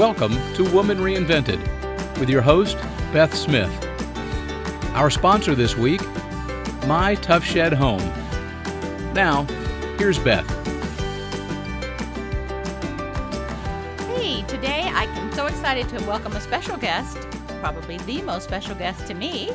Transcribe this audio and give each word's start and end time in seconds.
Welcome 0.00 0.32
to 0.54 0.64
Woman 0.72 0.96
Reinvented 0.96 1.60
with 2.18 2.30
your 2.30 2.40
host, 2.40 2.78
Beth 3.12 3.34
Smith. 3.34 3.70
Our 4.94 5.10
sponsor 5.10 5.54
this 5.54 5.76
week, 5.76 6.00
My 6.86 7.16
Tuff 7.16 7.44
Shed 7.44 7.74
Home. 7.74 8.00
Now, 9.12 9.44
here's 9.98 10.18
Beth. 10.18 10.48
Hey, 14.16 14.42
today 14.44 14.90
I 14.90 15.04
am 15.04 15.30
so 15.34 15.44
excited 15.44 15.86
to 15.90 16.02
welcome 16.06 16.32
a 16.32 16.40
special 16.40 16.78
guest, 16.78 17.18
probably 17.60 17.98
the 17.98 18.22
most 18.22 18.44
special 18.44 18.74
guest 18.76 19.06
to 19.08 19.12
me, 19.12 19.50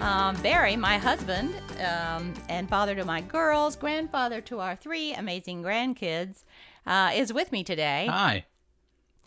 um, 0.00 0.34
Barry, 0.42 0.74
my 0.74 0.98
husband, 0.98 1.54
um, 1.78 2.34
and 2.48 2.68
father 2.68 2.96
to 2.96 3.04
my 3.04 3.20
girls, 3.20 3.76
grandfather 3.76 4.40
to 4.40 4.58
our 4.58 4.74
three 4.74 5.12
amazing 5.12 5.62
grandkids, 5.62 6.42
uh, 6.88 7.12
is 7.14 7.32
with 7.32 7.52
me 7.52 7.62
today. 7.62 8.08
Hi. 8.10 8.46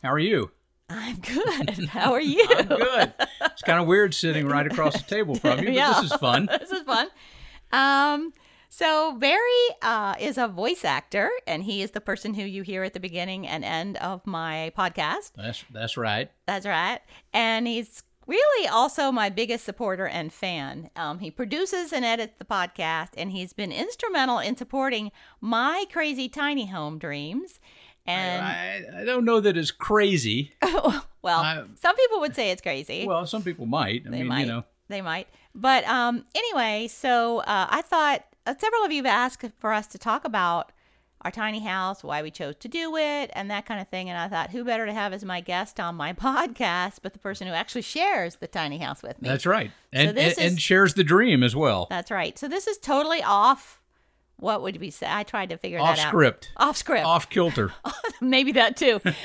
How 0.03 0.12
are 0.12 0.20
you? 0.20 0.52
I'm 0.89 1.16
good. 1.20 1.85
How 1.89 2.12
are 2.12 2.21
you? 2.21 2.45
I'm 2.57 2.67
good. 2.67 3.13
It's 3.41 3.62
kind 3.62 3.80
of 3.80 3.88
weird 3.88 4.13
sitting 4.13 4.45
right 4.48 4.67
across 4.67 5.02
the 5.02 5.07
table 5.09 5.35
from 5.35 5.59
you, 5.59 5.66
but 5.66 5.73
Yeah. 5.73 5.93
this 6.02 6.12
is 6.12 6.17
fun. 6.17 6.48
this 6.59 6.71
is 6.71 6.81
fun. 6.81 7.07
Um, 7.71 8.34
so 8.70 9.16
Barry 9.17 9.39
uh, 9.81 10.16
is 10.20 10.38
a 10.38 10.48
voice 10.49 10.84
actor, 10.84 11.31
and 11.48 11.63
he 11.63 11.81
is 11.81 11.91
the 11.91 12.02
person 12.02 12.34
who 12.34 12.43
you 12.43 12.63
hear 12.63 12.84
at 12.84 12.93
the 12.93 12.99
beginning 12.99 13.48
and 13.48 13.63
end 13.63 13.95
of 13.98 14.27
my 14.27 14.71
podcast. 14.77 15.31
That's 15.38 15.63
that's 15.71 15.95
right. 15.95 16.29
That's 16.48 16.65
right. 16.65 16.99
And 17.34 17.65
he's 17.65 18.04
really 18.27 18.67
also 18.67 19.12
my 19.12 19.29
biggest 19.29 19.65
supporter 19.65 20.07
and 20.07 20.31
fan. 20.34 20.90
Um, 20.95 21.20
he 21.20 21.29
produces 21.31 21.93
and 21.93 22.04
edits 22.04 22.34
the 22.40 22.45
podcast, 22.45 23.10
and 23.17 23.32
he's 23.32 23.54
been 23.54 23.71
instrumental 23.71 24.40
in 24.40 24.57
supporting 24.57 25.12
my 25.40 25.85
crazy 25.91 26.27
tiny 26.27 26.67
home 26.67 26.98
dreams. 26.99 27.60
And 28.05 28.46
I, 28.46 29.01
I 29.01 29.05
don't 29.05 29.26
know 29.26 29.40
that 29.40 29.55
it's 29.55 29.71
crazy. 29.71 30.54
well, 30.62 31.05
I- 31.26 31.63
some 31.76 31.96
people 31.96 32.20
would 32.20 32.35
say 32.35 32.51
it's 32.51 32.62
crazy. 32.62 33.05
Well, 33.07 33.26
some 33.26 33.43
people 33.43 33.65
might. 33.65 34.04
I 34.05 34.10
they 34.10 34.18
mean, 34.20 34.27
might. 34.27 34.40
you 34.41 34.45
know. 34.48 34.63
They 34.90 35.01
might. 35.01 35.27
But 35.55 35.85
um, 35.87 36.26
anyway, 36.35 36.87
so 36.90 37.40
uh, 37.40 37.68
I 37.70 37.82
thought 37.82 38.26
uh, 38.45 38.55
several 38.60 38.84
of 38.84 38.91
you 38.91 39.04
have 39.04 39.05
asked 39.05 39.45
for 39.60 39.71
us 39.71 39.87
to 39.87 39.98
talk 39.98 40.26
about 40.26 40.71
our 41.21 41.32
tiny 41.32 41.60
house, 41.62 42.04
why 42.04 42.21
we 42.21 42.29
chose 42.29 42.55
to 42.57 42.68
do 42.68 42.98
it, 42.98 43.32
and 43.34 43.49
that 43.49 43.65
kind 43.65 43.79
of 43.79 43.87
thing. 43.87 44.10
And 44.10 44.20
I 44.20 44.27
thought, 44.27 44.49
who 44.49 44.65
better 44.65 44.85
to 44.85 44.93
have 44.93 45.13
as 45.13 45.23
my 45.23 45.40
guest 45.40 45.79
on 45.79 45.95
my 45.95 46.12
podcast 46.13 46.98
but 47.01 47.13
the 47.13 47.20
person 47.20 47.48
who 47.48 47.54
actually 47.54 47.84
shares 47.84 48.35
the 48.35 48.48
tiny 48.48 48.79
house 48.79 49.01
with 49.01 49.21
me? 49.21 49.29
That's 49.29 49.45
right. 49.45 49.71
And, 49.91 50.17
this 50.17 50.38
and, 50.38 50.48
and 50.48 50.62
shares 50.62 50.95
the 50.95 51.04
dream 51.04 51.43
as 51.43 51.55
well. 51.55 51.88
That's 51.90 52.12
right. 52.12 52.38
So 52.38 52.48
this 52.48 52.67
is 52.67 52.77
totally 52.77 53.23
off. 53.23 53.79
What 54.44 54.62
would 54.62 54.80
we 54.82 54.90
say? 54.90 55.08
I 55.10 55.24
tried 55.24 55.49
to 55.49 55.58
figure 55.58 55.80
Off 55.80 55.96
that 55.96 56.02
out. 56.02 56.05
Off 56.08 56.10
script. 56.12 56.52
Off 56.58 56.77
script. 56.77 57.05
Off 57.05 57.30
kilter. 57.30 57.72
Maybe 58.22 58.52
that 58.52 58.76
too. 58.76 59.00
this 59.04 59.16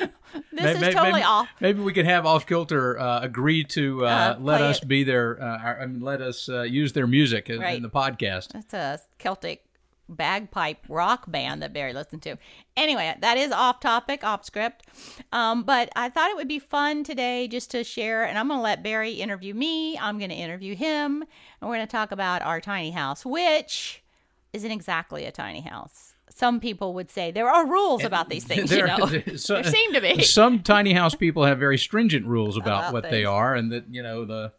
May- 0.53 0.71
is 0.73 0.95
totally 0.95 1.13
maybe, 1.13 1.25
off. 1.25 1.49
Maybe 1.61 1.81
we 1.83 1.93
could 1.93 2.05
have 2.05 2.25
off 2.25 2.47
kilter 2.47 2.99
uh, 2.99 3.21
agree 3.21 3.65
to 3.65 4.07
uh, 4.07 4.09
Uh, 4.09 4.37
let 4.41 4.63
us 4.63 4.81
it. 4.81 4.87
be 4.89 5.03
their, 5.05 5.43
uh, 5.43 5.59
our- 5.59 5.81
I 5.83 5.87
mean, 5.87 6.01
let 6.01 6.21
us 6.23 6.49
uh, 6.49 6.63
use 6.63 6.93
their 6.93 7.07
music 7.09 7.51
in, 7.51 7.59
Right. 7.61 7.77
in 7.77 7.83
the 7.83 7.91
podcast. 7.91 8.55
It's 8.55 8.73
a 8.73 9.01
Celtic 9.19 9.65
bagpipe 10.09 10.79
rock 10.89 11.31
band 11.31 11.63
that 11.63 11.73
Barry 11.73 11.93
listened 11.93 12.23
to. 12.23 12.37
Anyway, 12.77 13.15
that 13.21 13.37
is 13.37 13.51
off 13.53 13.81
topic, 13.81 14.25
off 14.25 14.45
script. 14.45 14.87
Um, 15.33 15.65
but 15.65 15.91
I 15.97 16.09
thought 16.11 16.31
it 16.31 16.37
would 16.37 16.49
be 16.49 16.59
fun 16.61 17.05
today 17.05 17.47
just 17.49 17.71
to 17.73 17.83
share, 17.85 18.25
and 18.25 18.39
I'm 18.39 18.49
going 18.49 18.59
to 18.59 18.63
let 18.63 18.83
Barry 18.83 19.13
interview 19.15 19.53
me. 19.53 19.99
I'm 19.99 20.19
going 20.19 20.31
to 20.31 20.37
interview 20.37 20.75
him, 20.77 21.23
and 21.61 21.69
we're 21.69 21.77
going 21.77 21.87
to 21.87 21.91
talk 21.91 22.13
about 22.13 22.41
our 22.43 22.61
tiny 22.61 22.91
house, 22.93 23.27
which 23.27 24.03
isn't 24.53 24.71
exactly 24.71 25.25
a 25.25 25.33
tiny 25.33 25.61
house. 25.61 26.15
Some 26.31 26.61
people 26.61 26.95
would 26.95 27.11
say 27.11 27.31
there 27.31 27.49
are 27.49 27.67
rules 27.67 28.05
about 28.05 28.29
these 28.29 28.45
things, 28.45 28.71
you 28.71 28.77
There- 28.79 28.87
know. 28.87 29.07
so- 29.37 29.55
there 29.55 29.65
seem 29.65 29.93
to 29.95 30.01
be. 30.01 30.23
Some 30.39 30.63
tiny 30.63 30.93
house 30.93 31.15
people 31.15 31.45
have 31.45 31.59
very 31.59 31.79
stringent 31.79 32.27
rules 32.27 32.57
about, 32.57 32.81
About 32.81 32.93
what 32.93 33.11
they 33.11 33.25
are, 33.25 33.55
and 33.55 33.73
that 33.73 33.85
you 33.91 34.03
know 34.03 34.25
the 34.25 34.53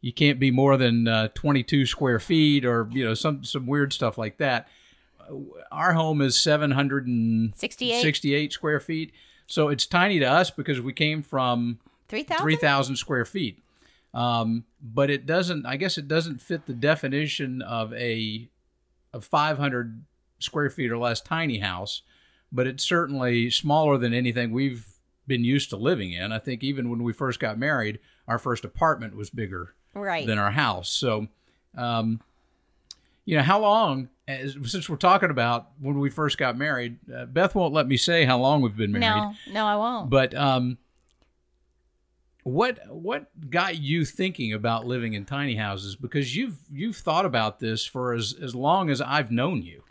you 0.00 0.12
can't 0.12 0.40
be 0.40 0.50
more 0.50 0.76
than 0.78 1.06
uh, 1.06 1.28
22 1.34 1.84
square 1.86 2.18
feet, 2.18 2.64
or 2.64 2.88
you 2.90 3.04
know 3.04 3.14
some 3.14 3.44
some 3.44 3.66
weird 3.66 3.92
stuff 3.92 4.18
like 4.18 4.38
that. 4.38 4.66
Our 5.70 5.92
home 5.92 6.20
is 6.22 6.36
768 6.38 8.52
square 8.52 8.80
feet, 8.80 9.12
so 9.46 9.68
it's 9.68 9.86
tiny 9.86 10.18
to 10.18 10.24
us 10.26 10.50
because 10.50 10.80
we 10.80 10.92
came 10.92 11.22
from 11.22 11.78
3,000? 12.08 12.42
3,000 12.42 12.96
square 12.96 13.24
feet. 13.24 13.62
Um, 14.12 14.64
but 14.82 15.08
it 15.08 15.24
doesn't, 15.26 15.66
I 15.66 15.76
guess 15.76 15.96
it 15.96 16.08
doesn't 16.08 16.40
fit 16.40 16.66
the 16.66 16.72
definition 16.72 17.62
of 17.62 17.92
a, 17.94 18.48
a 19.12 19.20
500 19.20 20.04
square 20.38 20.70
feet 20.70 20.90
or 20.90 20.98
less 20.98 21.20
tiny 21.20 21.58
house, 21.58 22.02
but 22.52 22.66
it's 22.66 22.84
certainly 22.84 23.50
smaller 23.50 23.98
than 23.98 24.14
anything 24.14 24.50
we've 24.52 24.86
been 25.26 25.44
used 25.44 25.70
to 25.70 25.76
living 25.76 26.12
in. 26.12 26.32
I 26.32 26.38
think 26.38 26.62
even 26.64 26.90
when 26.90 27.02
we 27.02 27.12
first 27.12 27.38
got 27.40 27.58
married, 27.58 27.98
our 28.26 28.38
first 28.38 28.64
apartment 28.64 29.16
was 29.16 29.30
bigger 29.30 29.74
Right. 29.94 30.26
than 30.26 30.38
our 30.38 30.50
house. 30.52 30.88
So, 30.90 31.28
um, 31.76 32.20
you 33.24 33.36
know, 33.36 33.42
how 33.42 33.60
long, 33.60 34.08
as, 34.26 34.56
since 34.64 34.88
we're 34.88 34.96
talking 34.96 35.30
about 35.30 35.68
when 35.78 35.98
we 35.98 36.10
first 36.10 36.38
got 36.38 36.56
married, 36.56 36.98
uh, 37.14 37.26
Beth 37.26 37.54
won't 37.54 37.74
let 37.74 37.86
me 37.86 37.96
say 37.96 38.24
how 38.24 38.38
long 38.38 38.60
we've 38.62 38.76
been 38.76 38.92
married. 38.92 39.20
no, 39.46 39.52
no, 39.52 39.66
I 39.66 39.76
won't. 39.76 40.10
But 40.10 40.34
um, 40.34 40.78
what 42.50 42.80
what 42.88 43.50
got 43.50 43.78
you 43.78 44.04
thinking 44.04 44.52
about 44.52 44.86
living 44.86 45.14
in 45.14 45.24
tiny 45.24 45.56
houses? 45.56 45.96
Because 45.96 46.36
you've 46.36 46.58
you've 46.70 46.96
thought 46.96 47.26
about 47.26 47.60
this 47.60 47.84
for 47.84 48.12
as 48.12 48.34
as 48.40 48.54
long 48.54 48.90
as 48.90 49.00
I've 49.00 49.30
known 49.30 49.62
you. 49.62 49.84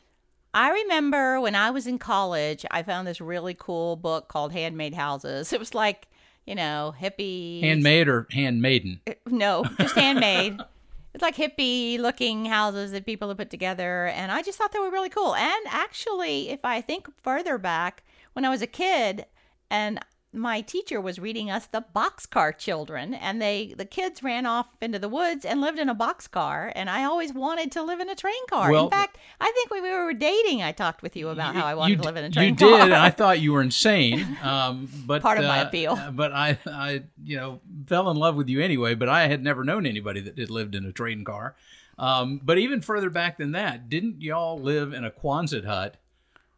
I 0.53 0.71
remember 0.71 1.39
when 1.39 1.55
I 1.55 1.69
was 1.71 1.85
in 1.85 1.99
college, 1.99 2.65
I 2.71 2.81
found 2.83 3.07
this 3.07 3.21
really 3.21 3.53
cool 3.53 3.95
book 3.95 4.27
called 4.27 4.51
Handmade 4.51 4.95
Houses. 4.95 5.53
It 5.53 5.59
was 5.59 5.75
like, 5.75 6.07
you 6.45 6.55
know, 6.55 6.95
hippie. 6.99 7.61
Handmade 7.61 8.07
or 8.07 8.27
handmaiden? 8.31 8.99
Uh, 9.07 9.13
no, 9.27 9.63
just 9.79 9.93
handmade. 9.93 10.59
it's 11.13 11.21
like 11.21 11.35
hippie 11.35 11.99
looking 11.99 12.45
houses 12.45 12.91
that 12.91 13.05
people 13.05 13.27
have 13.27 13.37
put 13.37 13.51
together. 13.51 14.07
And 14.07 14.31
I 14.31 14.41
just 14.41 14.57
thought 14.57 14.71
they 14.71 14.79
were 14.79 14.89
really 14.89 15.09
cool. 15.09 15.35
And 15.35 15.67
actually, 15.67 16.49
if 16.49 16.61
I 16.63 16.81
think 16.81 17.07
further 17.21 17.59
back, 17.59 18.03
when 18.33 18.43
I 18.43 18.49
was 18.49 18.63
a 18.63 18.67
kid 18.67 19.25
and 19.69 19.99
my 20.31 20.61
teacher 20.61 21.01
was 21.01 21.17
reading 21.17 21.49
us 21.49 21.65
the 21.67 21.83
boxcar 21.95 22.55
children 22.55 23.15
and 23.15 23.41
they 23.41 23.73
the 23.77 23.85
kids 23.85 24.21
ran 24.21 24.45
off 24.45 24.67
into 24.79 24.99
the 24.99 25.09
woods 25.09 25.43
and 25.43 25.59
lived 25.59 25.79
in 25.79 25.89
a 25.89 25.95
boxcar 25.95 26.71
and 26.75 26.87
i 26.89 27.03
always 27.03 27.33
wanted 27.33 27.71
to 27.71 27.81
live 27.81 27.99
in 27.99 28.09
a 28.09 28.15
train 28.15 28.45
car 28.47 28.71
Well- 28.71 28.85
in 28.85 28.91
fact 28.91 29.17
i 29.41 29.51
think 29.55 29.71
when 29.71 29.81
we 29.81 29.89
were 29.89 30.13
dating 30.13 30.61
i 30.61 30.71
talked 30.71 31.01
with 31.01 31.15
you 31.15 31.29
about 31.29 31.55
how 31.55 31.65
i 31.65 31.73
wanted 31.73 31.91
you, 31.91 31.97
to 31.97 32.03
live 32.03 32.15
in 32.15 32.25
a 32.25 32.29
train 32.29 32.55
car. 32.55 32.69
you 32.69 32.77
did, 32.77 32.91
I 32.91 33.09
thought 33.19 33.39
you 33.39 33.53
were 33.53 33.61
insane. 33.61 34.37
Um, 34.43 34.87
but 35.05 35.21
Part 35.21 35.39
of 35.39 35.45
my 35.45 35.61
uh, 35.61 35.67
appeal. 35.67 35.99
But 36.11 36.31
I, 36.31 36.57
I, 36.65 37.03
you 37.23 37.37
know, 37.37 37.61
fell 37.87 38.09
in 38.09 38.17
love 38.17 38.35
with 38.35 38.49
you 38.49 38.61
anyway. 38.61 38.95
But 38.95 39.09
I 39.09 39.27
had 39.27 39.43
never 39.43 39.63
known 39.63 39.85
anybody 39.85 40.21
that 40.21 40.37
had 40.37 40.49
lived 40.49 40.75
in 40.75 40.85
a 40.85 40.91
train 40.91 41.23
car. 41.23 41.55
Um, 41.97 42.39
but 42.43 42.57
even 42.57 42.81
further 42.81 43.09
back 43.09 43.37
than 43.37 43.51
that, 43.51 43.89
didn't 43.89 44.21
y'all 44.21 44.59
live 44.59 44.93
in 44.93 45.03
a 45.03 45.11
Quonset 45.11 45.65
hut 45.65 45.97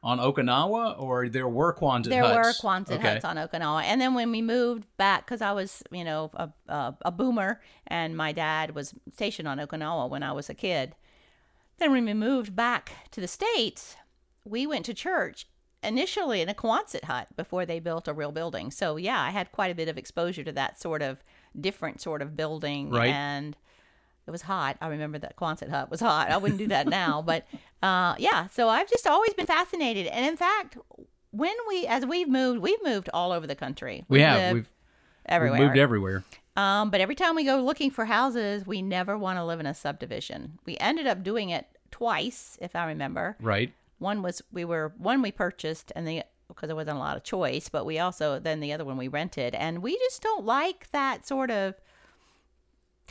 on 0.04 0.18
Okinawa, 0.20 1.00
or 1.00 1.30
there 1.30 1.48
were 1.48 1.74
Quonset 1.74 2.06
huts? 2.06 2.08
There 2.10 2.24
huts? 2.24 2.64
were 2.64 2.70
Quonset 2.70 2.92
Okay. 2.94 3.14
huts 3.14 3.26
on 3.26 3.36
Okinawa, 3.38 3.84
and 3.84 4.02
then 4.02 4.14
when 4.16 4.32
we 4.32 4.42
moved 4.42 4.86
back, 4.98 5.26
because 5.26 5.42
I 5.42 5.52
was, 5.52 5.84
you 5.92 6.04
know, 6.04 6.32
a, 6.34 6.50
a, 6.68 6.98
a 7.06 7.12
boomer, 7.12 7.62
and 7.88 8.18
my 8.18 8.32
dad 8.32 8.74
was 8.74 8.94
stationed 9.14 9.48
on 9.48 9.60
Okinawa 9.60 10.10
when 10.10 10.24
I 10.24 10.32
was 10.32 10.50
a 10.50 10.56
kid. 10.56 10.96
Then 11.78 11.92
when 11.92 12.06
we 12.06 12.14
moved 12.14 12.56
back 12.56 12.92
to 13.12 13.22
the 13.22 13.28
states, 13.28 13.96
we 14.44 14.66
went 14.66 14.86
to 14.86 14.94
church 14.94 15.46
initially 15.84 16.42
in 16.42 16.50
a 16.50 16.54
Quonset 16.54 17.06
hut 17.06 17.28
before 17.36 17.66
they 17.66 17.80
built 17.80 18.08
a 18.08 18.14
real 18.14 18.32
building. 18.32 18.70
So 18.72 18.98
yeah, 18.98 19.20
I 19.22 19.30
had 19.32 19.52
quite 19.52 19.72
a 19.72 19.76
bit 19.76 19.88
of 19.88 19.98
exposure 19.98 20.44
to 20.44 20.52
that 20.52 20.80
sort 20.80 21.02
of 21.02 21.24
different 21.60 22.02
sort 22.02 22.22
of 22.22 22.36
building, 22.36 22.90
Right. 22.90 23.14
and 23.14 23.56
it 24.32 24.34
was 24.34 24.44
hot. 24.44 24.78
I 24.80 24.88
remember 24.88 25.20
that 25.20 25.36
Quonset 25.36 25.70
hut 25.70 25.92
was 25.92 26.00
hot. 26.00 26.32
I 26.32 26.38
wouldn't 26.38 26.58
do 26.58 26.68
that 26.68 26.88
now, 26.88 27.22
but 27.26 27.46
uh, 27.84 28.16
yeah. 28.18 28.48
So 28.48 28.70
I've 28.70 28.90
just 28.90 29.06
always 29.06 29.34
been 29.34 29.46
fascinated, 29.46 30.08
and 30.08 30.26
in 30.26 30.38
fact, 30.38 30.78
when 31.32 31.56
we 31.68 31.86
as 31.86 32.06
we've 32.06 32.30
moved, 32.30 32.62
we've 32.62 32.82
moved 32.84 33.10
all 33.14 33.32
over 33.32 33.46
the 33.46 33.56
country. 33.56 34.06
We 34.08 34.20
We've 34.20 34.28
lived 34.28 34.54
We've, 34.54 34.70
we've 35.60 35.68
moved 35.68 35.78
everywhere. 35.78 36.24
Um, 36.58 36.90
but 36.90 37.02
every 37.02 37.16
time 37.16 37.36
we 37.36 37.44
go 37.44 37.62
looking 37.62 37.92
for 37.92 38.06
houses, 38.06 38.66
we 38.66 38.82
never 38.82 39.18
want 39.18 39.38
to 39.38 39.46
live 39.46 39.60
in 39.60 39.66
a 39.66 39.74
subdivision. 39.74 40.60
We 40.66 40.78
ended 40.78 41.08
up 41.08 41.24
doing 41.24 41.50
it 41.50 41.66
twice, 41.92 42.58
if 42.62 42.76
I 42.76 42.86
remember. 42.86 43.38
Right. 43.40 43.74
One 44.00 44.22
was 44.22 44.42
we 44.52 44.66
were 44.66 44.94
one 44.98 45.22
we 45.22 45.32
purchased, 45.32 45.92
and 45.96 46.08
the 46.08 46.24
because 46.48 46.68
there 46.68 46.76
wasn't 46.76 46.98
a 46.98 47.00
lot 47.00 47.16
of 47.16 47.24
choice, 47.24 47.70
but 47.70 47.86
we 47.86 48.00
also 48.00 48.40
then 48.40 48.60
the 48.60 48.74
other 48.74 48.84
one 48.84 48.98
we 48.98 49.08
rented, 49.08 49.56
and 49.56 49.82
we 49.82 49.98
just 50.00 50.22
don't 50.22 50.46
like 50.46 50.90
that 50.92 51.28
sort 51.28 51.52
of. 51.52 51.76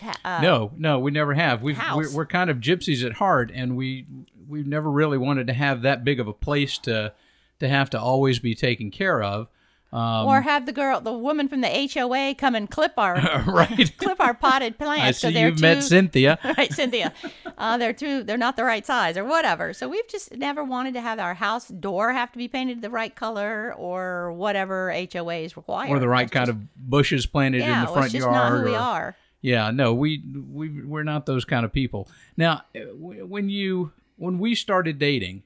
Ta- 0.00 0.16
uh, 0.24 0.40
no, 0.40 0.72
no, 0.78 0.98
we 0.98 1.10
never 1.10 1.34
have. 1.34 1.62
We've 1.62 1.76
house. 1.76 1.96
we're, 1.96 2.10
we're 2.10 2.26
kind 2.26 2.48
of 2.48 2.58
gypsies 2.58 3.04
at 3.04 3.14
heart, 3.14 3.50
and 3.54 3.76
we 3.76 4.06
we've 4.48 4.66
never 4.66 4.90
really 4.90 5.18
wanted 5.18 5.46
to 5.48 5.52
have 5.52 5.82
that 5.82 6.04
big 6.04 6.18
of 6.18 6.26
a 6.26 6.32
place 6.32 6.78
to 6.78 7.12
to 7.58 7.68
have 7.68 7.90
to 7.90 8.00
always 8.00 8.38
be 8.38 8.54
taken 8.54 8.90
care 8.90 9.22
of. 9.22 9.48
Um, 9.92 10.26
or 10.26 10.40
have 10.40 10.66
the 10.66 10.72
girl, 10.72 11.00
the 11.00 11.12
woman 11.12 11.48
from 11.48 11.62
the 11.62 11.90
HOA, 11.92 12.36
come 12.36 12.54
and 12.54 12.70
clip 12.70 12.92
our 12.96 13.14
right. 13.46 13.92
clip 13.98 14.20
our 14.20 14.34
potted 14.34 14.76
I 14.80 14.84
plants 14.84 15.18
see 15.18 15.28
because 15.28 15.34
they're 15.34 15.48
you've 15.48 15.56
too 15.56 15.62
met 15.62 15.82
Cynthia. 15.82 16.38
right, 16.56 16.72
Cynthia. 16.72 17.12
Uh, 17.58 17.76
they're 17.76 17.92
too 17.92 18.22
they're 18.22 18.38
not 18.38 18.56
the 18.56 18.64
right 18.64 18.86
size 18.86 19.16
or 19.16 19.24
whatever. 19.24 19.72
So 19.72 19.88
we've 19.88 20.06
just 20.08 20.36
never 20.36 20.62
wanted 20.62 20.94
to 20.94 21.00
have 21.00 21.18
our 21.18 21.34
house 21.34 21.68
door 21.68 22.12
have 22.12 22.30
to 22.32 22.38
be 22.38 22.46
painted 22.46 22.82
the 22.82 22.90
right 22.90 23.14
color 23.14 23.74
or 23.76 24.32
whatever 24.32 24.92
HOAs 24.94 25.56
require. 25.56 25.90
Or 25.90 25.98
the 25.98 26.08
right 26.08 26.30
kind 26.30 26.48
of 26.48 26.74
bushes 26.76 27.26
planted 27.26 27.58
yeah, 27.58 27.80
in 27.80 27.86
the 27.86 27.92
front 27.92 28.06
it's 28.06 28.14
just 28.14 28.26
yard. 28.26 28.52
not 28.52 28.58
who 28.60 28.64
we 28.70 28.76
are. 28.76 29.16
Yeah, 29.42 29.70
no, 29.70 29.94
we 29.94 30.22
we 30.52 30.82
we're 30.84 31.02
not 31.02 31.26
those 31.26 31.44
kind 31.44 31.64
of 31.64 31.72
people. 31.72 32.08
Now, 32.36 32.62
when 32.74 33.48
you 33.48 33.92
when 34.16 34.38
we 34.38 34.54
started 34.54 34.98
dating, 34.98 35.44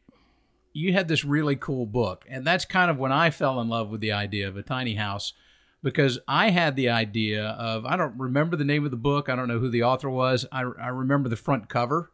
you 0.73 0.93
had 0.93 1.07
this 1.09 1.25
really 1.25 1.55
cool 1.57 1.87
book, 1.87 2.25
and 2.29 2.45
that's 2.45 2.65
kind 2.65 2.91
of 2.91 2.99
when 2.99 3.13
I 3.13 3.31
fell 3.31 3.61
in 3.61 3.69
love 3.69 3.91
with 3.91 4.01
the 4.01 4.11
idea 4.13 4.49
of 4.49 4.57
a 4.57 4.63
tiny 4.63 4.95
house 4.95 5.33
because 5.83 6.19
I 6.27 6.51
had 6.51 6.75
the 6.77 6.89
idea 6.89 7.45
of 7.51 7.87
I 7.87 7.97
don't 7.97 8.19
remember 8.19 8.57
the 8.57 8.65
name 8.65 8.85
of 8.85 8.91
the 8.91 8.97
book, 8.97 9.29
I 9.29 9.37
don't 9.37 9.47
know 9.49 9.61
who 9.61 9.69
the 9.71 9.85
author 9.85 10.11
was. 10.11 10.45
I 10.51 10.63
I 10.63 10.89
remember 10.89 11.29
the 11.29 11.37
front 11.37 11.69
cover, 11.69 12.11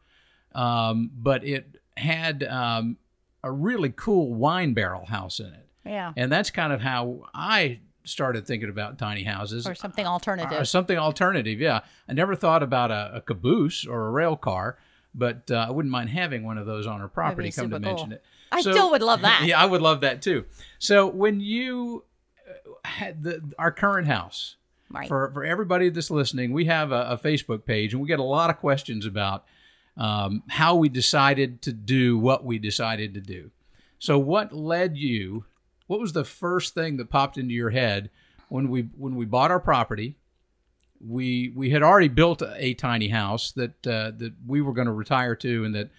um, 0.54 1.10
but 1.14 1.44
it 1.44 1.78
had 1.96 2.42
um, 2.44 2.98
a 3.42 3.50
really 3.50 3.90
cool 3.94 4.34
wine 4.34 4.74
barrel 4.74 5.06
house 5.06 5.40
in 5.40 5.46
it, 5.46 5.66
Yeah. 5.86 6.12
and 6.16 6.30
that's 6.30 6.50
kind 6.50 6.72
of 6.74 6.82
how 6.82 7.22
I 7.32 7.80
started 8.04 8.46
thinking 8.46 8.68
about 8.68 8.98
tiny 8.98 9.24
houses 9.24 9.66
Or 9.66 9.74
something 9.74 10.06
alternative. 10.06 10.58
or 10.60 10.64
something 10.64 10.96
alternative. 10.98 11.60
Yeah, 11.60 11.80
I 12.08 12.12
never 12.12 12.34
thought 12.34 12.62
about 12.62 12.90
a, 12.90 13.16
a 13.16 13.20
caboose 13.20 13.86
or 13.86 14.06
a 14.06 14.10
rail 14.10 14.36
car, 14.36 14.78
but 15.14 15.50
uh, 15.50 15.66
I 15.68 15.70
wouldn't 15.70 15.92
mind 15.92 16.10
having 16.10 16.44
one 16.44 16.58
of 16.58 16.66
those 16.66 16.86
on 16.86 17.00
our 17.00 17.08
property. 17.08 17.50
Come 17.50 17.70
to 17.70 17.76
super 17.76 17.80
mention 17.80 18.12
it, 18.12 18.24
I 18.52 18.60
still 18.60 18.90
would 18.90 19.02
love 19.02 19.20
that. 19.28 19.42
Yeah, 19.44 19.60
I 19.60 19.66
would 19.66 19.82
love 19.82 20.00
that 20.00 20.22
too. 20.22 20.44
So 20.78 21.06
when 21.06 21.40
you 21.40 22.04
uh, 22.48 22.88
had 22.88 23.22
the 23.22 23.52
our 23.58 23.72
current 23.72 24.06
house. 24.06 24.56
Right. 24.92 25.06
For, 25.06 25.30
for 25.32 25.44
everybody 25.44 25.88
that's 25.88 26.10
listening, 26.10 26.52
we 26.52 26.64
have 26.64 26.90
a, 26.90 27.10
a 27.10 27.16
Facebook 27.16 27.64
page 27.64 27.92
and 27.92 28.02
we 28.02 28.08
get 28.08 28.18
a 28.18 28.24
lot 28.24 28.50
of 28.50 28.56
questions 28.56 29.06
about 29.06 29.44
um, 29.96 30.42
how 30.48 30.74
we 30.74 30.88
decided 30.88 31.62
to 31.62 31.72
do 31.72 32.18
what 32.18 32.44
we 32.44 32.58
decided 32.58 33.14
to 33.14 33.20
do. 33.20 33.52
So, 34.00 34.18
what 34.18 34.52
led 34.52 34.96
you? 34.96 35.44
What 35.90 35.98
was 35.98 36.12
the 36.12 36.22
first 36.24 36.72
thing 36.72 36.98
that 36.98 37.10
popped 37.10 37.36
into 37.36 37.52
your 37.52 37.70
head 37.70 38.10
when 38.48 38.68
we 38.68 38.82
when 38.96 39.16
we 39.16 39.24
bought 39.24 39.50
our 39.50 39.58
property? 39.58 40.14
We 41.04 41.52
we 41.56 41.70
had 41.70 41.82
already 41.82 42.06
built 42.06 42.42
a, 42.42 42.54
a 42.64 42.74
tiny 42.74 43.08
house 43.08 43.50
that 43.52 43.84
uh, 43.84 44.12
that 44.18 44.34
we 44.46 44.60
were 44.62 44.72
going 44.72 44.86
to 44.86 44.92
retire 44.92 45.34
to, 45.34 45.64
and 45.64 45.74
that 45.74 45.90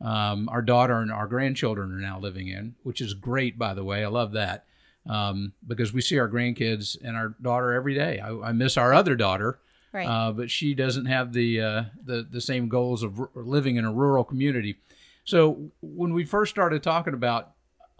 um, 0.00 0.48
our 0.50 0.62
daughter 0.62 1.00
and 1.00 1.10
our 1.10 1.26
grandchildren 1.26 1.90
are 1.92 1.98
now 2.00 2.20
living 2.20 2.46
in, 2.46 2.76
which 2.84 3.00
is 3.00 3.12
great, 3.12 3.58
by 3.58 3.74
the 3.74 3.82
way. 3.82 4.04
I 4.04 4.06
love 4.06 4.30
that 4.32 4.66
um, 5.04 5.52
because 5.66 5.92
we 5.92 6.00
see 6.00 6.16
our 6.20 6.28
grandkids 6.28 6.96
and 7.02 7.16
our 7.16 7.30
daughter 7.42 7.72
every 7.72 7.94
day. 7.94 8.20
I, 8.20 8.30
I 8.50 8.52
miss 8.52 8.76
our 8.76 8.94
other 8.94 9.16
daughter, 9.16 9.58
Right. 9.92 10.06
uh, 10.06 10.30
but 10.30 10.48
she 10.48 10.74
doesn't 10.74 11.06
have 11.06 11.32
the 11.32 11.60
uh, 11.60 11.84
the 12.04 12.22
the 12.30 12.40
same 12.40 12.68
goals 12.68 13.02
of 13.02 13.18
r- 13.18 13.30
living 13.34 13.74
in 13.74 13.84
a 13.84 13.92
rural 13.92 14.22
community. 14.22 14.76
So 15.24 15.72
when 15.80 16.12
we 16.12 16.24
first 16.24 16.50
started 16.52 16.84
talking 16.84 17.14
about 17.14 17.50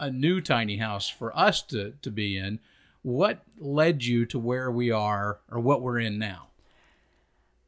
a 0.01 0.11
new 0.11 0.41
tiny 0.41 0.77
house 0.77 1.07
for 1.07 1.35
us 1.37 1.61
to 1.61 1.93
to 2.01 2.11
be 2.11 2.37
in, 2.37 2.59
what 3.03 3.43
led 3.57 4.03
you 4.03 4.25
to 4.25 4.37
where 4.37 4.69
we 4.69 4.91
are 4.91 5.39
or 5.49 5.59
what 5.59 5.81
we're 5.81 5.99
in 5.99 6.19
now? 6.19 6.47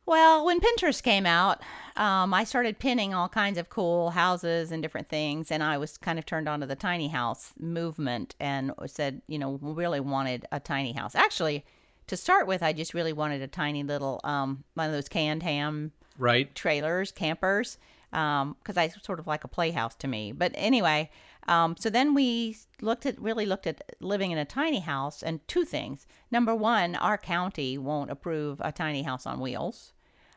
Well, 0.06 0.46
when 0.46 0.60
Pinterest 0.60 1.02
came 1.02 1.26
out, 1.26 1.62
um, 1.96 2.34
I 2.34 2.44
started 2.44 2.78
pinning 2.78 3.14
all 3.14 3.30
kinds 3.30 3.58
of 3.58 3.70
cool 3.70 4.10
houses 4.10 4.70
and 4.72 4.84
different 4.84 5.08
things, 5.08 5.50
and 5.50 5.64
I 5.64 5.78
was 5.78 5.98
kind 5.98 6.20
of 6.20 6.26
turned 6.26 6.50
on 6.50 6.60
to 6.60 6.66
the 6.66 6.76
tiny 6.76 7.08
house 7.08 7.54
movement 7.58 8.36
and 8.38 8.74
said, 8.88 9.22
you 9.28 9.40
know, 9.40 9.60
really 9.62 10.02
wanted 10.02 10.46
a 10.52 10.60
tiny 10.60 10.92
house. 10.92 11.16
Actually, 11.16 11.64
to 12.08 12.18
start 12.18 12.48
with, 12.48 12.62
I 12.62 12.74
just 12.74 12.94
really 12.94 13.14
wanted 13.14 13.42
a 13.42 13.48
tiny 13.48 13.82
little 13.84 14.20
um, 14.26 14.66
one 14.74 14.88
of 14.88 14.94
those 14.94 15.08
canned 15.08 15.42
ham 15.42 15.94
Right? 16.18 16.54
trailers, 16.54 17.14
campers, 17.14 17.78
because 18.12 18.78
I 18.78 18.90
sort 18.90 19.20
of 19.20 19.28
like 19.28 19.46
a 19.46 19.48
playhouse 19.48 19.96
to 19.96 20.08
me. 20.08 20.34
But 20.34 20.52
anyway, 20.56 21.10
um, 21.48 21.76
so 21.78 21.90
then 21.90 22.14
we 22.14 22.58
looked 22.82 23.06
at 23.06 23.20
really 23.22 23.46
looked 23.46 23.68
at 23.68 23.82
living 24.00 24.32
in 24.32 24.38
a 24.38 24.46
tiny 24.46 24.80
house, 24.80 25.22
and 25.24 25.46
two 25.48 25.66
things. 25.66 26.06
Number 26.32 26.56
one, 26.56 26.96
our 26.96 27.18
county 27.18 27.78
won't 27.78 28.12
approve 28.12 28.62
a 28.64 28.72
tiny 28.72 29.04
house 29.04 29.26
on 29.26 29.40
wheels. 29.40 29.94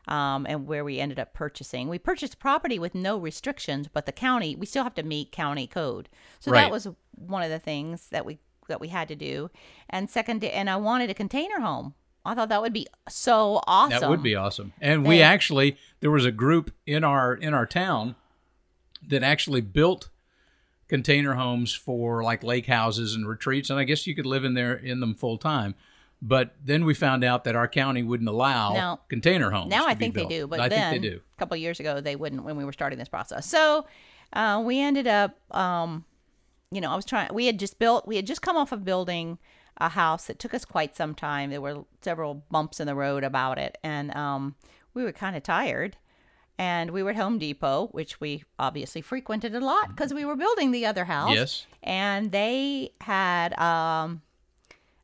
Um, 0.07 0.45
and 0.47 0.67
where 0.67 0.85
we 0.85 1.01
ended 1.01 1.19
up 1.19 1.33
purchasing, 1.33 1.89
we 1.89 1.99
purchased 1.99 2.39
property 2.39 2.79
with 2.79 2.95
no 2.95 3.17
restrictions, 3.17 3.89
but 3.91 4.05
the 4.05 4.13
county 4.13 4.55
we 4.55 4.65
still 4.65 4.85
have 4.85 4.95
to 4.95 5.03
meet 5.03 5.33
county 5.33 5.67
code. 5.67 6.07
So 6.39 6.49
Right. 6.49 6.61
that 6.61 6.71
was 6.71 6.87
one 7.11 7.43
of 7.43 7.49
the 7.49 7.59
things 7.59 8.07
that 8.07 8.25
we 8.25 8.39
that 8.69 8.79
we 8.79 8.87
had 8.87 9.09
to 9.09 9.15
do. 9.17 9.49
And 9.89 10.09
second, 10.09 10.43
and 10.45 10.69
I 10.69 10.77
wanted 10.77 11.09
a 11.09 11.13
container 11.13 11.59
home. 11.59 11.93
I 12.25 12.35
thought 12.35 12.49
that 12.49 12.61
would 12.61 12.73
be 12.73 12.87
so 13.09 13.61
awesome. 13.67 13.99
That 13.99 14.09
would 14.09 14.23
be 14.23 14.35
awesome. 14.35 14.73
And 14.79 15.05
we 15.05 15.21
actually 15.21 15.77
there 15.99 16.11
was 16.11 16.25
a 16.25 16.31
group 16.31 16.71
in 16.85 17.03
our 17.03 17.33
in 17.33 17.53
our 17.53 17.65
town 17.65 18.15
that 19.05 19.23
actually 19.23 19.61
built 19.61 20.09
container 20.87 21.33
homes 21.33 21.73
for 21.73 22.23
like 22.23 22.43
lake 22.43 22.65
houses 22.65 23.13
and 23.13 23.27
retreats 23.27 23.69
and 23.69 23.79
I 23.79 23.83
guess 23.83 24.07
you 24.07 24.15
could 24.15 24.25
live 24.25 24.43
in 24.45 24.53
there 24.53 24.73
in 24.73 24.99
them 24.99 25.15
full 25.15 25.37
time. 25.37 25.75
But 26.21 26.55
then 26.63 26.85
we 26.85 26.93
found 26.95 27.23
out 27.23 27.43
that 27.43 27.55
our 27.55 27.67
county 27.67 28.01
wouldn't 28.01 28.27
allow 28.29 28.73
Now- 28.73 28.99
container 29.07 29.51
homes. 29.51 29.69
Now 29.69 29.85
I 29.85 29.93
think 29.93 30.15
they 30.15 30.25
do, 30.25 30.47
but 30.47 30.59
I 30.59 30.67
then 30.67 30.91
think 30.91 31.03
they 31.03 31.09
do. 31.09 31.17
a 31.17 31.39
couple 31.39 31.55
of 31.55 31.61
years 31.61 31.79
ago 31.79 32.01
they 32.01 32.15
wouldn't 32.15 32.43
when 32.43 32.55
we 32.57 32.65
were 32.65 32.73
starting 32.73 32.97
this 32.97 33.09
process. 33.09 33.45
So 33.45 33.85
uh, 34.33 34.61
we 34.65 34.79
ended 34.79 35.07
up, 35.07 35.37
um, 35.55 36.05
you 36.71 36.81
know, 36.81 36.91
I 36.91 36.95
was 36.95 37.05
trying. 37.05 37.33
We 37.33 37.45
had 37.45 37.59
just 37.59 37.79
built. 37.79 38.07
We 38.07 38.15
had 38.15 38.25
just 38.27 38.41
come 38.41 38.57
off 38.57 38.71
of 38.71 38.83
building 38.83 39.37
a 39.77 39.89
house 39.89 40.25
that 40.25 40.39
took 40.39 40.53
us 40.53 40.65
quite 40.65 40.95
some 40.95 41.13
time. 41.15 41.49
There 41.49 41.61
were 41.61 41.85
several 42.01 42.43
bumps 42.51 42.79
in 42.79 42.87
the 42.87 42.95
road 42.95 43.23
about 43.23 43.57
it, 43.57 43.77
and 43.83 44.13
um, 44.15 44.55
we 44.93 45.03
were 45.03 45.11
kind 45.13 45.35
of 45.37 45.43
tired. 45.43 45.95
And 46.59 46.91
we 46.91 47.03
were 47.03 47.11
at 47.11 47.15
Home 47.17 47.37
Depot, 47.37 47.87
which 47.91 48.19
we 48.19 48.43
obviously 48.57 49.01
frequented 49.01 49.53
a 49.53 49.59
lot 49.59 49.89
because 49.89 50.13
we 50.13 50.25
were 50.25 50.35
building 50.35 50.71
the 50.71 50.87
other 50.87 51.05
house. 51.05 51.35
Yes. 51.35 51.67
And 51.83 52.31
they 52.31 52.93
had 53.01 53.57
um, 53.59 54.23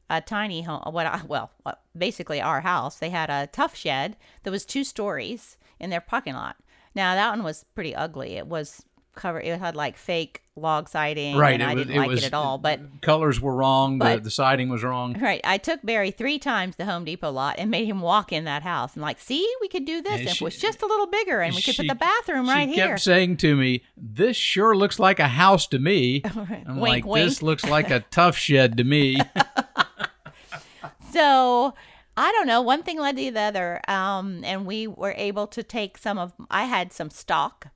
a 0.10 0.20
tiny 0.20 0.64
home. 0.64 0.82
What? 0.92 1.06
I, 1.06 1.22
well, 1.28 1.52
basically 1.96 2.42
our 2.42 2.62
house. 2.62 2.98
They 2.98 3.12
had 3.12 3.30
a 3.30 3.48
Tuff 3.48 3.76
shed 3.76 4.18
that 4.42 4.52
was 4.52 4.66
two 4.66 4.84
stories 4.84 5.58
in 5.80 5.92
their 5.92 6.02
parking 6.02 6.34
lot. 6.34 6.56
Now 6.96 7.16
that 7.16 7.30
one 7.30 7.44
was 7.44 7.66
pretty 7.76 7.94
ugly. 7.96 8.36
It 8.38 8.48
was 8.48 8.86
covered. 9.16 9.42
It 9.46 9.60
had 9.60 9.76
like 9.76 9.98
fake 9.98 10.42
log 10.56 10.88
siding, 10.88 11.36
Right. 11.36 11.54
and 11.54 11.64
it 11.64 11.66
I 11.66 11.74
was- 11.74 11.86
didn't 11.88 12.00
like 12.02 12.10
was- 12.10 12.24
it 12.24 12.28
at 12.28 12.34
all. 12.34 12.58
But 12.60 13.02
colors 13.02 13.42
were 13.42 13.56
wrong, 13.56 13.98
the, 13.98 14.06
but- 14.06 14.24
the 14.24 14.30
siding 14.32 14.70
was 14.70 14.84
wrong. 14.84 15.14
Right. 15.20 15.42
I 15.44 15.58
took 15.58 15.80
Barry 15.84 16.12
three 16.12 16.38
times 16.40 16.76
the 16.76 16.86
Home 16.86 17.06
Depot 17.06 17.32
lot 17.32 17.56
and 17.58 17.72
made 17.72 17.86
him 17.86 18.02
walk 18.02 18.32
in 18.32 18.44
that 18.44 18.62
house. 18.64 18.94
And 18.94 19.02
like, 19.02 19.20
see, 19.20 19.48
we 19.62 19.68
could 19.68 19.86
do 19.86 20.02
this 20.02 20.22
if 20.22 20.36
it 20.36 20.42
was 20.42 20.58
just 20.58 20.82
a 20.82 20.86
little 20.86 21.08
bigger 21.08 21.42
and 21.42 21.56
we 21.56 21.62
could 21.62 21.76
She- 21.76 21.82
put 21.84 21.88
the 21.90 21.96
bathroom 21.96 22.48
right 22.48 22.70
she 22.70 22.76
kept 22.76 22.88
here. 22.88 22.98
saying 22.98 23.38
to 23.38 23.56
me, 23.56 23.82
"This 23.98 24.38
sure 24.38 24.76
looks 24.76 25.00
like 25.00 25.20
a 25.20 25.28
house 25.30 25.66
to 25.68 25.80
me." 25.80 26.22
I'm 26.68 26.80
like, 26.80 27.06
Wink, 27.06 27.26
"This 27.26 27.42
looks 27.42 27.66
like 27.66 27.90
a 27.90 28.02
Tuff 28.02 28.38
shed 28.38 28.78
to 28.78 28.84
me." 28.84 29.18
So 31.12 31.74
I 32.18 32.32
don't 32.32 32.48
know. 32.48 32.62
One 32.62 32.84
thing 32.84 33.00
led 33.00 33.18
to 33.18 33.32
the 33.32 33.40
other. 33.40 33.82
Um, 33.88 34.42
and 34.44 34.66
we 34.66 34.88
were 34.88 35.14
able 35.18 35.48
to 35.48 35.62
take 35.64 35.98
some 35.98 36.18
of, 36.18 36.34
I 36.50 36.64
had 36.66 36.92
some 36.92 37.10
stock 37.10 37.68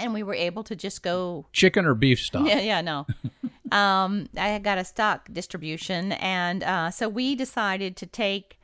and 0.00 0.14
we 0.14 0.22
were 0.22 0.34
able 0.34 0.62
to 0.64 0.76
just 0.76 1.02
go 1.02 1.46
Chicken 1.52 1.86
or 1.86 1.94
beef 1.94 2.20
stock? 2.20 2.46
Yeah, 2.46 2.60
yeah, 2.60 2.80
no. 2.80 3.06
um, 3.72 4.28
I 4.36 4.48
had 4.48 4.62
got 4.62 4.78
a 4.78 4.84
stock 4.84 5.28
distribution, 5.32 6.12
and 6.12 6.62
uh, 6.62 6.90
so 6.90 7.08
we 7.08 7.34
decided 7.34 7.96
to 7.96 8.06
take 8.06 8.58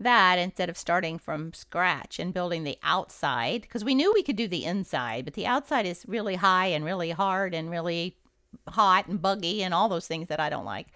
that 0.00 0.38
instead 0.38 0.68
of 0.68 0.78
starting 0.78 1.18
from 1.18 1.52
scratch 1.52 2.18
and 2.18 2.32
building 2.32 2.64
the 2.64 2.78
outside 2.82 3.62
because 3.62 3.84
we 3.84 3.94
knew 3.94 4.12
we 4.14 4.22
could 4.22 4.36
do 4.36 4.46
the 4.46 4.64
inside, 4.64 5.24
but 5.24 5.34
the 5.34 5.46
outside 5.46 5.86
is 5.86 6.04
really 6.06 6.36
high 6.36 6.66
and 6.66 6.84
really 6.84 7.10
hard 7.10 7.52
and 7.52 7.70
really 7.70 8.16
hot 8.68 9.06
and 9.08 9.20
buggy 9.20 9.62
and 9.62 9.74
all 9.74 9.88
those 9.88 10.06
things 10.06 10.28
that 10.28 10.40
I 10.40 10.48
don't 10.48 10.64
like. 10.64 10.86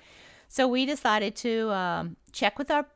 So 0.48 0.68
we 0.68 0.86
decided 0.86 1.34
to 1.36 1.70
um, 1.72 2.16
check 2.30 2.58
with 2.58 2.70
our 2.70 2.86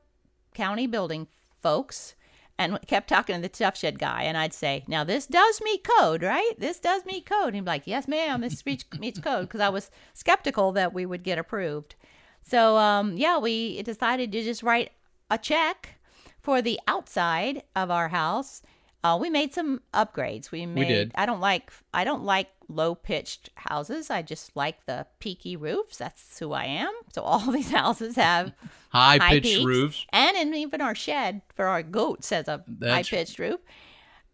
county 0.54 0.86
building 0.86 1.26
folks 1.62 2.14
and 2.58 2.78
kept 2.86 3.08
talking 3.08 3.36
to 3.36 3.42
the 3.42 3.48
Tuff 3.48 3.76
shed 3.76 3.98
guy. 3.98 4.22
And 4.22 4.36
I'd 4.36 4.54
say, 4.54 4.84
now 4.88 5.04
this 5.04 5.26
does 5.26 5.60
meet 5.62 5.84
code, 5.84 6.22
right? 6.22 6.52
This 6.58 6.78
does 6.78 7.04
meet 7.04 7.26
code. 7.26 7.48
And 7.48 7.56
he'd 7.56 7.64
be 7.64 7.70
like, 7.70 7.86
yes, 7.86 8.08
ma'am, 8.08 8.40
this 8.40 8.64
meets, 8.64 8.84
meets 8.98 9.18
code 9.18 9.42
because 9.42 9.60
I 9.60 9.68
was 9.68 9.90
skeptical 10.14 10.72
that 10.72 10.92
we 10.92 11.06
would 11.06 11.22
get 11.22 11.38
approved. 11.38 11.94
So, 12.42 12.76
um, 12.76 13.16
yeah, 13.16 13.38
we 13.38 13.82
decided 13.82 14.32
to 14.32 14.42
just 14.42 14.62
write 14.62 14.92
a 15.30 15.38
check 15.38 15.98
for 16.40 16.62
the 16.62 16.78
outside 16.86 17.64
of 17.74 17.90
our 17.90 18.08
house. 18.08 18.62
Uh, 19.02 19.18
we 19.20 19.30
made 19.30 19.52
some 19.52 19.82
upgrades. 19.92 20.50
We 20.50 20.66
made. 20.66 20.88
did. 20.88 21.12
I 21.14 21.26
don't 21.26 21.40
like. 21.40 21.70
I 21.92 22.04
don't 22.04 22.24
like 22.24 22.48
low 22.68 22.94
pitched 22.94 23.50
houses. 23.54 24.10
I 24.10 24.22
just 24.22 24.56
like 24.56 24.84
the 24.86 25.06
peaky 25.20 25.56
roofs. 25.56 25.98
That's 25.98 26.38
who 26.38 26.52
I 26.52 26.64
am. 26.64 26.92
So 27.12 27.22
all 27.22 27.50
these 27.52 27.70
houses 27.70 28.16
have 28.16 28.52
High 28.96 29.40
pitched 29.40 29.64
roofs. 29.64 30.06
and 30.10 30.36
in 30.36 30.54
even 30.54 30.80
our 30.80 30.94
shed 30.94 31.42
for 31.54 31.66
our 31.66 31.82
goats 31.82 32.30
has 32.30 32.48
a 32.48 32.64
high 32.82 33.02
pitched 33.02 33.38
roof. 33.38 33.60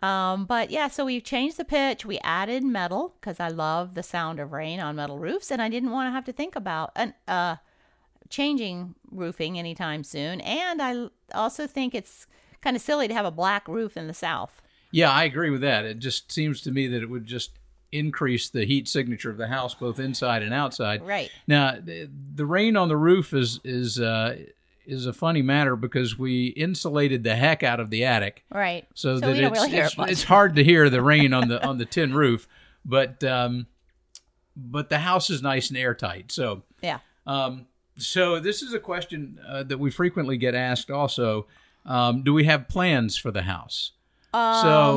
Um, 0.03 0.47
but 0.47 0.71
yeah, 0.71 0.89
so 0.89 1.05
we've 1.05 1.23
changed 1.23 1.57
the 1.57 1.65
pitch. 1.65 2.05
We 2.05 2.19
added 2.25 2.65
metal 2.65 3.15
because 3.21 3.39
I 3.39 3.49
love 3.49 3.95
the 3.95 4.03
sound 4.03 4.41
of 4.41 4.53
rain 4.53 4.81
on 4.81 4.97
metal 4.97 5.19
roofs, 5.19 5.51
and 5.53 5.63
I 5.63 5.69
didn't 5.69 5.91
want 5.93 6.09
to 6.09 6.11
have 6.11 6.25
to 6.25 6.33
think 6.33 6.57
about 6.57 6.91
an 6.97 7.15
uh 7.29 7.57
changing 8.31 8.95
roofing 9.11 9.59
anytime 9.59 10.03
soon, 10.05 10.41
and 10.41 10.81
I 10.81 11.09
also 11.35 11.67
think 11.67 11.95
it's 11.95 12.27
kind 12.63 12.75
of 12.77 12.83
silly 12.83 13.07
to 13.09 13.15
have 13.15 13.27
a 13.27 13.31
black 13.31 13.69
roof 13.69 13.97
in 13.97 14.07
the 14.07 14.15
South. 14.15 14.63
Yeah, 14.91 15.11
I 15.11 15.25
agree 15.25 15.51
with 15.51 15.61
that. 15.63 15.85
It 15.85 15.99
just 15.99 16.33
seems 16.33 16.61
to 16.63 16.71
me 16.71 16.87
that 16.87 17.03
it 17.03 17.11
would 17.11 17.27
just 17.27 17.53
increase 17.93 18.49
the 18.49 18.65
heat 18.65 18.89
signature 18.89 19.31
of 19.31 19.37
the 19.37 19.49
house, 19.49 19.75
both 19.75 19.99
inside 20.01 20.43
and 20.43 20.53
outside. 20.53 21.07
Right. 21.07 21.31
Now, 21.47 21.77
the, 21.79 22.09
the 22.35 22.47
rain 22.47 22.77
on 22.77 22.89
the 22.89 22.97
roof 22.97 23.33
is 23.35 23.61
is 23.63 24.01
uh, 24.01 24.39
is 24.85 25.07
a 25.07 25.13
funny 25.13 25.43
matter 25.43 25.77
because 25.77 26.19
we 26.19 26.47
insulated 26.49 27.23
the 27.23 27.37
heck 27.37 27.63
out 27.63 27.79
of 27.79 27.91
the 27.91 28.05
attic, 28.05 28.45
Right. 28.51 28.85
so, 28.95 29.17
So 29.17 29.21
that 29.21 29.39
it's, 29.39 29.53
really 29.53 29.71
hear 29.71 29.85
it's, 29.85 29.95
it 29.97 30.09
it's 30.11 30.25
hard 30.25 30.57
to 30.57 30.65
hear 30.65 30.91
the 30.91 31.03
rain 31.03 31.33
on 31.33 31.49
the 31.49 31.65
on 31.65 31.79
the 31.79 31.85
tin 31.85 32.15
roof. 32.15 32.49
But 32.85 33.23
um, 33.23 33.67
but 34.57 34.89
the 34.91 34.99
house 34.99 35.31
is 35.31 35.41
nice 35.43 35.69
and 35.69 35.79
airtight. 35.79 36.33
So 36.33 36.63
Yeah. 36.83 36.99
um, 37.27 37.67
so 37.99 38.41
this 38.41 38.63
is 38.63 38.73
a 38.73 38.81
question 38.81 39.39
uh, 39.47 39.63
that 39.65 39.79
we 39.79 39.91
frequently 39.91 40.37
get 40.37 40.55
asked. 40.55 40.91
Also, 40.91 41.47
um, 41.85 42.23
do 42.23 42.33
we 42.33 42.45
have 42.45 42.69
plans 42.69 43.17
for 43.17 43.31
the 43.31 43.43
house? 43.43 43.93
So 44.33 44.39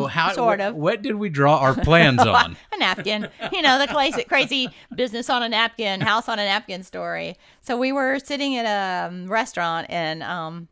Um, 0.06 0.10
how 0.10 0.32
sort 0.32 0.60
what, 0.60 0.62
of. 0.62 0.76
what 0.76 1.02
did 1.02 1.16
we 1.16 1.30
draw 1.30 1.58
our 1.58 1.74
plans 1.76 2.20
on? 2.26 2.56
a 2.72 2.78
napkin. 2.78 3.28
You 3.52 3.62
know, 3.62 3.78
the 3.80 3.88
crazy, 3.88 4.24
crazy 4.24 4.70
business 4.96 5.30
on 5.30 5.44
a 5.44 5.50
napkin, 5.50 6.02
house 6.02 6.30
on 6.30 6.40
a 6.40 6.46
napkin 6.46 6.84
story. 6.84 7.36
So 7.62 7.78
we 7.78 7.92
were 7.92 8.20
sitting 8.20 8.56
at 8.56 8.66
a 8.66 9.08
um, 9.08 9.28
restaurant, 9.28 9.88
and 9.90 10.24
um, 10.24 10.68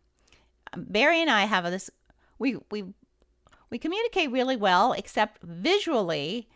Barry 0.77 1.21
and 1.21 1.29
I 1.29 1.45
have 1.45 1.65
this. 1.65 1.89
We 2.39 2.57
we 2.71 2.85
we 3.69 3.77
communicate 3.77 4.31
really 4.31 4.55
well, 4.55 4.93
except 4.93 5.41
visually. 5.43 6.47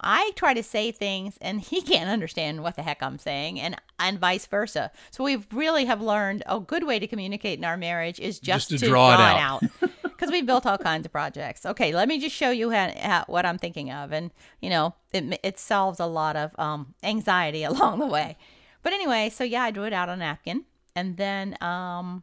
I 0.00 0.32
try 0.34 0.52
to 0.54 0.62
say 0.62 0.90
things, 0.90 1.38
and 1.40 1.60
he 1.60 1.80
can't 1.80 2.10
understand 2.10 2.62
what 2.62 2.76
the 2.76 2.82
heck 2.82 3.02
I'm 3.02 3.18
saying, 3.18 3.58
and 3.60 3.76
and 3.98 4.18
vice 4.18 4.44
versa. 4.46 4.90
So 5.10 5.24
we 5.24 5.44
really 5.52 5.86
have 5.86 6.02
learned 6.02 6.42
a 6.46 6.60
good 6.60 6.84
way 6.84 6.98
to 6.98 7.06
communicate 7.06 7.58
in 7.58 7.64
our 7.64 7.76
marriage 7.78 8.20
is 8.20 8.38
just, 8.38 8.68
Just 8.68 8.82
to 8.82 8.88
draw 8.90 9.14
it 9.14 9.20
out 9.20 9.62
because 10.24 10.32
we 10.32 10.42
built 10.42 10.64
all 10.64 10.78
kinds 10.78 11.04
of 11.04 11.12
projects. 11.12 11.66
Okay, 11.66 11.94
let 11.94 12.08
me 12.08 12.18
just 12.18 12.34
show 12.34 12.50
you 12.50 12.70
how, 12.70 12.90
how, 12.98 13.24
what 13.26 13.44
I'm 13.44 13.58
thinking 13.58 13.90
of, 13.90 14.10
and 14.10 14.30
you 14.60 14.70
know, 14.70 14.94
it 15.12 15.38
it 15.42 15.58
solves 15.58 16.00
a 16.00 16.06
lot 16.06 16.34
of 16.34 16.58
um, 16.58 16.94
anxiety 17.02 17.62
along 17.64 17.98
the 17.98 18.06
way. 18.06 18.36
But 18.82 18.92
anyway, 18.92 19.28
so 19.28 19.44
yeah, 19.44 19.62
I 19.62 19.70
drew 19.70 19.84
it 19.84 19.92
out 19.92 20.08
on 20.08 20.20
a 20.20 20.24
napkin, 20.24 20.64
and 20.96 21.16
then 21.18 21.56
um, 21.60 22.22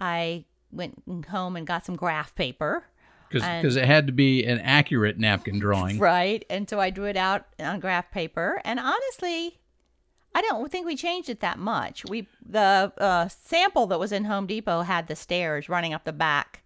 I 0.00 0.44
went 0.70 1.02
home 1.28 1.56
and 1.56 1.66
got 1.66 1.84
some 1.84 1.96
graph 1.96 2.34
paper. 2.34 2.84
Because 3.30 3.74
it 3.74 3.84
had 3.84 4.06
to 4.06 4.12
be 4.12 4.44
an 4.44 4.60
accurate 4.60 5.18
napkin 5.18 5.58
drawing. 5.58 5.98
Right. 6.04 6.44
And 6.48 6.70
so 6.70 6.78
I 6.78 6.90
drew 6.90 7.06
it 7.06 7.16
out 7.16 7.46
on 7.58 7.80
graph 7.80 8.12
paper. 8.12 8.60
And 8.64 8.78
honestly, 8.78 9.58
I 10.36 10.42
don't 10.42 10.70
think 10.70 10.86
we 10.86 10.94
changed 10.94 11.28
it 11.28 11.40
that 11.40 11.58
much. 11.58 12.04
We 12.04 12.28
the 12.44 12.92
uh, 12.98 13.26
sample 13.28 13.88
that 13.88 13.98
was 13.98 14.12
in 14.12 14.24
Home 14.26 14.46
Depot 14.46 14.82
had 14.82 15.08
the 15.08 15.16
stairs 15.16 15.68
running 15.68 15.92
up 15.92 16.04
the 16.04 16.12
back, 16.12 16.62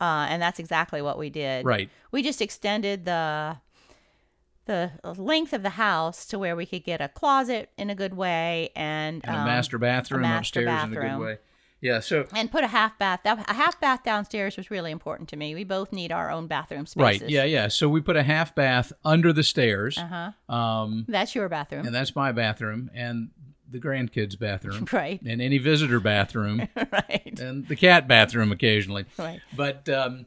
uh, 0.00 0.26
and 0.28 0.40
that's 0.40 0.58
exactly 0.58 1.02
what 1.02 1.18
we 1.18 1.30
did. 1.30 1.64
Right. 1.64 1.90
We 2.10 2.22
just 2.22 2.40
extended 2.40 3.04
the 3.04 3.58
the 4.66 4.92
length 5.16 5.52
of 5.52 5.62
the 5.62 5.70
house 5.70 6.24
to 6.26 6.38
where 6.38 6.54
we 6.54 6.64
could 6.64 6.84
get 6.84 7.00
a 7.00 7.08
closet 7.08 7.70
in 7.76 7.90
a 7.90 7.94
good 7.94 8.14
way 8.14 8.70
and, 8.76 9.20
And 9.24 9.34
a 9.36 9.40
um, 9.40 9.46
master 9.46 9.78
bathroom 9.78 10.22
master 10.22 10.60
upstairs 10.60 10.84
in 10.84 10.96
a 10.96 11.00
good 11.00 11.18
way. 11.18 11.38
Yeah. 11.80 12.00
So 12.00 12.26
and 12.34 12.50
put 12.52 12.62
a 12.62 12.68
half 12.68 12.98
bath. 12.98 13.20
That, 13.24 13.50
a 13.50 13.54
half 13.54 13.80
bath 13.80 14.04
downstairs 14.04 14.56
was 14.56 14.70
really 14.70 14.90
important 14.90 15.28
to 15.30 15.36
me. 15.36 15.54
We 15.54 15.64
both 15.64 15.92
need 15.92 16.12
our 16.12 16.30
own 16.30 16.46
bathroom 16.46 16.86
spaces. 16.86 17.22
right. 17.22 17.30
Yeah. 17.30 17.44
Yeah. 17.44 17.68
So 17.68 17.88
we 17.88 18.00
put 18.00 18.16
a 18.16 18.22
half 18.22 18.54
bath 18.54 18.92
under 19.04 19.32
the 19.32 19.42
stairs. 19.42 19.98
Uh 19.98 20.32
huh. 20.48 20.54
Um, 20.54 21.06
That's 21.08 21.34
your 21.34 21.48
bathroom. 21.48 21.86
and 21.86 21.94
that's 21.94 22.14
my 22.14 22.32
bathroom 22.32 22.90
and 22.94 23.30
the 23.70 23.78
grandkids' 23.78 24.38
bathroom 24.38 24.86
Right. 24.92 25.20
and 25.22 25.40
any 25.40 25.58
visitor 25.58 26.00
bathroom 26.00 26.68
right. 26.76 27.38
and 27.40 27.68
the 27.68 27.76
cat 27.76 28.08
bathroom 28.08 28.50
occasionally. 28.52 29.04
Right. 29.18 29.40
But 29.56 29.88
um, 29.88 30.26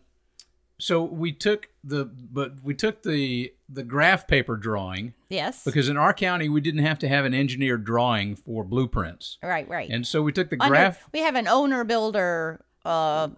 so 0.80 1.04
we 1.04 1.32
took 1.32 1.70
the 1.84 2.06
but 2.06 2.64
we 2.64 2.74
took 2.74 3.04
the 3.04 3.54
the 3.70 3.84
graph 3.84 4.28
paper 4.28 4.56
drawing 4.58 5.14
Yes. 5.30 5.64
because 5.64 5.90
in 5.90 5.98
our 5.98 6.14
county 6.14 6.48
we 6.50 6.62
didn't 6.62 6.84
have 6.86 7.00
to 7.00 7.08
have 7.08 7.26
an 7.26 7.34
engineered 7.34 7.84
drawing 7.86 8.36
for 8.36 8.64
blueprints, 8.64 9.38
right. 9.44 9.68
Right. 9.68 9.90
and 9.90 10.06
so 10.08 10.22
we 10.22 10.32
took 10.32 10.50
the 10.50 10.58
Under- 10.60 10.70
graph 10.72 11.08
we 11.14 11.20
have 11.20 11.36
an 11.36 11.48
owner 11.48 11.84
builder 11.84 12.64
uh, 12.86 13.30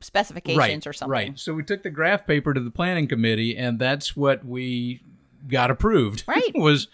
specifications 0.00 0.58
right 0.58 0.86
or 0.86 0.92
something. 0.92 1.10
right. 1.10 1.38
So 1.38 1.54
we 1.54 1.62
took 1.62 1.82
the 1.82 1.90
graph 1.90 2.26
paper 2.26 2.52
to 2.54 2.60
the 2.60 2.70
planning 2.70 3.08
committee, 3.08 3.56
and 3.56 3.78
that's 3.78 4.16
what 4.16 4.44
we 4.44 5.00
got 5.48 5.70
approved. 5.70 6.24
Right. 6.28 6.52
was 6.54 6.88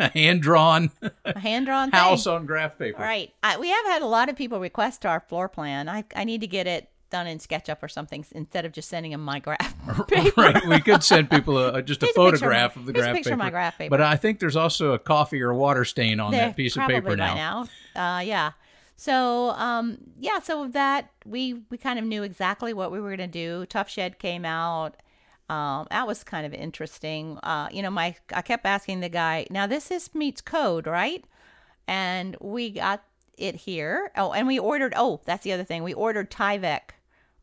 a 0.00 0.08
hand 0.10 0.42
drawn 0.42 0.90
A 1.24 1.38
hand 1.38 1.66
drawn 1.66 1.90
house 1.92 2.24
thing. 2.24 2.32
on 2.32 2.46
graph 2.46 2.78
paper. 2.78 3.00
Right. 3.00 3.32
I, 3.42 3.58
we 3.58 3.68
have 3.68 3.84
had 3.86 4.02
a 4.02 4.06
lot 4.06 4.28
of 4.28 4.36
people 4.36 4.58
request 4.60 5.06
our 5.06 5.20
floor 5.20 5.48
plan. 5.48 5.88
I 5.88 6.04
I 6.16 6.24
need 6.24 6.40
to 6.40 6.46
get 6.48 6.66
it 6.66 6.88
done 7.10 7.26
in 7.26 7.38
SketchUp 7.38 7.76
or 7.82 7.88
something 7.88 8.24
instead 8.32 8.64
of 8.64 8.72
just 8.72 8.88
sending 8.88 9.12
them 9.12 9.22
my 9.22 9.38
graph 9.38 9.76
paper. 10.08 10.32
right. 10.40 10.66
We 10.66 10.80
could 10.80 11.04
send 11.04 11.30
people 11.30 11.58
a, 11.58 11.82
just 11.82 12.02
a 12.02 12.06
Here's 12.06 12.16
a 12.16 12.20
picture 12.20 12.26
of 12.34 12.40
photograph 12.40 12.76
of 12.76 12.86
the 12.86 12.92
graph 12.94 13.14
picture 13.14 13.30
paper. 13.30 13.34
of 13.34 13.38
my 13.38 13.50
graph 13.50 13.76
paper. 13.78 13.90
But 13.90 14.00
I 14.00 14.16
think 14.16 14.40
there's 14.40 14.56
also 14.56 14.92
a 14.94 14.98
coffee 14.98 15.42
or 15.42 15.52
water 15.52 15.84
stain 15.84 16.18
on 16.20 16.30
They're 16.32 16.46
that 16.46 16.56
piece 16.56 16.74
of 16.76 16.86
paper 16.88 17.14
now. 17.14 17.66
now. 17.94 18.16
Uh, 18.16 18.20
yeah. 18.20 18.52
So 18.96 19.50
um, 19.50 19.98
yeah, 20.18 20.38
so 20.40 20.68
that 20.68 21.10
we 21.26 21.62
we 21.70 21.76
kind 21.76 21.98
of 21.98 22.04
knew 22.04 22.22
exactly 22.22 22.72
what 22.72 22.90
we 22.90 23.00
were 23.00 23.10
gonna 23.10 23.26
do. 23.28 23.66
Tuff 23.66 23.88
Shed 23.90 24.18
came 24.18 24.44
out. 24.44 24.96
Um, 25.52 25.86
that 25.90 26.06
was 26.06 26.24
kind 26.24 26.46
of 26.46 26.54
interesting. 26.54 27.38
Uh, 27.42 27.68
you 27.72 27.82
know, 27.82 27.90
my 27.90 28.14
I 28.32 28.42
kept 28.42 28.64
asking 28.64 29.00
the 29.00 29.08
guy, 29.08 29.46
now 29.50 29.66
this 29.66 29.90
is 29.90 30.14
meets 30.14 30.40
code, 30.40 30.86
right? 30.86 31.24
And 31.86 32.36
we 32.40 32.70
got 32.70 33.02
it 33.36 33.56
here. 33.56 34.10
Oh, 34.16 34.32
and 34.32 34.46
we 34.46 34.58
ordered. 34.58 34.94
Oh, 34.96 35.20
that's 35.24 35.44
the 35.44 35.52
other 35.52 35.64
thing. 35.64 35.82
We 35.82 35.94
ordered 35.94 36.30
Tyvek 36.30 36.92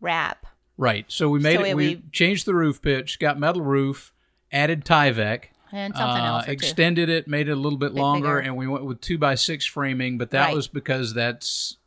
wrap. 0.02 0.46
Right. 0.78 1.06
So 1.10 1.30
we 1.30 1.40
made 1.40 1.58
So 1.60 1.66
it. 1.66 1.76
We, 1.76 1.88
we- 1.96 2.04
changed 2.12 2.46
the 2.46 2.56
roof 2.56 2.82
pitch, 2.82 3.20
got 3.20 3.38
metal 3.40 3.62
roof, 3.62 4.14
added 4.52 4.86
Tyvek, 4.86 5.46
And 5.74 5.94
something 5.96 6.22
uh, 6.24 6.26
else 6.36 6.46
two. 6.46 6.52
extended 6.52 7.10
it, 7.10 7.28
made 7.28 7.50
it 7.50 7.52
a 7.52 7.56
little 7.58 7.78
bit 7.80 7.94
longer, 7.94 8.38
bigger. 8.38 8.40
and 8.40 8.56
we 8.56 8.66
went 8.66 8.86
with 8.86 9.02
two 9.02 9.18
by 9.18 9.36
six 9.36 9.66
framing. 9.66 10.18
But 10.18 10.32
that 10.32 10.46
Right. 10.46 10.56
was 10.56 10.68
because 10.70 11.14
that's 11.14 11.78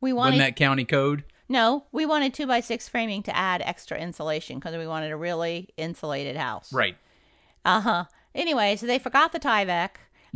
We 0.00 0.12
wanted 0.12 0.40
that 0.40 0.54
county 0.56 0.84
code. 0.84 1.24
No, 1.50 1.84
we 1.90 2.06
wanted 2.06 2.32
two 2.32 2.46
by 2.46 2.60
six 2.60 2.88
framing 2.88 3.24
to 3.24 3.36
add 3.36 3.60
extra 3.66 3.98
insulation 3.98 4.60
because 4.60 4.76
we 4.76 4.86
wanted 4.86 5.10
a 5.10 5.16
really 5.16 5.68
insulated 5.76 6.36
house. 6.36 6.72
Right. 6.72 6.96
Uh 7.64 7.80
huh. 7.80 8.04
Anyway, 8.36 8.76
so 8.76 8.86
they 8.86 9.00
forgot 9.00 9.32
the 9.32 9.40
Tyvek, 9.40 9.90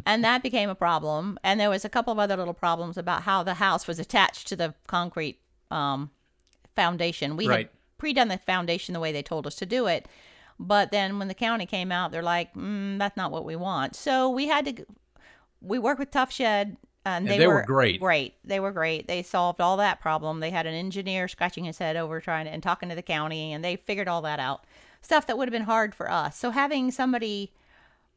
and 0.05 0.25
that 0.25 0.43
became 0.43 0.69
a 0.69 0.75
problem. 0.75 1.39
And 1.45 1.61
there 1.61 1.71
was 1.71 1.85
a 1.85 1.89
couple 1.89 2.13
of 2.13 2.19
other 2.19 2.37
little 2.37 2.53
problems 2.53 2.99
about 2.99 3.23
how 3.23 3.45
the 3.45 3.55
house 3.55 3.87
was 3.87 4.01
attached 4.01 4.49
to 4.49 4.57
the 4.57 4.75
concrete 4.89 5.39
um, 5.71 6.11
foundation. 6.75 7.37
We 7.37 7.47
Right. 7.47 7.59
had 7.59 7.69
pre-done 7.97 8.27
the 8.29 8.39
foundation 8.39 8.93
the 8.93 8.99
way 9.01 9.13
they 9.13 9.23
told 9.23 9.47
us 9.47 9.55
to 9.57 9.67
do 9.67 9.87
it, 9.87 10.09
but 10.59 10.91
then 10.91 11.21
when 11.21 11.29
the 11.29 11.35
county 11.35 11.65
came 11.65 11.93
out, 11.93 12.11
they're 12.11 12.23
like, 12.25 12.53
mm, 12.55 12.99
"That's 12.99 13.17
not 13.17 13.31
what 13.31 13.45
we 13.45 13.55
want." 13.55 13.95
So 13.95 14.29
we 14.29 14.49
had 14.49 14.65
to. 14.67 14.85
We 15.61 15.79
worked 15.79 16.01
with 16.01 16.11
Tuff 16.11 16.33
Shed. 16.33 16.77
And 17.05 17.27
they, 17.27 17.39
they 17.39 17.47
were 17.47 17.63
great. 17.63 18.01
Great. 18.01 18.35
They 18.45 18.61
were 18.61 18.73
great. 18.73 19.07
They 19.07 19.23
solved 19.23 19.61
all 19.61 19.77
that 19.77 20.01
problem. 20.01 20.41
They 20.41 20.51
had 20.51 20.67
an 20.67 20.75
engineer 20.75 21.29
scratching 21.29 21.65
his 21.65 21.79
head 21.79 21.97
over 21.97 22.21
trying 22.21 22.47
to, 22.47 22.51
and 22.51 22.63
talking 22.63 22.89
to 22.89 22.95
the 22.95 23.03
county, 23.03 23.53
and 23.53 23.65
they 23.65 23.77
figured 23.77 24.09
all 24.09 24.23
that 24.23 24.41
out. 24.41 24.65
Stuff 25.03 25.27
that 25.27 25.37
would 25.37 25.49
have 25.49 25.53
been 25.53 25.63
hard 25.63 25.95
for 25.95 26.11
us. 26.11 26.39
So 26.39 26.51
having 26.51 26.91
somebody 26.91 27.53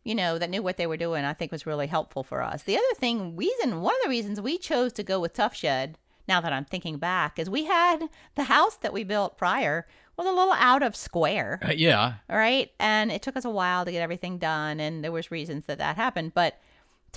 you 0.08 0.15
know, 0.15 0.38
that 0.38 0.50
knew 0.50 0.63
what 0.63 0.77
they 0.77 0.88
were 0.88 0.96
doing, 0.96 1.25
I 1.25 1.34
think 1.34 1.51
was 1.51 1.65
really 1.65 1.88
helpful 1.88 2.24
for 2.24 2.41
us. 2.41 2.63
The 2.63 2.77
other 2.77 2.96
thing, 2.96 3.36
reason, 3.36 3.82
one 3.82 3.94
of 3.96 4.03
the 4.03 4.10
reasons 4.10 4.39
we 4.39 4.58
chose 4.58 4.94
to 4.94 5.03
go 5.03 5.20
with 5.20 5.34
Tuff 5.34 5.53
Shed, 5.53 5.98
now 6.29 6.39
that 6.39 6.53
I'm 6.53 6.63
thinking 6.63 6.98
back, 6.98 7.38
is 7.38 7.50
we 7.50 7.65
had 7.65 8.08
the 8.36 8.46
house 8.46 8.77
that 8.77 8.94
we 8.94 9.03
built 9.03 9.38
prior 9.38 9.86
was 10.15 10.25
a 10.25 10.32
little 10.32 10.53
out 10.53 10.82
of 10.82 10.96
square, 10.96 11.60
Uh, 11.62 11.74
yeah. 11.75 12.15
Right. 12.29 12.72
And 12.79 13.12
it 13.12 13.22
took 13.22 13.36
us 13.36 13.44
a 13.44 13.50
while 13.50 13.84
to 13.84 13.91
get 13.91 14.01
everything 14.01 14.38
done, 14.38 14.79
and 14.79 15.03
there 15.03 15.12
was 15.12 15.29
reasons 15.29 15.65
that 15.65 15.77
that 15.79 15.98
happened. 15.98 16.34
But 16.34 16.58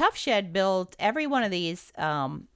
Tuff 0.01 0.17
Shed 0.17 0.53
built 0.53 0.97
every 0.99 1.27
one 1.27 1.43
of 1.43 1.51
these 1.51 1.93
um, 1.99 2.49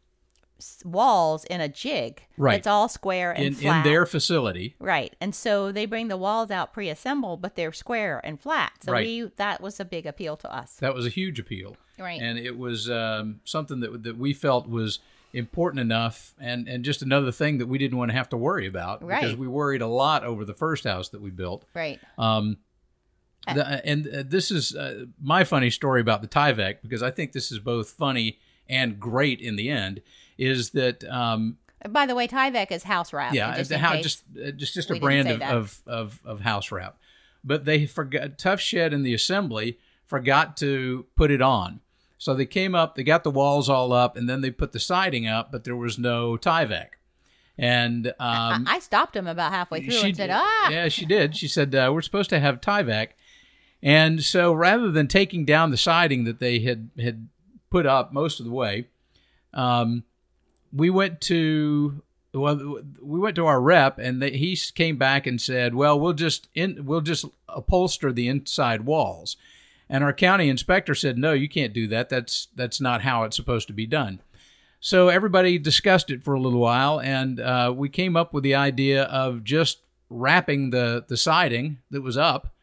walls 0.82 1.44
in 1.44 1.60
a 1.60 1.68
jig. 1.68 2.22
Right. 2.38 2.56
It's 2.56 2.66
all 2.66 2.88
square 2.88 3.32
and 3.32 3.44
In 3.44 3.66
in 3.66 3.82
their 3.82 4.06
facility. 4.06 4.76
Right. 4.78 5.14
And 5.20 5.34
so 5.34 5.70
they 5.70 5.84
bring 5.84 6.08
the 6.08 6.16
walls 6.16 6.50
out 6.50 6.72
pre-assembled, 6.72 7.42
but 7.42 7.54
they're 7.54 7.72
square 7.72 8.20
and 8.24 8.40
flat. 8.40 8.72
So 8.82 8.92
Right. 8.92 9.06
we 9.06 9.30
that 9.36 9.60
was 9.60 9.78
a 9.78 9.84
big 9.84 10.06
appeal 10.06 10.38
to 10.38 10.54
us. 10.54 10.76
That 10.76 10.94
was 10.94 11.04
a 11.04 11.10
huge 11.10 11.38
appeal. 11.38 11.76
Right. 11.98 12.18
And 12.20 12.38
it 12.38 12.56
was 12.56 12.88
um, 12.88 13.40
something 13.44 13.80
that 13.80 14.04
that 14.04 14.16
we 14.16 14.32
felt 14.32 14.66
was 14.66 15.00
important 15.34 15.80
enough, 15.80 16.32
and 16.40 16.66
and 16.66 16.82
just 16.82 17.02
another 17.02 17.30
thing 17.32 17.58
that 17.58 17.66
we 17.66 17.76
didn't 17.76 17.98
want 17.98 18.10
to 18.10 18.16
have 18.16 18.30
to 18.30 18.36
worry 18.38 18.66
about 18.66 19.00
because 19.00 19.36
we 19.36 19.48
worried 19.48 19.82
a 19.82 19.86
lot 19.86 20.24
over 20.24 20.46
the 20.46 20.54
first 20.54 20.84
house 20.84 21.10
that 21.10 21.20
we 21.20 21.30
built. 21.30 21.66
Right. 21.74 22.00
Um, 22.16 22.58
the, 23.46 23.82
and 23.84 24.06
uh, 24.06 24.22
this 24.26 24.50
is 24.50 24.74
uh, 24.74 25.04
my 25.20 25.44
funny 25.44 25.70
story 25.70 26.00
about 26.00 26.22
the 26.22 26.28
Tyvek 26.28 26.76
because 26.82 27.02
I 27.02 27.10
think 27.10 27.32
this 27.32 27.50
is 27.52 27.58
both 27.58 27.90
funny 27.90 28.38
and 28.68 28.98
great 28.98 29.40
in 29.40 29.56
the 29.56 29.70
end. 29.70 30.00
Is 30.38 30.70
that 30.70 31.04
um, 31.04 31.58
By 31.88 32.06
the 32.06 32.14
way, 32.14 32.26
Tyvek 32.26 32.70
is 32.70 32.84
house 32.84 33.12
wrap. 33.12 33.34
yeah, 33.34 33.56
just 33.56 33.72
how 33.72 34.00
just 34.00 34.22
uh, 34.42 34.50
just 34.50 34.74
just 34.74 34.90
a 34.90 34.98
brand 34.98 35.28
of, 35.28 35.42
of, 35.42 35.82
of 35.86 36.20
of 36.24 36.40
house 36.40 36.72
wrap, 36.72 36.96
but 37.42 37.64
they 37.64 37.86
forgot 37.86 38.38
Tuff 38.38 38.60
Shed 38.60 38.92
in 38.92 39.02
the 39.02 39.14
assembly 39.14 39.78
forgot 40.06 40.56
to 40.58 41.06
put 41.16 41.30
it 41.30 41.42
on. 41.42 41.80
So 42.18 42.34
they 42.34 42.46
came 42.46 42.74
up, 42.74 42.94
they 42.94 43.02
got 43.02 43.24
the 43.24 43.30
walls 43.30 43.68
all 43.68 43.92
up, 43.92 44.16
and 44.16 44.28
then 44.28 44.40
they 44.40 44.50
put 44.50 44.72
the 44.72 44.80
siding 44.80 45.26
up, 45.26 45.52
but 45.52 45.64
there 45.64 45.76
was 45.76 45.98
no 45.98 46.36
Tyvek. 46.36 46.88
And 47.58 48.08
um, 48.08 48.14
I, 48.18 48.64
I 48.66 48.78
stopped 48.78 49.14
him 49.14 49.26
about 49.26 49.52
halfway 49.52 49.80
through 49.82 49.92
she 49.92 50.06
and 50.08 50.16
said, 50.16 50.30
"Ah, 50.32 50.70
Yeah, 50.70 50.88
she 50.88 51.04
did. 51.04 51.36
She 51.36 51.46
said 51.48 51.74
uh, 51.74 51.90
we're 51.92 52.02
supposed 52.02 52.30
to 52.30 52.40
have 52.40 52.60
Tyvek, 52.60 53.08
and 53.84 54.24
so 54.24 54.54
rather 54.54 54.90
than 54.90 55.06
taking 55.06 55.44
down 55.44 55.70
the 55.70 55.76
siding 55.76 56.24
that 56.24 56.40
they 56.40 56.60
had 56.60 56.88
had 56.98 57.28
put 57.68 57.84
up 57.84 58.14
most 58.14 58.40
of 58.40 58.46
the 58.46 58.52
way, 58.52 58.88
um, 59.52 60.04
we 60.72 60.88
went 60.88 61.20
to 61.20 62.02
well, 62.32 62.80
we 63.00 63.20
went 63.20 63.36
to 63.36 63.46
our 63.46 63.60
rep, 63.60 63.98
and 63.98 64.20
they, 64.20 64.32
he 64.32 64.58
came 64.74 64.96
back 64.96 65.26
and 65.26 65.40
said, 65.40 65.74
"Well, 65.74 66.00
we'll 66.00 66.14
just 66.14 66.48
in, 66.54 66.86
we'll 66.86 67.02
just 67.02 67.26
upholster 67.48 68.10
the 68.10 68.26
inside 68.26 68.86
walls." 68.86 69.36
And 69.88 70.02
our 70.02 70.14
county 70.14 70.48
inspector 70.48 70.94
said, 70.94 71.18
"No, 71.18 71.34
you 71.34 71.48
can't 71.48 71.74
do 71.74 71.86
that. 71.88 72.08
That's 72.08 72.48
that's 72.56 72.80
not 72.80 73.02
how 73.02 73.24
it's 73.24 73.36
supposed 73.36 73.66
to 73.68 73.74
be 73.74 73.86
done." 73.86 74.20
So 74.80 75.08
everybody 75.08 75.58
discussed 75.58 76.10
it 76.10 76.24
for 76.24 76.32
a 76.32 76.40
little 76.40 76.60
while, 76.60 77.00
and 77.00 77.38
uh, 77.38 77.72
we 77.76 77.90
came 77.90 78.16
up 78.16 78.32
with 78.32 78.44
the 78.44 78.54
idea 78.54 79.04
of 79.04 79.44
just 79.44 79.80
wrapping 80.08 80.70
the 80.70 81.04
the 81.06 81.18
siding 81.18 81.80
that 81.90 82.00
was 82.00 82.16
up, 82.16 82.53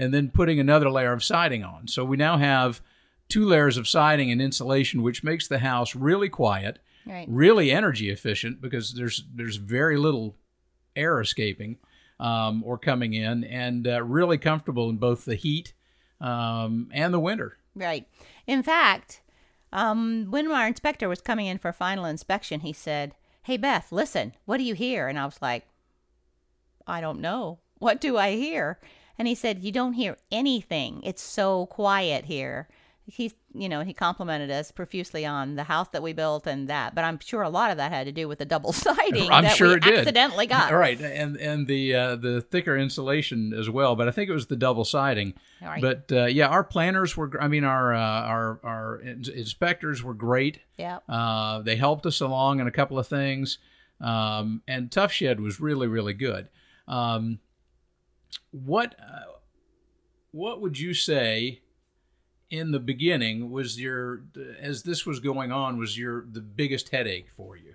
and 0.00 0.14
then 0.14 0.30
putting 0.30 0.58
another 0.58 0.90
layer 0.90 1.12
of 1.12 1.22
siding 1.22 1.62
on. 1.62 1.86
So 1.86 2.04
we 2.04 2.16
now 2.16 2.38
have 2.38 2.80
two 3.28 3.44
layers 3.44 3.76
of 3.76 3.86
siding 3.86 4.32
and 4.32 4.40
insulation, 4.40 5.02
which 5.02 5.22
makes 5.22 5.46
the 5.46 5.58
house 5.58 5.94
really 5.94 6.30
quiet, 6.30 6.78
right." 7.06 7.26
really 7.28 7.70
energy 7.70 8.10
efficient 8.10 8.60
because 8.60 8.94
there's 8.94 9.24
there's 9.32 9.56
very 9.56 9.98
little 9.98 10.36
air 10.96 11.20
escaping 11.20 11.78
um, 12.18 12.64
or 12.64 12.78
coming 12.78 13.12
in, 13.12 13.44
and 13.44 13.86
uh, 13.86 14.02
really 14.02 14.38
comfortable 14.38 14.88
in 14.88 14.96
both 14.96 15.26
the 15.26 15.34
heat 15.34 15.74
um, 16.20 16.88
and 16.92 17.12
the 17.12 17.20
winter. 17.20 17.58
Right. 17.74 18.08
In 18.46 18.62
fact, 18.62 19.20
um, 19.72 20.26
when 20.30 20.50
our 20.50 20.66
inspector 20.66 21.08
was 21.08 21.20
coming 21.20 21.46
in 21.46 21.58
for 21.58 21.72
final 21.72 22.06
inspection, 22.06 22.60
he 22.60 22.72
said, 22.72 23.14
Hey, 23.44 23.56
Beth, 23.56 23.92
listen, 23.92 24.34
what 24.44 24.56
do 24.56 24.64
you 24.64 24.74
hear? 24.74 25.08
And 25.08 25.18
I 25.18 25.24
was 25.24 25.40
like, 25.40 25.66
I 26.86 27.00
don't 27.00 27.20
know. 27.20 27.58
What 27.78 28.00
do 28.00 28.18
I 28.18 28.32
hear? 28.32 28.78
And 29.20 29.28
he 29.28 29.34
said, 29.34 29.62
You 29.62 29.70
don't 29.70 29.92
hear 29.92 30.16
anything. 30.32 31.02
It's 31.04 31.20
so 31.22 31.66
quiet 31.66 32.24
here. 32.24 32.68
He, 33.04 33.32
you 33.52 33.68
know, 33.68 33.82
he 33.82 33.92
complimented 33.92 34.50
us 34.50 34.72
profusely 34.72 35.26
on 35.26 35.56
the 35.56 35.64
house 35.64 35.88
that 35.88 36.02
we 36.02 36.14
built 36.14 36.46
and 36.46 36.68
that, 36.68 36.94
but 36.94 37.04
I'm 37.04 37.18
sure 37.18 37.42
a 37.42 37.50
lot 37.50 37.70
of 37.70 37.76
that 37.76 37.92
had 37.92 38.06
to 38.06 38.12
do 38.12 38.28
with 38.28 38.38
the 38.38 38.46
double 38.46 38.72
siding 38.86 39.30
I'm 39.30 39.44
that 39.44 39.56
sure 39.58 39.68
we 39.68 39.74
it 39.74 39.82
did. 39.82 39.98
accidentally 39.98 40.46
got. 40.46 40.72
All 40.72 40.78
right, 40.78 40.98
and 40.98 41.36
and 41.36 41.66
the 41.66 41.94
uh, 41.94 42.16
the 42.16 42.40
thicker 42.40 42.78
insulation 42.78 43.52
as 43.52 43.68
well, 43.68 43.94
but 43.94 44.08
I 44.08 44.10
think 44.10 44.30
it 44.30 44.32
was 44.32 44.46
the 44.46 44.56
double 44.56 44.86
siding. 44.86 45.34
All 45.60 45.68
right. 45.68 45.82
But 45.82 46.10
uh, 46.10 46.24
yeah, 46.26 46.46
our 46.46 46.64
planners 46.64 47.14
were. 47.14 47.30
I 47.38 47.48
mean, 47.48 47.64
our 47.64 47.92
uh, 47.92 47.98
our 48.00 48.58
our 48.64 49.00
ins- 49.02 49.28
inspectors 49.28 50.02
were 50.02 50.14
great. 50.14 50.60
Yeah. 50.78 51.00
Uh, 51.06 51.58
they 51.58 51.76
helped 51.76 52.06
us 52.06 52.22
along 52.22 52.60
in 52.60 52.66
a 52.66 52.72
couple 52.72 52.98
of 52.98 53.06
things, 53.06 53.58
um, 54.00 54.62
and 54.66 54.90
Tuff 54.90 55.12
Shed 55.12 55.40
was 55.40 55.60
really 55.60 55.88
really 55.88 56.14
good. 56.14 56.48
Um, 56.88 57.40
what 58.50 58.94
uh, 59.00 59.32
what 60.32 60.60
would 60.60 60.78
you 60.78 60.94
say 60.94 61.60
in 62.50 62.72
the 62.72 62.80
beginning 62.80 63.50
was 63.50 63.80
your 63.80 64.22
as 64.60 64.82
this 64.82 65.06
was 65.06 65.20
going 65.20 65.52
on 65.52 65.78
was 65.78 65.98
your 65.98 66.24
the 66.30 66.40
biggest 66.40 66.90
headache 66.90 67.28
for 67.36 67.56
you? 67.56 67.74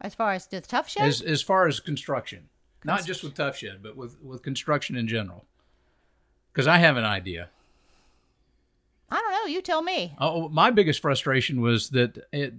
As 0.00 0.14
far 0.14 0.32
as 0.32 0.46
the 0.46 0.60
Tuff 0.60 0.88
shed, 0.88 1.06
as 1.06 1.20
as 1.20 1.42
far 1.42 1.66
as 1.66 1.80
construction, 1.80 2.48
not 2.84 3.04
just 3.04 3.22
with 3.22 3.34
Tuff 3.34 3.56
Shed, 3.56 3.82
but 3.82 3.96
with 3.96 4.20
with 4.22 4.42
construction 4.42 4.96
in 4.96 5.08
general. 5.08 5.44
Because 6.52 6.66
I 6.66 6.78
have 6.78 6.96
an 6.96 7.04
idea. 7.04 7.50
I 9.10 9.16
don't 9.16 9.32
know. 9.32 9.52
You 9.52 9.60
tell 9.62 9.82
me. 9.82 10.14
Oh, 10.18 10.48
my 10.48 10.70
biggest 10.70 11.00
frustration 11.00 11.60
was 11.60 11.90
that 11.90 12.26
it, 12.32 12.54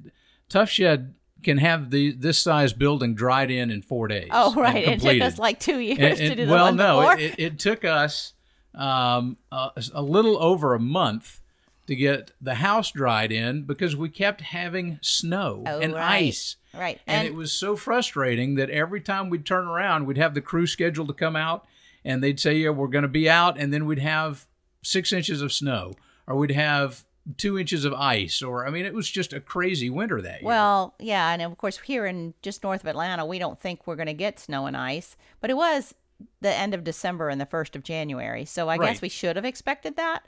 Tuff 0.49 0.69
Shed 0.69 1.13
can 1.43 1.57
have 1.57 1.89
the 1.91 2.11
this 2.13 2.39
size 2.39 2.73
building 2.73 3.15
dried 3.15 3.51
in 3.51 3.71
in 3.71 3.81
four 3.81 4.07
days. 4.07 4.29
Oh, 4.31 4.53
right. 4.55 4.87
It 4.87 5.01
took 5.01 5.21
us 5.21 5.37
like 5.39 5.59
two 5.59 5.79
years 5.79 6.19
And- 6.19 6.29
to 6.29 6.35
do 6.35 6.45
the 6.45 6.51
well, 6.51 6.65
one 6.65 6.75
no, 6.77 6.99
before. 7.01 7.17
it, 7.19 7.35
it, 7.39 7.59
took 7.59 7.83
us 7.85 8.33
um, 8.75 9.37
a, 9.51 9.71
a 9.93 10.01
little 10.01 10.41
over 10.41 10.73
a 10.73 10.79
month 10.79 11.39
to 11.87 11.95
get 11.95 12.31
the 12.39 12.55
house 12.55 12.91
dried 12.91 13.31
in 13.31 13.63
because 13.63 13.95
we 13.95 14.07
kept 14.07 14.41
having 14.41 14.99
snow 15.01 15.63
Oh, 15.67 15.79
and 15.79 15.93
right. 15.93 16.23
ice. 16.27 16.55
right. 16.73 16.99
And, 17.07 17.27
it 17.27 17.33
was 17.35 17.51
so 17.51 17.75
frustrating 17.75 18.55
that 18.55 18.69
every 18.69 19.01
time 19.01 19.29
we'd 19.29 19.45
turn 19.45 19.65
around, 19.67 20.05
we'd 20.05 20.17
have 20.17 20.33
the 20.33 20.41
crew 20.41 20.67
scheduled 20.67 21.09
to 21.09 21.13
come 21.13 21.35
out, 21.35 21.65
and 22.05 22.23
they'd 22.23 22.39
say, 22.39 22.53
"Yeah, 22.55 22.69
we're 22.69 22.87
going 22.87 23.01
to 23.01 23.07
be 23.09 23.29
out," 23.29 23.57
and 23.59 23.73
then 23.73 23.85
we'd 23.85 23.99
have 23.99 24.45
six 24.83 25.11
inches 25.11 25.41
of 25.41 25.51
snow, 25.51 25.93
or 26.27 26.35
we'd 26.37 26.51
have 26.51 27.03
two 27.37 27.57
inches 27.59 27.85
of 27.85 27.93
ice, 27.93 28.41
or 28.41 28.65
I 28.67 28.71
mean, 28.71 28.85
it 28.85 28.93
was 28.93 29.09
just 29.09 29.31
a 29.33 29.39
crazy 29.39 29.89
winter 29.89 30.21
that 30.21 30.41
year. 30.41 30.47
Well, 30.47 30.95
yeah, 30.99 31.31
and 31.31 31.41
of 31.41 31.57
course 31.57 31.77
here 31.79 32.05
in 32.05 32.33
just 32.41 32.63
north 32.63 32.81
of 32.81 32.87
Atlanta, 32.87 33.25
we 33.25 33.39
don't 33.39 33.59
think 33.59 33.85
we're 33.85 33.95
going 33.95 34.07
to 34.07 34.13
get 34.13 34.39
snow 34.39 34.65
and 34.65 34.75
ice, 34.75 35.15
but 35.39 35.49
it 35.49 35.55
was 35.57 35.93
the 36.41 36.53
end 36.53 36.73
of 36.73 36.83
December 36.83 37.29
and 37.29 37.39
the 37.39 37.45
first 37.45 37.75
of 37.75 37.83
January, 37.83 38.45
so 38.45 38.69
I 38.69 38.77
Right. 38.77 38.93
guess 38.93 39.01
we 39.01 39.09
should 39.09 39.35
have 39.35 39.45
expected 39.45 39.95
that. 39.97 40.23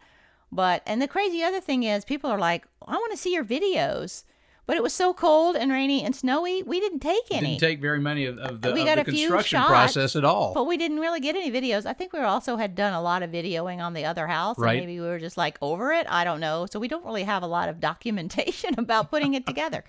But 0.52 0.84
and 0.86 1.02
the 1.02 1.08
crazy 1.08 1.42
other 1.44 1.60
thing 1.60 1.82
is, 1.84 2.06
people 2.06 2.30
are 2.30 2.38
like, 2.38 2.68
"I 2.88 2.94
want 2.94 3.12
to 3.12 3.18
see 3.18 3.34
your 3.34 3.44
videos," 3.46 4.24
but 4.66 4.78
it 4.78 4.84
was 4.84 4.94
so 4.94 5.14
cold 5.14 5.56
and 5.56 5.72
rainy 5.72 6.04
and 6.04 6.16
snowy, 6.16 6.64
we 6.64 6.80
didn't 6.80 7.00
take 7.00 7.24
any. 7.32 7.48
didn't 7.48 7.60
take 7.60 7.82
very 7.82 8.00
many 8.00 8.26
of, 8.26 8.38
of 8.38 8.62
the, 8.62 8.72
We 8.74 8.82
of 8.82 8.86
got 8.88 8.96
the 8.96 9.02
a 9.02 9.06
few 9.06 9.28
construction 9.28 9.60
shots, 9.60 9.70
process 9.70 10.16
at 10.16 10.24
all. 10.24 10.54
but 10.54 10.66
we 10.66 10.78
didn't 10.78 11.00
really 11.00 11.20
get 11.20 11.36
any 11.36 11.52
videos. 11.52 11.86
I 11.86 11.94
think 11.94 12.14
we 12.14 12.20
also 12.20 12.56
had 12.56 12.74
done 12.76 12.94
a 12.94 13.02
lot 13.02 13.24
of 13.24 13.30
videoing 13.32 13.80
on 13.80 13.94
the 13.94 14.06
other 14.06 14.28
house, 14.28 14.58
Right. 14.58 14.78
and 14.78 14.88
maybe 14.88 15.00
we 15.02 15.06
were 15.08 15.20
just 15.20 15.36
like 15.38 15.58
over 15.62 15.92
it. 15.92 16.08
I 16.10 16.24
don't 16.24 16.40
know. 16.40 16.66
So 16.72 16.80
we 16.80 16.88
don't 16.88 17.06
really 17.06 17.24
have 17.24 17.44
a 17.44 17.48
lot 17.48 17.68
of 17.70 17.80
documentation 17.80 18.76
about 18.78 19.10
putting 19.12 19.34
it 19.34 19.46
together. 19.46 19.84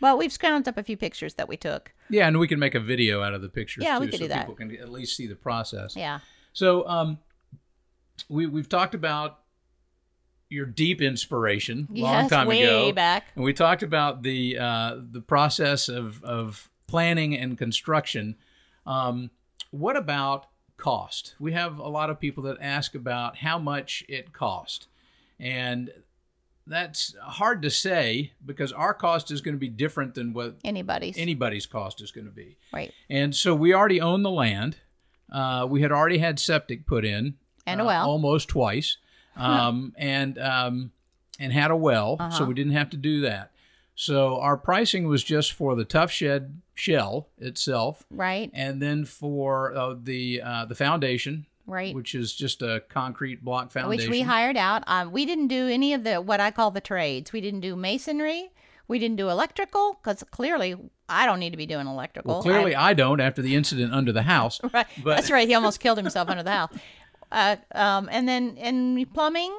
But 0.00 0.18
we've 0.18 0.32
scrounged 0.32 0.68
up 0.68 0.76
a 0.76 0.82
few 0.82 0.96
pictures 0.96 1.34
that 1.34 1.48
we 1.48 1.56
took. 1.56 1.92
yeah, 2.10 2.26
and 2.26 2.38
we 2.38 2.48
can 2.48 2.58
make 2.58 2.74
a 2.74 2.80
video 2.80 3.22
out 3.22 3.32
of 3.34 3.42
the 3.42 3.48
pictures 3.48 3.84
Yeah, 3.84 3.94
too, 3.94 4.00
we 4.00 4.06
could 4.08 4.18
so 4.18 4.24
do 4.24 4.28
that. 4.28 4.40
people 4.40 4.54
can 4.56 4.74
at 4.76 4.90
least 4.90 5.16
see 5.16 5.26
the 5.26 5.36
process. 5.36 5.94
Yeah. 5.96 6.18
So, 6.52 6.86
um, 6.88 7.18
we 8.28 8.46
we've 8.46 8.68
talked 8.68 8.94
about 8.94 9.40
your 10.54 10.66
deep 10.66 11.02
inspiration 11.02 11.88
a 11.90 11.98
long 11.98 12.12
Yes, 12.22 12.30
time 12.30 12.46
way 12.46 12.62
ago, 12.62 12.92
back. 12.92 13.26
and 13.34 13.44
we 13.44 13.52
talked 13.52 13.82
about 13.82 14.22
the 14.22 14.56
uh, 14.58 14.96
the 15.10 15.20
process 15.20 15.88
of 15.88 16.22
of 16.24 16.70
planning 16.86 17.36
and 17.36 17.58
construction. 17.58 18.36
Um, 18.86 19.30
what 19.70 19.96
about 19.96 20.46
cost? 20.76 21.34
We 21.40 21.52
have 21.52 21.78
a 21.78 21.88
lot 21.88 22.08
of 22.10 22.20
people 22.20 22.42
that 22.44 22.56
ask 22.60 22.94
about 22.94 23.38
how 23.38 23.58
much 23.58 24.04
it 24.08 24.32
cost, 24.32 24.86
and 25.40 25.90
that's 26.66 27.14
hard 27.20 27.60
to 27.62 27.70
say 27.70 28.32
because 28.44 28.72
our 28.72 28.94
cost 28.94 29.30
is 29.30 29.40
going 29.42 29.54
to 29.54 29.58
be 29.58 29.68
different 29.68 30.14
than 30.14 30.32
what 30.32 30.56
Anybody's. 30.64 31.18
anybody's 31.18 31.66
cost 31.66 32.00
is 32.00 32.10
going 32.10 32.24
to 32.26 32.30
be. 32.32 32.56
right. 32.72 32.90
And 33.10 33.34
so 33.36 33.54
we 33.54 33.74
already 33.74 34.00
own 34.00 34.22
the 34.22 34.30
land. 34.30 34.76
Uh, 35.30 35.66
we 35.68 35.82
had 35.82 35.92
already 35.92 36.18
had 36.18 36.38
septic 36.38 36.86
put 36.86 37.04
in, 37.04 37.34
And 37.66 37.80
a 37.80 37.84
uh, 37.84 37.86
well. 37.88 38.08
almost 38.08 38.48
twice, 38.48 38.96
um, 39.36 39.92
and 39.96 40.38
um, 40.38 40.92
and 41.38 41.52
had 41.52 41.70
a 41.70 41.76
well, 41.76 42.16
so 42.18 42.24
Uh-huh. 42.24 42.44
we 42.46 42.54
didn't 42.54 42.72
have 42.72 42.90
to 42.90 42.96
do 42.96 43.20
that. 43.22 43.50
So 43.96 44.40
our 44.40 44.56
pricing 44.56 45.06
was 45.06 45.22
just 45.22 45.52
for 45.52 45.76
the 45.76 45.84
Tuff 45.84 46.10
shed 46.10 46.60
shell 46.74 47.28
itself, 47.38 48.04
Right. 48.10 48.50
and 48.52 48.82
then 48.82 49.04
for 49.04 49.74
uh, 49.74 49.94
the 50.02 50.42
uh, 50.42 50.64
the 50.64 50.74
foundation, 50.74 51.46
Right. 51.66 51.94
which 51.94 52.14
is 52.14 52.34
just 52.34 52.60
a 52.62 52.82
concrete 52.88 53.44
block 53.44 53.70
foundation. 53.70 54.10
Which 54.10 54.18
we 54.18 54.22
hired 54.22 54.56
out. 54.56 54.82
Um, 54.88 55.12
we 55.12 55.24
didn't 55.26 55.46
do 55.48 55.68
any 55.68 55.92
of 55.94 56.02
the 56.04 56.20
what 56.20 56.40
I 56.40 56.50
call 56.50 56.70
the 56.72 56.80
trades. 56.80 57.32
We 57.32 57.40
didn't 57.40 57.60
do 57.60 57.76
masonry. 57.76 58.50
We 58.86 58.98
didn't 58.98 59.16
do 59.16 59.30
electrical 59.30 59.98
because 60.02 60.22
clearly 60.30 60.76
I 61.08 61.24
don't 61.24 61.38
need 61.40 61.50
to 61.50 61.56
be 61.56 61.64
doing 61.64 61.86
electrical. 61.86 62.34
well, 62.34 62.42
clearly 62.42 62.74
I, 62.76 62.92
don't 62.92 63.18
after 63.20 63.40
the 63.40 63.54
incident 63.54 63.94
under 63.94 64.12
the 64.12 64.24
house. 64.24 64.60
Right. 64.74 64.86
But- 65.02 65.16
That's 65.16 65.30
right. 65.30 65.48
He 65.48 65.54
almost 65.54 65.80
killed 65.80 65.96
himself 65.96 66.28
under 66.28 66.42
the 66.42 66.50
house. 66.50 66.70
Uh, 67.32 67.56
um, 67.74 68.08
and 68.12 68.28
then 68.28 68.56
and 68.58 69.12
plumbing, 69.12 69.54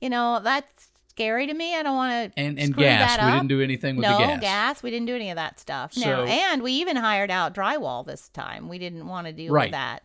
you 0.00 0.08
know, 0.10 0.40
that's 0.42 0.88
scary 1.08 1.46
to 1.46 1.54
me. 1.54 1.74
I 1.76 1.82
don't 1.82 1.96
want 1.96 2.32
to. 2.34 2.40
And 2.40 2.58
and 2.58 2.74
gas, 2.76 3.16
that 3.16 3.26
we 3.26 3.32
didn't 3.32 3.48
do 3.48 3.60
anything 3.60 3.96
with 3.96 4.04
no 4.04 4.18
the 4.18 4.24
gas. 4.24 4.40
gas, 4.40 4.82
We 4.82 4.90
didn't 4.90 5.06
do 5.06 5.14
any 5.16 5.30
of 5.30 5.36
that 5.36 5.58
stuff. 5.60 5.96
no. 5.96 6.24
And 6.24 6.62
we 6.62 6.72
even 6.72 6.96
hired 6.96 7.30
out 7.30 7.54
drywall 7.54 8.06
this 8.06 8.28
time. 8.30 8.68
We 8.68 8.78
didn't 8.78 9.06
want 9.06 9.26
to 9.26 9.32
do 9.32 9.50
Right. 9.50 9.70
that. 9.72 10.02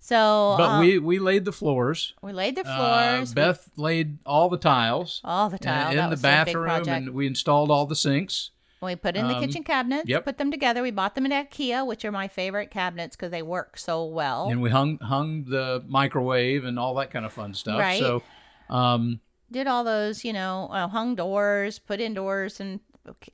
So, 0.00 0.54
But 0.56 0.68
um, 0.70 0.80
we 0.80 0.98
we 0.98 1.18
laid 1.18 1.44
the 1.44 1.52
floors. 1.52 2.14
we 2.22 2.32
laid 2.32 2.54
the 2.56 2.66
Uh, 2.68 2.76
floors. 3.16 3.30
we- 3.30 3.34
Beth 3.34 3.68
laid 3.76 4.18
all 4.24 4.48
the 4.48 4.56
tiles. 4.56 5.20
all 5.24 5.48
the 5.50 5.58
tiles 5.58 5.90
in 5.90 5.96
that 5.96 6.04
the 6.06 6.10
was 6.10 6.20
a 6.20 6.22
big 6.22 6.30
bathroom, 6.46 6.88
and 6.88 7.10
we 7.10 7.26
installed 7.26 7.70
all 7.70 7.84
the 7.86 7.96
sinks. 7.96 8.50
We 8.80 8.94
put 8.96 9.16
in 9.16 9.26
the 9.26 9.34
Um, 9.34 9.44
kitchen 9.44 9.64
cabinets, 9.64 10.08
yep. 10.08 10.24
put 10.24 10.38
them 10.38 10.50
together. 10.50 10.82
We 10.82 10.90
bought 10.92 11.14
them 11.16 11.26
at 11.30 11.50
IKEA, 11.50 11.84
which 11.86 12.04
are 12.04 12.12
my 12.12 12.28
favorite 12.28 12.70
cabinets 12.70 13.16
because 13.16 13.30
they 13.32 13.42
work 13.42 13.76
so 13.76 14.04
well. 14.04 14.48
and 14.48 14.62
we 14.62 14.70
hung 14.70 14.98
hung 14.98 15.44
the 15.44 15.82
microwave 15.88 16.64
and 16.64 16.78
all 16.78 16.94
that 16.94 17.10
kind 17.10 17.24
of 17.26 17.32
fun 17.32 17.54
stuff. 17.54 17.80
Right. 17.80 17.98
So, 18.00 18.22
um, 18.70 19.20
Did 19.50 19.66
all 19.66 19.82
those, 19.82 20.24
you 20.24 20.32
know, 20.32 20.68
uh, 20.72 20.88
hung 20.88 21.14
doors, 21.14 21.78
put 21.78 22.00
in 22.00 22.14
doors 22.14 22.60
and 22.60 22.80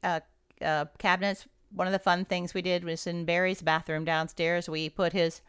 uh, 0.03 0.21
uh, 0.63 0.85
cabinets. 0.99 1.47
One 1.73 1.89
of 1.89 1.93
the 1.93 1.99
fun 1.99 2.25
things 2.25 2.55
we 2.55 2.63
did 2.63 2.85
was 2.85 3.07
in 3.07 3.25
Barry's 3.25 3.61
bathroom 3.61 4.05
downstairs. 4.05 4.69
We 4.69 4.89
put 4.89 5.13
his 5.13 5.41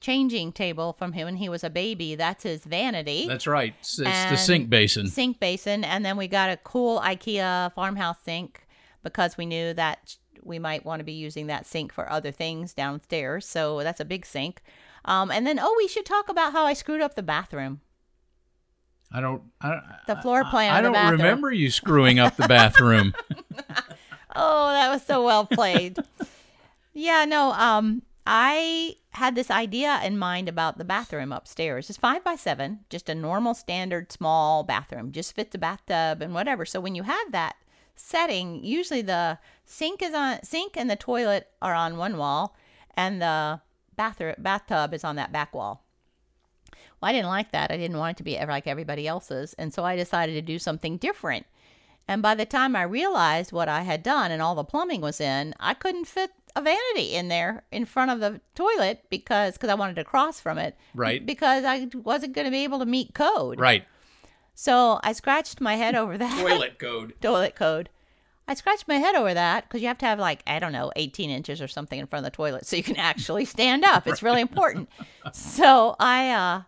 changing 0.00 0.52
table 0.52 0.92
from 0.94 1.12
him 1.12 1.26
when 1.26 1.36
he 1.36 1.48
was 1.48 1.62
a 1.62 1.70
baby. 1.70 2.14
That's 2.14 2.42
his 2.42 2.64
vanity. 2.64 3.26
That's 3.28 3.46
right. 3.46 3.74
It's, 3.80 3.98
it's 3.98 4.24
the 4.30 4.36
sink 4.36 4.68
basin. 4.70 5.06
sink 5.08 5.38
basin, 5.40 5.84
and 5.84 6.04
then 6.04 6.16
we 6.16 6.26
got 6.26 6.50
a 6.50 6.56
cool 6.56 7.00
IKEA 7.00 7.72
farmhouse 7.74 8.16
sink 8.24 8.63
because 9.04 9.36
we 9.36 9.46
knew 9.46 9.72
that 9.74 10.16
we 10.42 10.58
might 10.58 10.84
want 10.84 10.98
to 11.00 11.04
be 11.04 11.12
using 11.12 11.46
that 11.46 11.66
sink 11.66 11.92
for 11.92 12.10
other 12.10 12.32
things 12.32 12.74
downstairs. 12.74 13.46
So 13.46 13.82
that's 13.84 14.00
a 14.00 14.04
big 14.04 14.26
sink. 14.26 14.62
Um, 15.04 15.30
and 15.30 15.46
then, 15.46 15.58
oh, 15.60 15.74
we 15.78 15.86
should 15.86 16.04
talk 16.06 16.28
about 16.28 16.52
how 16.52 16.64
I 16.64 16.72
screwed 16.72 17.00
up 17.00 17.14
the 17.14 17.22
bathroom. 17.22 17.80
I 19.12 19.20
don't. 19.20 19.42
I, 19.60 19.80
The 20.08 20.16
floor 20.16 20.44
plan 20.44 20.74
I, 20.74 20.78
I 20.78 20.80
don't 20.80 21.12
remember 21.12 21.52
you 21.52 21.70
screwing 21.70 22.18
up 22.18 22.36
the 22.36 22.48
bathroom. 22.48 23.14
Oh, 24.36 24.72
that 24.72 24.90
was 24.90 25.04
so 25.04 25.24
well 25.24 25.46
played. 25.46 25.96
yeah, 26.92 27.24
no, 27.24 27.52
um, 27.52 28.02
I 28.26 28.96
had 29.10 29.36
this 29.36 29.50
idea 29.50 30.00
in 30.02 30.18
mind 30.18 30.48
about 30.48 30.76
the 30.76 30.84
bathroom 30.84 31.32
upstairs. 31.32 31.88
It's 31.88 31.98
five 31.98 32.24
by 32.24 32.34
seven, 32.34 32.80
just 32.90 33.08
a 33.08 33.14
normal 33.14 33.54
standard 33.54 34.10
small 34.10 34.64
bathroom, 34.64 35.12
just 35.12 35.36
fits 35.36 35.54
a 35.54 35.58
bathtub 35.58 36.20
and 36.20 36.34
whatever. 36.34 36.64
So 36.64 36.80
when 36.80 36.96
you 36.96 37.04
have 37.04 37.30
that 37.30 37.54
setting, 37.96 38.62
usually 38.64 39.02
the 39.02 39.38
sink 39.64 40.02
is 40.02 40.14
on 40.14 40.42
sink 40.42 40.76
and 40.76 40.90
the 40.90 40.96
toilet 40.96 41.48
are 41.62 41.74
on 41.74 41.96
one 41.96 42.16
wall, 42.16 42.56
and 42.96 43.20
the 43.20 43.60
bathroom 43.96 44.34
bathtub 44.38 44.94
is 44.94 45.04
on 45.04 45.16
that 45.16 45.32
back 45.32 45.54
wall. 45.54 45.84
Well, 47.00 47.10
I 47.10 47.12
didn't 47.12 47.28
like 47.28 47.52
that. 47.52 47.70
I 47.70 47.76
didn't 47.76 47.98
want 47.98 48.12
it 48.12 48.16
to 48.18 48.22
be 48.22 48.38
like 48.38 48.66
everybody 48.66 49.06
else's, 49.06 49.54
and 49.54 49.72
so 49.72 49.84
I 49.84 49.96
decided 49.96 50.32
to 50.34 50.42
do 50.42 50.58
something 50.58 50.96
different. 50.96 51.46
And 52.06 52.20
by 52.20 52.34
the 52.34 52.44
time 52.44 52.76
I 52.76 52.82
realized 52.82 53.52
what 53.52 53.68
I 53.68 53.82
had 53.82 54.02
done 54.02 54.30
and 54.30 54.42
all 54.42 54.54
the 54.54 54.64
plumbing 54.64 55.00
was 55.00 55.20
in, 55.20 55.54
I 55.58 55.74
couldn't 55.74 56.04
fit 56.04 56.32
a 56.56 56.60
vanity 56.60 57.14
in 57.14 57.28
there 57.28 57.64
in 57.72 57.84
front 57.84 58.10
of 58.10 58.20
the 58.20 58.40
toilet 58.54 59.04
because 59.10 59.56
cause 59.58 59.70
I 59.70 59.74
wanted 59.74 59.96
to 59.96 60.04
cross 60.04 60.38
from 60.38 60.58
it. 60.58 60.76
Right. 60.94 61.24
Because 61.24 61.64
I 61.64 61.88
wasn't 61.94 62.34
going 62.34 62.44
to 62.44 62.50
be 62.50 62.64
able 62.64 62.78
to 62.78 62.86
meet 62.86 63.14
code. 63.14 63.58
right. 63.58 63.84
So 64.54 65.00
I 65.02 65.12
scratched 65.12 65.60
my 65.60 65.76
head 65.76 65.94
over 65.94 66.16
that. 66.16 66.40
Toilet 66.40 66.78
code. 66.78 67.14
toilet 67.20 67.54
code. 67.54 67.90
I 68.46 68.54
scratched 68.54 68.86
my 68.86 68.96
head 68.96 69.14
over 69.14 69.32
that 69.32 69.64
because 69.64 69.80
you 69.80 69.88
have 69.88 69.98
to 69.98 70.06
have 70.06 70.18
like 70.18 70.42
I 70.46 70.58
don't 70.58 70.72
know 70.72 70.92
18 70.96 71.30
inches 71.30 71.62
or 71.62 71.68
something 71.68 71.98
in 71.98 72.06
front 72.06 72.26
of 72.26 72.30
the 72.30 72.36
toilet 72.36 72.66
so 72.66 72.76
you 72.76 72.82
can 72.82 72.96
actually 72.96 73.44
stand 73.46 73.84
up. 73.84 74.06
It's 74.06 74.22
really 74.22 74.42
important. 74.42 74.88
So 75.32 75.96
I 75.98 76.30
uh, 76.30 76.62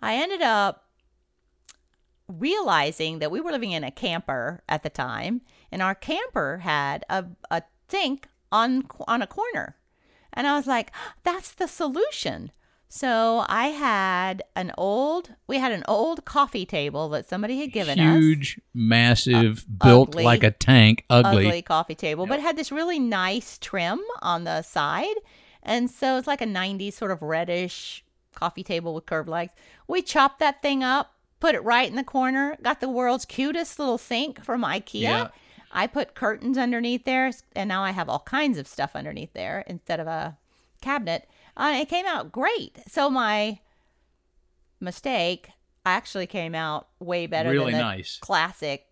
I 0.00 0.16
ended 0.16 0.40
up 0.42 0.86
realizing 2.26 3.18
that 3.18 3.30
we 3.30 3.40
were 3.40 3.50
living 3.52 3.72
in 3.72 3.84
a 3.84 3.90
camper 3.90 4.62
at 4.68 4.82
the 4.82 4.90
time, 4.90 5.42
and 5.70 5.82
our 5.82 5.94
camper 5.94 6.58
had 6.58 7.04
a, 7.10 7.26
a 7.50 7.62
sink 7.88 8.28
on 8.50 8.86
on 9.06 9.20
a 9.20 9.26
corner, 9.26 9.76
and 10.32 10.46
I 10.46 10.56
was 10.56 10.66
like, 10.66 10.90
that's 11.22 11.52
the 11.52 11.68
solution. 11.68 12.50
So 12.92 13.44
I 13.48 13.68
had 13.68 14.42
an 14.56 14.72
old 14.76 15.30
we 15.46 15.58
had 15.58 15.70
an 15.70 15.84
old 15.86 16.24
coffee 16.24 16.66
table 16.66 17.08
that 17.10 17.28
somebody 17.28 17.60
had 17.60 17.70
given 17.70 18.00
us 18.00 18.18
Huge, 18.18 18.60
massive, 18.74 19.64
uh, 19.80 19.86
built 19.86 20.08
ugly. 20.10 20.24
like 20.24 20.42
a 20.42 20.50
tank. 20.50 21.04
Ugly. 21.08 21.46
ugly 21.46 21.62
coffee 21.62 21.94
table, 21.94 22.26
but 22.26 22.40
it 22.40 22.42
had 22.42 22.56
this 22.56 22.72
really 22.72 22.98
nice 22.98 23.58
trim 23.58 24.00
on 24.22 24.42
the 24.42 24.62
side. 24.62 25.14
And 25.62 25.88
so 25.88 26.18
it's 26.18 26.26
like 26.26 26.42
a 26.42 26.46
90s 26.46 26.94
sort 26.94 27.12
of 27.12 27.22
reddish 27.22 28.04
coffee 28.34 28.64
table 28.64 28.92
with 28.92 29.06
curved 29.06 29.28
legs. 29.28 29.52
We 29.86 30.02
chopped 30.02 30.40
that 30.40 30.60
thing 30.60 30.82
up, 30.82 31.14
put 31.38 31.54
it 31.54 31.62
right 31.62 31.88
in 31.88 31.94
the 31.94 32.02
corner, 32.02 32.56
got 32.60 32.80
the 32.80 32.88
world's 32.88 33.24
cutest 33.24 33.78
little 33.78 33.98
sink 33.98 34.42
from 34.42 34.64
IKEA. 34.64 35.30
I 35.70 35.86
put 35.86 36.16
curtains 36.16 36.58
underneath 36.58 37.04
there, 37.04 37.30
and 37.54 37.68
now 37.68 37.84
I 37.84 37.92
have 37.92 38.08
all 38.08 38.18
kinds 38.18 38.58
of 38.58 38.66
stuff 38.66 38.96
underneath 38.96 39.32
there 39.32 39.62
instead 39.68 40.00
of 40.00 40.08
a 40.08 40.36
cabinet. 40.82 41.28
Uh, 41.60 41.74
it 41.80 41.88
came 41.88 42.06
out 42.06 42.32
great. 42.32 42.78
So 42.88 43.10
my 43.10 43.58
mistake 44.80 45.50
actually 45.84 46.26
came 46.26 46.54
out 46.54 46.88
way 46.98 47.26
better 47.26 47.50
Really 47.50 47.72
than 47.72 47.80
the 47.80 47.84
nice. 47.86 48.18
classic 48.18 48.86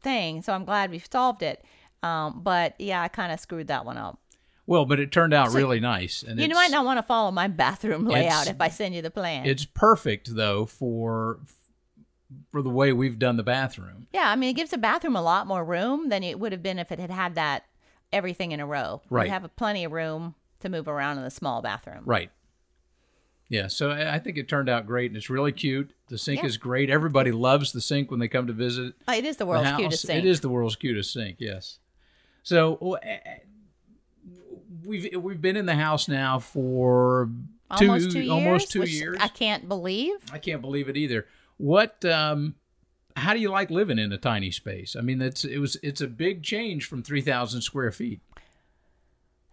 thing. 0.00 0.42
So 0.42 0.52
I'm 0.52 0.64
glad 0.64 0.90
we 0.90 0.98
solved 0.98 1.42
it. 1.42 1.64
Um, 2.02 2.40
but 2.42 2.74
yeah, 2.78 3.02
I 3.02 3.08
kind 3.08 3.32
of 3.32 3.40
screwed 3.40 3.68
that 3.68 3.84
one 3.84 3.96
up. 3.96 4.20
Well, 4.66 4.84
but 4.84 4.98
it 4.98 5.12
turned 5.12 5.32
out 5.32 5.52
really 5.54 5.78
nice, 5.78 6.24
and 6.24 6.40
You 6.40 6.48
might 6.48 6.72
not 6.72 6.84
want 6.84 6.98
to 6.98 7.02
follow 7.04 7.30
my 7.30 7.46
bathroom 7.46 8.04
layout 8.04 8.48
if 8.48 8.60
I 8.60 8.68
send 8.68 8.96
you 8.96 9.02
the 9.02 9.12
plan. 9.12 9.46
It's 9.46 9.64
perfect 9.64 10.34
though 10.34 10.66
for 10.66 11.38
for 12.50 12.62
the 12.62 12.70
way 12.70 12.92
we've 12.92 13.18
done 13.20 13.36
the 13.36 13.44
bathroom. 13.44 14.08
yeah, 14.12 14.28
I 14.28 14.34
mean, 14.34 14.50
it 14.50 14.54
gives 14.54 14.70
the 14.72 14.78
bathroom 14.78 15.14
a 15.14 15.22
lot 15.22 15.46
more 15.46 15.64
room 15.64 16.08
than 16.08 16.24
it 16.24 16.40
would 16.40 16.50
have 16.50 16.62
been 16.64 16.80
if 16.80 16.90
it 16.90 16.98
had 16.98 17.12
had 17.12 17.36
that 17.36 17.64
everything 18.12 18.50
in 18.50 18.58
a 18.58 18.66
row. 18.66 19.02
Right. 19.08 19.26
You 19.26 19.32
have 19.32 19.48
plenty 19.54 19.84
of 19.84 19.92
room 19.92 20.34
to 20.66 20.76
move 20.76 20.88
around 20.88 21.18
in 21.18 21.24
the 21.24 21.30
small 21.30 21.62
bathroom. 21.62 22.02
Right. 22.04 22.30
Yeah, 23.48 23.68
so 23.68 23.92
I 23.92 24.18
think 24.18 24.38
it 24.38 24.48
turned 24.48 24.68
out 24.68 24.86
great, 24.86 25.10
and 25.10 25.16
it's 25.16 25.30
really 25.30 25.52
cute. 25.52 25.92
The 26.08 26.18
sink 26.18 26.40
Yeah. 26.40 26.46
is 26.46 26.56
great. 26.56 26.90
Everybody 26.90 27.30
loves 27.30 27.70
the 27.72 27.80
sink 27.80 28.10
when 28.10 28.18
they 28.18 28.26
come 28.26 28.48
to 28.48 28.52
visit. 28.52 28.94
Uh, 29.08 29.12
It 29.12 29.24
is 29.24 29.36
the 29.36 29.44
the 29.44 29.46
world's 29.46 29.68
house. 29.68 29.80
cutest 29.80 30.02
sink. 30.06 30.18
It 30.24 30.28
is 30.28 30.40
the 30.40 30.48
world's 30.48 30.74
cutest 30.74 31.12
sink. 31.12 31.36
Yes. 31.38 31.78
So 32.42 32.98
we've 34.84 35.16
we've 35.16 35.40
been 35.40 35.56
in 35.56 35.66
the 35.66 35.74
house 35.76 36.08
now 36.08 36.38
for 36.38 37.30
two 37.78 37.86
almost 37.88 38.10
two 38.10 38.18
years. 38.20 38.30
almost 38.30 38.72
two 38.72 38.82
years. 38.84 39.16
I 39.20 39.28
can't 39.28 39.68
believe. 39.68 40.16
I 40.32 40.38
can't 40.38 40.60
believe 40.60 40.88
it 40.88 40.96
either. 40.96 41.26
What? 41.56 42.04
Um, 42.04 42.56
how 43.16 43.32
do 43.32 43.40
you 43.40 43.50
like 43.50 43.70
living 43.70 43.98
in 43.98 44.12
a 44.12 44.18
tiny 44.18 44.50
space? 44.50 44.94
I 44.96 45.00
mean, 45.00 45.18
that's 45.18 45.44
it 45.44 45.58
was 45.58 45.76
it's 45.82 46.00
a 46.00 46.06
big 46.08 46.42
change 46.42 46.84
from 46.86 47.02
three 47.02 47.22
thousand 47.22 47.62
square 47.62 47.90
feet. 47.92 48.20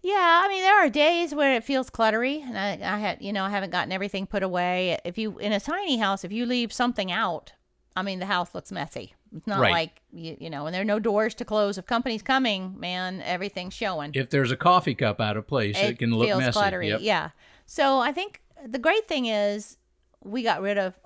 Yeah, 0.05 0.41
I 0.43 0.49
mean 0.49 0.61
there 0.61 0.75
are 0.85 0.89
days 0.89 1.33
where 1.33 1.55
it 1.55 1.63
feels 1.63 1.89
cluttery, 1.89 2.43
and 2.43 2.57
I, 2.57 2.71
I 2.95 2.99
had 2.99 3.21
you 3.21 3.31
know 3.33 3.43
I 3.45 3.49
haven't 3.49 3.69
gotten 3.71 3.91
everything 3.93 4.27
put 4.27 4.43
away. 4.43 4.99
If 5.05 5.17
you 5.17 5.39
in 5.39 5.53
a 5.53 5.59
tiny 5.59 5.97
house, 5.97 6.23
if 6.25 6.31
you 6.31 6.45
leave 6.45 6.73
something 6.73 7.09
out, 7.11 7.53
I 7.95 8.01
mean 8.03 8.19
the 8.19 8.25
house 8.25 8.53
looks 8.53 8.71
messy. 8.71 9.15
It's 9.35 9.47
not 9.47 9.61
Right. 9.61 9.71
like 9.71 10.01
you 10.11 10.35
you 10.39 10.49
know, 10.49 10.65
and 10.65 10.75
there 10.75 10.81
are 10.81 10.85
no 10.85 10.99
doors 10.99 11.33
to 11.35 11.45
close. 11.45 11.77
If 11.77 11.85
company's 11.85 12.21
coming, 12.21 12.77
man, 12.77 13.21
everything's 13.21 13.73
showing. 13.73 14.11
If 14.13 14.29
there's 14.29 14.51
a 14.51 14.57
coffee 14.57 14.93
cup 14.93 15.21
out 15.21 15.37
of 15.37 15.47
place, 15.47 15.77
it, 15.79 15.97
can 15.99 16.11
look 16.13 16.27
feels 16.27 16.41
messy. 16.41 16.59
cluttery. 16.59 16.89
Yep. 16.89 16.99
Yeah. 17.01 17.29
So 17.65 17.99
I 17.99 18.11
think 18.11 18.41
the 18.65 18.79
great 18.79 19.07
thing 19.07 19.25
is 19.27 19.77
we 20.21 20.43
got 20.43 20.61
rid 20.61 20.77
of. 20.77 20.99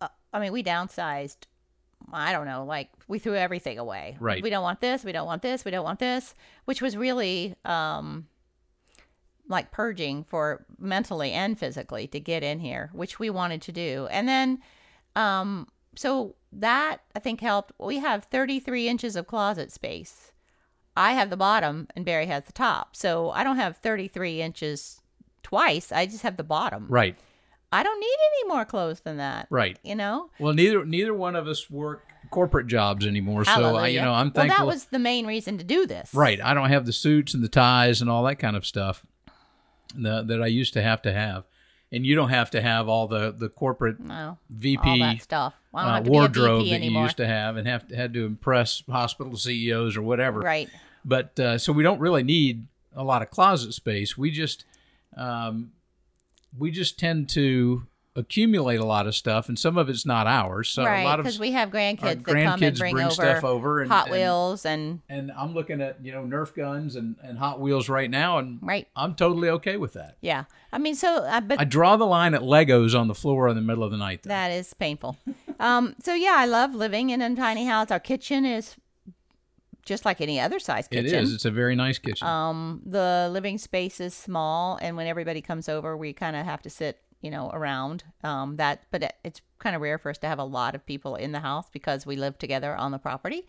Uh, 0.00 0.08
I 0.32 0.40
mean, 0.40 0.52
we 0.52 0.62
downsized. 0.62 1.46
I 2.12 2.32
don't 2.32 2.46
know, 2.46 2.64
like 2.64 2.90
we 3.08 3.18
threw 3.18 3.34
everything 3.34 3.78
away. 3.78 4.16
Right. 4.20 4.42
We 4.42 4.50
don't 4.50 4.62
want 4.62 4.80
this. 4.80 5.04
We 5.04 5.12
don't 5.12 5.26
want 5.26 5.42
this. 5.42 5.64
We 5.64 5.70
don't 5.70 5.84
want 5.84 5.98
this, 5.98 6.34
which 6.64 6.80
was 6.80 6.96
really 6.96 7.54
um, 7.64 8.26
like 9.48 9.70
purging 9.70 10.24
for 10.24 10.64
mentally 10.78 11.32
and 11.32 11.58
physically 11.58 12.06
to 12.08 12.20
get 12.20 12.42
in 12.42 12.60
here, 12.60 12.90
which 12.92 13.18
we 13.18 13.30
wanted 13.30 13.62
to 13.62 13.72
do. 13.72 14.08
And 14.10 14.28
then, 14.28 14.60
um, 15.14 15.68
so 15.94 16.36
that 16.52 17.00
I 17.14 17.18
think 17.18 17.40
helped. 17.40 17.72
We 17.78 17.98
have 17.98 18.24
33 18.24 18.88
inches 18.88 19.16
of 19.16 19.26
closet 19.26 19.72
space. 19.72 20.32
I 20.96 21.12
have 21.12 21.30
the 21.30 21.36
bottom 21.36 21.88
and 21.94 22.04
Barry 22.04 22.26
has 22.26 22.44
the 22.44 22.52
top. 22.52 22.96
So 22.96 23.30
I 23.30 23.44
don't 23.44 23.56
have 23.56 23.76
33 23.78 24.40
inches 24.40 25.00
twice. 25.42 25.92
I 25.92 26.06
just 26.06 26.22
have 26.22 26.36
the 26.36 26.44
bottom. 26.44 26.86
Right. 26.88 27.16
I 27.72 27.82
don't 27.82 28.00
need 28.00 28.06
any 28.06 28.48
more 28.48 28.64
clothes 28.64 29.00
than 29.00 29.16
that. 29.18 29.46
Right. 29.50 29.78
You 29.82 29.94
know? 29.94 30.30
Well, 30.38 30.54
neither 30.54 30.84
neither 30.84 31.12
one 31.12 31.36
of 31.36 31.46
us 31.48 31.68
work 31.68 32.02
corporate 32.30 32.66
jobs 32.66 33.06
anymore, 33.06 33.44
so 33.44 33.76
I, 33.76 33.88
you 33.88 34.00
know 34.00 34.12
I'm 34.12 34.30
thankful. 34.30 34.66
well, 34.66 34.66
that 34.66 34.74
was 34.74 34.86
the 34.86 34.98
main 34.98 35.26
reason 35.26 35.58
to 35.58 35.64
do 35.64 35.86
this. 35.86 36.12
right. 36.12 36.40
I 36.40 36.54
don't 36.54 36.68
have 36.68 36.86
the 36.86 36.92
suits 36.92 37.34
and 37.34 37.42
the 37.44 37.48
ties 37.48 38.00
and 38.00 38.10
all 38.10 38.24
that 38.24 38.36
kind 38.36 38.56
of 38.56 38.66
stuff 38.66 39.04
that, 39.94 40.26
that 40.28 40.42
I 40.42 40.46
used 40.46 40.72
to 40.74 40.82
have 40.82 41.02
to 41.02 41.12
have, 41.12 41.44
and 41.92 42.04
you 42.04 42.14
don't 42.14 42.30
have 42.30 42.50
to 42.52 42.60
have 42.60 42.88
all 42.88 43.06
the 43.06 43.32
the 43.36 43.48
corporate 43.48 44.00
No. 44.00 44.38
VP 44.50 45.18
stuff. 45.18 45.54
I 45.74 45.82
don't 45.82 45.90
uh, 45.90 45.94
have 45.94 46.04
to 46.04 46.10
be 46.10 46.16
a 46.16 46.20
wardrobe 46.20 46.58
VP 46.60 46.70
that 46.70 46.76
anymore. 46.76 47.00
you 47.00 47.04
used 47.06 47.16
to 47.18 47.26
have 47.26 47.56
and 47.56 47.68
have 47.68 47.86
to, 47.88 47.96
had 47.96 48.14
to 48.14 48.24
impress 48.24 48.82
hospital 48.88 49.36
CEOs 49.36 49.96
or 49.96 50.02
whatever. 50.02 50.40
Right. 50.40 50.68
But 51.04 51.38
uh, 51.38 51.58
so 51.58 51.72
we 51.72 51.82
don't 51.82 52.00
really 52.00 52.22
need 52.22 52.66
a 52.94 53.04
lot 53.04 53.22
of 53.22 53.30
closet 53.30 53.72
space. 53.74 54.16
We 54.18 54.30
just 54.30 54.64
um, 55.16 55.72
we 56.58 56.70
just 56.70 56.98
tend 56.98 57.28
to 57.30 57.86
accumulate 58.16 58.80
a 58.80 58.84
lot 58.84 59.06
of 59.06 59.14
stuff, 59.14 59.48
and 59.48 59.58
some 59.58 59.76
of 59.76 59.88
it's 59.88 60.06
not 60.06 60.26
ours. 60.26 60.70
So 60.70 60.82
a 60.82 61.04
lot 61.04 61.20
of 61.20 61.24
Because 61.24 61.38
we 61.38 61.52
have 61.52 61.70
grandkids 61.70 62.02
our 62.02 62.14
that 62.14 62.24
come 62.24 62.62
and 62.62 62.78
bring, 62.78 62.94
bring 62.94 63.04
over, 63.04 63.14
stuff 63.14 63.44
over 63.44 63.82
and- 63.82 63.90
Hot 63.90 64.10
Wheels 64.10 64.64
and 64.64 65.02
and 65.08 65.30
I'm 65.32 65.54
looking 65.54 65.80
at 65.80 66.04
you 66.04 66.12
know 66.12 66.22
Nerf 66.22 66.54
guns 66.54 66.96
and, 66.96 67.16
and 67.22 67.38
Hot 67.38 67.60
Wheels 67.60 67.88
right 67.88 68.10
now, 68.10 68.38
and 68.38 68.58
right. 68.62 68.88
I'm 68.96 69.14
totally 69.14 69.50
okay 69.50 69.76
with 69.76 69.92
that. 69.92 70.16
Yeah. 70.20 70.44
I 70.72 70.78
mean, 70.78 70.94
so 70.94 71.24
uh, 71.24 71.40
but 71.40 71.60
I 71.60 71.64
draw 71.64 71.96
the 71.96 72.06
line 72.06 72.34
at 72.34 72.40
Legos 72.40 72.98
on 72.98 73.08
the 73.08 73.14
floor 73.14 73.48
in 73.48 73.54
the 73.54 73.62
middle 73.62 73.84
of 73.84 73.90
the 73.90 73.96
night. 73.96 74.22
Though. 74.22 74.28
That 74.28 74.50
is 74.50 74.74
painful. 74.74 75.16
um, 75.60 75.94
so 76.02 76.14
yeah, 76.14 76.34
I 76.36 76.46
love 76.46 76.74
living 76.74 77.10
in 77.10 77.22
a 77.22 77.34
tiny 77.36 77.66
house. 77.66 77.90
Our 77.90 78.00
kitchen 78.00 78.44
is 78.44 78.76
just 79.86 80.04
like 80.04 80.20
any 80.20 80.38
other 80.38 80.58
size 80.58 80.88
kitchen. 80.88 81.06
It 81.06 81.12
is. 81.12 81.32
It's 81.32 81.46
a 81.46 81.50
very 81.50 81.74
nice 81.74 81.98
kitchen. 81.98 82.26
Um, 82.26 82.82
the 82.84 83.28
living 83.32 83.56
space 83.56 84.00
is 84.00 84.12
small, 84.12 84.78
and 84.82 84.96
when 84.96 85.06
everybody 85.06 85.40
comes 85.40 85.68
over, 85.68 85.96
we 85.96 86.12
kind 86.12 86.36
of 86.36 86.44
have 86.44 86.60
to 86.62 86.70
sit, 86.70 87.00
you 87.22 87.30
know, 87.30 87.50
around. 87.54 88.04
Um, 88.22 88.56
that, 88.56 88.82
but 88.90 89.02
it, 89.04 89.14
it's 89.24 89.40
kind 89.58 89.74
of 89.74 89.80
rare 89.80 89.96
for 89.96 90.10
us 90.10 90.18
to 90.18 90.26
have 90.26 90.38
a 90.38 90.44
lot 90.44 90.74
of 90.74 90.84
people 90.84 91.14
in 91.16 91.32
the 91.32 91.40
house 91.40 91.70
because 91.72 92.04
we 92.04 92.16
live 92.16 92.36
together 92.36 92.76
on 92.76 92.90
the 92.90 92.98
property. 92.98 93.46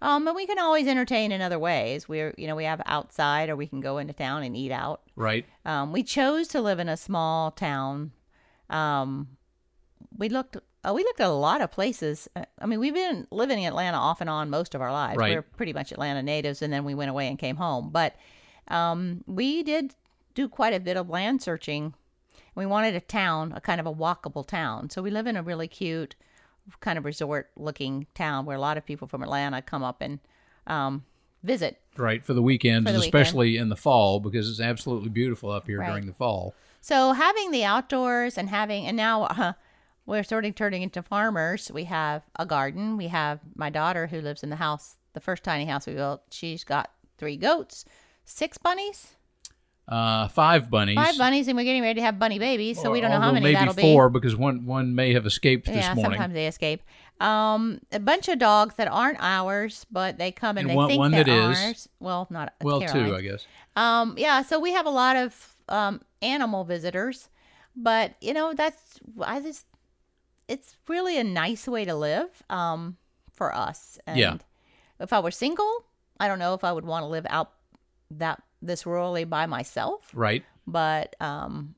Um, 0.00 0.28
and 0.28 0.36
we 0.36 0.46
can 0.46 0.60
always 0.60 0.86
entertain 0.86 1.32
in 1.32 1.40
other 1.40 1.58
ways. 1.58 2.08
We're, 2.08 2.32
you 2.38 2.46
know, 2.46 2.54
we 2.54 2.64
have 2.64 2.80
outside, 2.86 3.48
or 3.48 3.56
we 3.56 3.66
can 3.66 3.80
go 3.80 3.98
into 3.98 4.12
town 4.12 4.44
and 4.44 4.56
eat 4.56 4.70
out. 4.70 5.00
Right. 5.16 5.44
Um, 5.64 5.90
we 5.90 6.04
chose 6.04 6.46
to 6.48 6.60
live 6.60 6.78
in 6.78 6.88
a 6.88 6.96
small 6.96 7.50
town. 7.50 8.12
Um, 8.70 9.36
we 10.16 10.28
looked. 10.28 10.56
Uh, 10.88 10.92
we 10.92 11.02
looked 11.02 11.20
at 11.20 11.26
a 11.28 11.32
lot 11.32 11.60
of 11.60 11.70
places. 11.70 12.28
Uh, 12.34 12.44
I 12.60 12.66
mean, 12.66 12.80
we've 12.80 12.94
been 12.94 13.26
living 13.30 13.62
in 13.62 13.68
Atlanta 13.68 13.96
off 13.96 14.20
and 14.20 14.30
on 14.30 14.48
most 14.48 14.74
of 14.74 14.80
our 14.80 14.92
lives. 14.92 15.18
Right. 15.18 15.34
We're 15.34 15.42
pretty 15.42 15.72
much 15.72 15.92
Atlanta 15.92 16.22
natives, 16.22 16.62
and 16.62 16.72
then 16.72 16.84
we 16.84 16.94
went 16.94 17.10
away 17.10 17.28
and 17.28 17.38
came 17.38 17.56
home. 17.56 17.90
But 17.90 18.16
um, 18.68 19.22
we 19.26 19.62
did 19.62 19.94
do 20.34 20.48
quite 20.48 20.72
a 20.74 20.80
bit 20.80 20.96
of 20.96 21.08
land 21.08 21.42
searching. 21.42 21.94
We 22.54 22.66
wanted 22.66 22.94
a 22.94 23.00
town, 23.00 23.52
a 23.54 23.60
kind 23.60 23.80
of 23.80 23.86
a 23.86 23.92
walkable 23.92 24.46
town. 24.46 24.90
So 24.90 25.02
we 25.02 25.10
live 25.10 25.26
in 25.26 25.36
a 25.36 25.42
really 25.42 25.68
cute, 25.68 26.14
kind 26.80 26.98
of 26.98 27.04
resort-looking 27.04 28.06
town 28.14 28.46
where 28.46 28.56
a 28.56 28.60
lot 28.60 28.76
of 28.76 28.86
people 28.86 29.08
from 29.08 29.22
Atlanta 29.22 29.62
come 29.62 29.82
up 29.82 30.00
and 30.00 30.18
um, 30.66 31.04
visit. 31.42 31.80
Right. 31.96 32.24
For 32.24 32.34
the 32.34 32.42
weekends, 32.42 32.88
For 32.88 32.92
the 32.92 33.00
especially 33.00 33.56
in 33.56 33.68
the 33.68 33.76
fall, 33.76 34.20
because 34.20 34.48
it's 34.50 34.60
absolutely 34.60 35.10
beautiful 35.10 35.50
up 35.50 35.66
here 35.66 35.80
Right. 35.80 35.88
during 35.88 36.06
the 36.06 36.12
fall. 36.12 36.54
So 36.80 37.12
having 37.12 37.50
the 37.50 37.64
outdoors 37.64 38.38
and 38.38 38.48
having 38.48 38.86
and 38.86 38.96
now 38.96 39.24
uh, 39.24 39.52
we're 40.08 40.24
sort 40.24 40.44
of 40.46 40.54
turning 40.54 40.82
into 40.82 41.02
farmers. 41.02 41.70
We 41.72 41.84
have 41.84 42.22
a 42.38 42.46
garden. 42.46 42.96
We 42.96 43.08
have 43.08 43.40
my 43.54 43.70
daughter 43.70 44.06
who 44.08 44.20
lives 44.20 44.42
in 44.42 44.50
the 44.50 44.56
house, 44.56 44.96
the 45.12 45.20
first 45.20 45.44
tiny 45.44 45.66
house 45.66 45.86
we 45.86 45.92
built. 45.94 46.22
She's 46.30 46.64
got 46.64 46.90
three 47.18 47.36
goats, 47.36 47.84
six 48.24 48.56
bunnies, 48.58 49.14
Uh, 49.86 50.28
five 50.28 50.70
bunnies. 50.70 50.96
five 50.96 51.16
bunnies, 51.18 51.46
and 51.48 51.56
we're 51.56 51.64
getting 51.64 51.82
ready 51.82 52.00
to 52.00 52.04
have 52.04 52.18
bunny 52.18 52.38
babies. 52.38 52.80
So 52.80 52.90
we 52.90 53.00
don't 53.00 53.10
know 53.10 53.20
how 53.20 53.32
many 53.32 53.44
maybe 53.44 53.54
that'll 53.56 53.74
four 53.74 54.08
be. 54.08 54.14
because 54.18 54.34
one 54.36 54.66
one 54.66 54.94
may 54.94 55.12
have 55.14 55.26
escaped 55.26 55.66
this 55.66 55.76
yeah, 55.76 55.94
morning. 55.94 56.12
sometimes 56.18 56.34
they 56.34 56.46
escape. 56.46 56.82
Um, 57.20 57.80
a 57.90 57.98
bunch 57.98 58.28
of 58.28 58.38
dogs 58.38 58.76
that 58.76 58.86
aren't 58.88 59.18
ours, 59.20 59.84
but 59.90 60.18
they 60.18 60.30
come 60.30 60.56
and, 60.56 60.60
And 60.66 60.70
they 60.70 60.74
one- 60.76 60.88
think 60.88 60.98
one 61.00 61.10
they're 61.10 61.24
that 61.24 61.50
is. 61.50 61.58
ours. 61.64 61.88
Well, 62.00 62.26
not 62.30 62.54
well, 62.62 62.80
Caroline. 62.80 63.08
two, 63.08 63.16
I 63.16 63.20
guess. 63.22 63.46
Um, 63.76 64.14
yeah, 64.16 64.42
so 64.42 64.58
we 64.60 64.72
have 64.72 64.86
a 64.86 64.90
lot 64.90 65.16
of 65.16 65.56
um, 65.68 66.00
animal 66.22 66.64
visitors, 66.64 67.28
but 67.74 68.14
you 68.20 68.32
know 68.34 68.52
that's 68.54 69.00
I 69.22 69.40
just 69.40 69.66
it's 70.48 70.76
really 70.88 71.18
a 71.18 71.24
nice 71.24 71.66
way 71.68 71.84
to 71.84 71.94
live 71.94 72.42
um, 72.50 72.96
for 73.34 73.54
us. 73.54 73.98
And 74.06 74.18
Yeah. 74.18 74.36
If 75.00 75.12
I 75.12 75.20
were 75.20 75.30
single, 75.30 75.84
I 76.18 76.26
don't 76.26 76.40
know 76.40 76.54
if 76.54 76.64
I 76.64 76.72
would 76.72 76.84
want 76.84 77.04
to 77.04 77.06
live 77.06 77.26
out 77.30 77.52
that 78.10 78.42
this 78.60 78.82
rurally 78.84 79.28
by 79.28 79.46
myself, 79.46 80.10
Right. 80.12 80.44
but 80.66 81.14
um, 81.20 81.76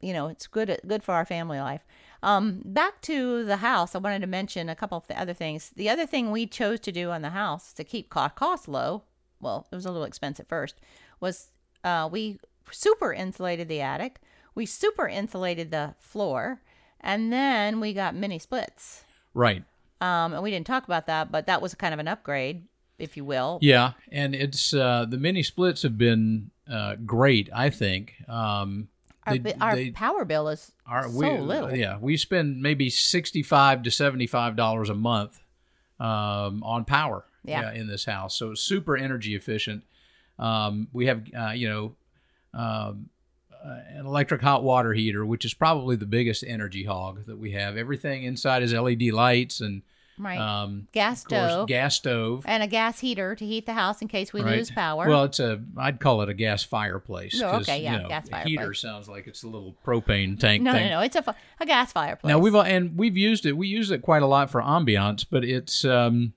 you 0.00 0.12
know 0.12 0.26
it's 0.28 0.46
good 0.46 0.78
good 0.86 1.02
for 1.02 1.14
our 1.14 1.24
family 1.24 1.58
life. 1.58 1.86
Um, 2.22 2.60
back 2.64 3.00
to 3.02 3.44
the 3.44 3.58
house, 3.58 3.94
I 3.94 3.98
wanted 3.98 4.20
to 4.20 4.26
mention 4.26 4.68
a 4.68 4.74
couple 4.74 4.98
of 4.98 5.06
the 5.06 5.18
other 5.18 5.32
things. 5.32 5.70
The 5.76 5.88
other 5.88 6.04
thing 6.04 6.30
we 6.30 6.46
chose 6.46 6.80
to 6.80 6.92
do 6.92 7.10
on 7.10 7.22
the 7.22 7.30
house 7.30 7.72
to 7.74 7.84
keep 7.84 8.10
co- 8.10 8.28
costs 8.28 8.68
low, 8.68 9.04
well, 9.40 9.66
it 9.70 9.74
was 9.74 9.86
a 9.86 9.90
little 9.90 10.04
expensive 10.04 10.46
first, 10.48 10.80
was 11.20 11.52
uh, 11.84 12.08
we 12.12 12.40
super 12.70 13.12
insulated 13.12 13.68
the 13.68 13.80
attic, 13.80 14.20
we 14.54 14.66
super 14.66 15.06
insulated 15.08 15.70
the 15.70 15.94
floor, 16.00 16.60
and 17.00 17.32
then 17.32 17.80
we 17.80 17.92
got 17.92 18.14
mini 18.14 18.38
splits. 18.38 19.04
Right. 19.34 19.64
Um, 20.00 20.32
and 20.34 20.42
we 20.42 20.50
didn't 20.50 20.66
talk 20.66 20.84
about 20.84 21.06
that, 21.06 21.32
but 21.32 21.46
that 21.46 21.60
was 21.60 21.74
kind 21.74 21.92
of 21.92 22.00
an 22.00 22.08
upgrade, 22.08 22.64
if 22.98 23.16
you 23.16 23.24
will. 23.24 23.58
Yeah, 23.60 23.92
and 24.12 24.34
it's 24.34 24.72
uh, 24.72 25.06
the 25.08 25.18
mini 25.18 25.42
splits 25.42 25.82
have 25.82 25.98
been 25.98 26.50
uh, 26.70 26.96
great. 27.04 27.48
I 27.54 27.70
think. 27.70 28.14
Um, 28.28 28.88
Our, 29.26 29.38
they- 29.38 29.54
our 29.60 29.74
they 29.74 29.90
power 29.90 30.24
bill 30.24 30.48
is 30.48 30.72
are 30.86 31.04
so 31.08 31.10
we, 31.18 31.38
little. 31.38 31.74
Yeah, 31.74 31.98
we 31.98 32.16
spend 32.16 32.62
maybe 32.62 32.88
sixty-five 32.90 33.82
to 33.82 33.90
seventy-five 33.90 34.54
dollars 34.56 34.88
a 34.88 34.94
month 34.94 35.40
um, 35.98 36.62
on 36.62 36.84
power. 36.84 37.24
Yeah. 37.44 37.72
in 37.72 37.86
this 37.86 38.04
house, 38.04 38.36
so 38.36 38.52
super 38.52 38.94
energy 38.94 39.34
efficient. 39.34 39.82
Um, 40.38 40.88
we 40.92 41.06
have, 41.06 41.22
uh, 41.34 41.52
you 41.52 41.66
know, 41.66 41.96
um, 42.52 43.08
an 43.68 44.06
electric 44.06 44.40
hot 44.42 44.62
water 44.62 44.92
heater, 44.94 45.24
which 45.26 45.44
is 45.44 45.54
probably 45.54 45.96
the 45.96 46.06
biggest 46.06 46.44
energy 46.46 46.84
hog 46.84 47.26
that 47.26 47.38
we 47.38 47.52
have. 47.52 47.76
Everything 47.76 48.22
inside 48.24 48.62
is 48.62 48.72
LED 48.72 49.10
lights 49.12 49.60
and 49.60 49.82
Right. 50.20 50.38
um, 50.40 50.88
gas 50.90 51.22
course, 51.22 51.52
stove. 51.52 51.68
gas 51.68 51.94
stove. 51.94 52.44
and 52.44 52.60
a 52.60 52.66
gas 52.66 52.98
heater 52.98 53.36
to 53.36 53.46
heat 53.46 53.66
the 53.66 53.72
house 53.74 54.02
in 54.02 54.08
case 54.08 54.32
we 54.32 54.42
right? 54.42 54.56
lose 54.58 54.68
power. 54.68 55.08
Well, 55.08 55.22
it's 55.22 55.38
a 55.38 55.62
I'd 55.76 56.00
call 56.00 56.22
it 56.22 56.28
a 56.28 56.34
gas 56.34 56.64
fireplace. 56.64 57.40
Oh, 57.40 57.58
okay, 57.58 57.82
yeah, 57.84 57.92
you 57.92 58.02
know, 58.02 58.08
gas 58.08 58.28
a 58.32 58.38
Heater 58.40 58.56
fireplace. 58.62 58.80
sounds 58.80 59.08
like 59.08 59.28
it's 59.28 59.44
a 59.44 59.46
little 59.46 59.76
propane 59.86 60.36
tank 60.38 60.64
no, 60.64 60.72
thing. 60.72 60.86
no, 60.88 60.98
no. 60.98 61.00
It's 61.02 61.14
a, 61.14 61.36
a 61.60 61.66
gas 61.66 61.92
fireplace. 61.92 62.28
Now 62.28 62.40
we've 62.40 62.54
and 62.56 62.98
we've 62.98 63.16
used 63.16 63.46
it. 63.46 63.52
We 63.52 63.68
use 63.68 63.92
it 63.92 64.02
quite 64.02 64.22
a 64.22 64.26
lot 64.26 64.50
for 64.50 64.60
ambiance, 64.60 65.24
but 65.30 65.44
it's 65.44 65.84
um, 65.84 66.32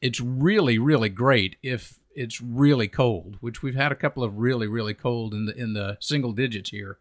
it's 0.00 0.20
really 0.20 0.78
really 0.78 1.08
great 1.08 1.56
if 1.64 1.97
it's 2.14 2.40
really 2.40 2.88
cold, 2.88 3.36
which 3.40 3.62
we've 3.62 3.74
had 3.74 3.92
a 3.92 3.96
couple 3.96 4.24
of 4.24 4.38
really 4.38 4.66
really 4.66 4.94
cold 4.94 5.34
in 5.34 5.46
the 5.46 5.56
in 5.56 5.74
the 5.74 5.96
single 6.00 6.32
digits 6.32 6.70
here. 6.70 6.98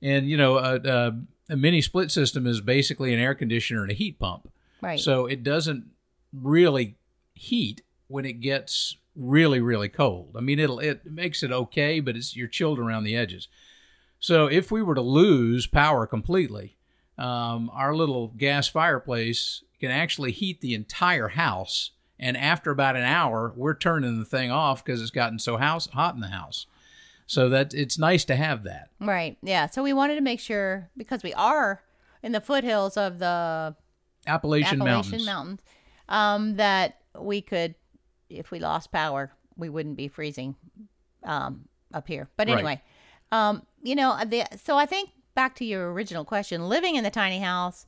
And 0.00 0.28
you 0.28 0.36
know, 0.36 0.58
a, 0.58 0.76
a, 0.76 1.20
a 1.50 1.56
mini 1.56 1.80
split 1.80 2.10
system 2.10 2.46
is 2.46 2.60
basically 2.60 3.12
an 3.12 3.20
air 3.20 3.34
conditioner 3.34 3.82
and 3.82 3.90
a 3.90 3.94
heat 3.94 4.18
pump, 4.18 4.50
right. 4.80 5.00
so 5.00 5.26
it 5.26 5.42
doesn't 5.42 5.86
really 6.32 6.96
heat 7.34 7.82
when 8.06 8.24
it 8.24 8.40
gets 8.40 8.96
really 9.14 9.60
really 9.60 9.88
cold. 9.88 10.34
I 10.36 10.40
mean, 10.40 10.58
it'll 10.58 10.78
it 10.78 11.04
makes 11.04 11.42
it 11.42 11.52
okay, 11.52 12.00
but 12.00 12.16
it's 12.16 12.36
you're 12.36 12.48
chilled 12.48 12.78
around 12.78 13.04
the 13.04 13.16
edges. 13.16 13.48
So 14.20 14.46
if 14.46 14.70
we 14.70 14.82
were 14.82 14.94
to 14.94 15.00
lose 15.00 15.66
power 15.66 16.06
completely, 16.06 16.76
um, 17.16 17.70
our 17.72 17.94
little 17.94 18.28
gas 18.28 18.68
fireplace 18.68 19.62
can 19.80 19.90
actually 19.90 20.32
heat 20.32 20.60
the 20.60 20.74
entire 20.74 21.28
house. 21.28 21.92
And 22.18 22.36
after 22.36 22.70
about 22.70 22.96
an 22.96 23.04
hour, 23.04 23.52
we're 23.56 23.76
turning 23.76 24.18
the 24.18 24.24
thing 24.24 24.50
off 24.50 24.84
because 24.84 25.00
it's 25.00 25.10
gotten 25.10 25.38
so 25.38 25.56
house 25.56 25.86
hot 25.88 26.14
in 26.14 26.20
the 26.20 26.28
house. 26.28 26.66
So 27.26 27.48
that 27.50 27.74
it's 27.74 27.98
nice 27.98 28.24
to 28.26 28.36
have 28.36 28.64
that. 28.64 28.88
Right. 29.00 29.36
Yeah. 29.42 29.66
So 29.66 29.82
we 29.82 29.92
wanted 29.92 30.14
to 30.14 30.22
make 30.22 30.40
sure 30.40 30.90
because 30.96 31.22
we 31.22 31.34
are 31.34 31.82
in 32.22 32.32
the 32.32 32.40
foothills 32.40 32.96
of 32.96 33.18
the 33.18 33.76
Appalachian, 34.26 34.80
Appalachian 34.80 34.84
Mountains. 34.84 35.26
Mountains, 35.26 35.60
um, 36.08 36.56
that 36.56 37.02
we 37.20 37.42
could, 37.42 37.74
if 38.30 38.50
we 38.50 38.58
lost 38.58 38.90
power, 38.92 39.30
we 39.56 39.68
wouldn't 39.68 39.96
be 39.96 40.08
freezing 40.08 40.56
um, 41.22 41.68
up 41.92 42.08
here. 42.08 42.28
But 42.36 42.48
Right. 42.48 42.54
anyway, 42.54 42.82
um, 43.30 43.66
you 43.82 43.94
know, 43.94 44.18
the, 44.24 44.44
so 44.56 44.76
I 44.78 44.86
think 44.86 45.10
back 45.34 45.54
to 45.56 45.64
your 45.64 45.92
original 45.92 46.24
question, 46.24 46.68
living 46.68 46.96
in 46.96 47.04
the 47.04 47.10
tiny 47.10 47.40
house 47.40 47.86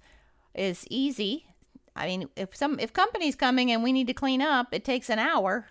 is 0.55 0.87
easy. 0.91 1.47
I 1.97 2.07
mean, 2.07 2.29
if 2.37 2.55
some 2.57 2.79
if 2.79 2.93
company's 2.93 3.35
coming 3.37 3.71
and 3.71 3.83
we 3.83 3.93
need 3.93 4.07
to 4.07 4.15
clean 4.15 4.41
up, 4.43 4.69
it 4.73 4.85
takes 4.85 5.11
an 5.11 5.19
hour. 5.19 5.67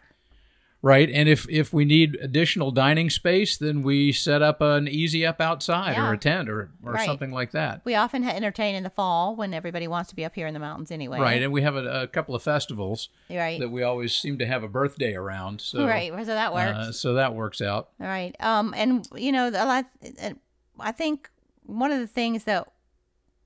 Right. 0.82 1.10
And 1.10 1.28
if 1.28 1.46
if 1.50 1.74
we 1.74 1.84
need 1.84 2.18
additional 2.22 2.72
dining 2.72 3.10
space, 3.10 3.58
then 3.58 3.82
we 3.82 4.14
set 4.14 4.42
up 4.42 4.62
an 4.62 4.88
easy 4.88 5.26
up 5.26 5.42
outside 5.42 5.94
Yeah. 5.94 6.08
or 6.08 6.14
a 6.14 6.18
tent 6.18 6.48
or, 6.50 6.72
or 6.84 6.94
Right. 6.94 7.06
something 7.06 7.32
like 7.32 7.52
that. 7.52 7.82
We 7.84 7.96
often 7.96 8.24
entertain 8.24 8.76
in 8.76 8.84
the 8.84 8.90
fall 8.90 9.36
when 9.36 9.54
everybody 9.54 9.90
wants 9.90 10.10
to 10.12 10.16
be 10.16 10.24
up 10.24 10.36
here 10.36 10.48
in 10.48 10.54
the 10.54 10.60
mountains 10.62 10.90
anyway. 10.90 11.20
Right. 11.20 11.42
And 11.44 11.52
we 11.52 11.64
have 11.64 11.76
a, 11.76 12.04
a 12.04 12.08
couple 12.08 12.34
of 12.34 12.42
festivals 12.44 13.10
Right. 13.30 13.60
that 13.60 13.70
we 13.70 13.84
always 13.84 14.14
seem 14.16 14.38
to 14.38 14.46
have 14.46 14.64
a 14.64 14.70
birthday 14.70 15.16
around. 15.16 15.60
So 15.60 15.86
right. 15.86 16.14
So 16.14 16.24
that 16.34 16.54
works. 16.54 16.78
Uh, 16.78 16.92
so 16.94 17.14
that 17.16 17.36
works 17.36 17.62
out. 17.62 17.90
All 18.00 18.08
right. 18.08 18.34
Um, 18.40 18.74
and 18.78 19.06
you 19.16 19.34
know, 19.34 19.50
lot. 19.50 19.86
I 20.80 20.92
think 20.94 21.30
one 21.66 21.92
of 21.92 22.00
the 22.00 22.08
things 22.08 22.46
that 22.46 22.72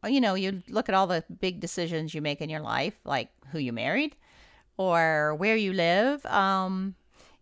you 0.07 0.21
know, 0.21 0.35
you 0.35 0.63
look 0.69 0.89
at 0.89 0.95
all 0.95 1.07
the 1.07 1.23
big 1.39 1.59
decisions 1.59 2.13
you 2.13 2.21
make 2.21 2.41
in 2.41 2.49
your 2.49 2.61
life, 2.61 2.95
like 3.05 3.29
who 3.51 3.59
you 3.59 3.73
married, 3.73 4.15
or 4.77 5.35
where 5.35 5.55
you 5.55 5.73
live. 5.73 6.25
Um, 6.25 6.95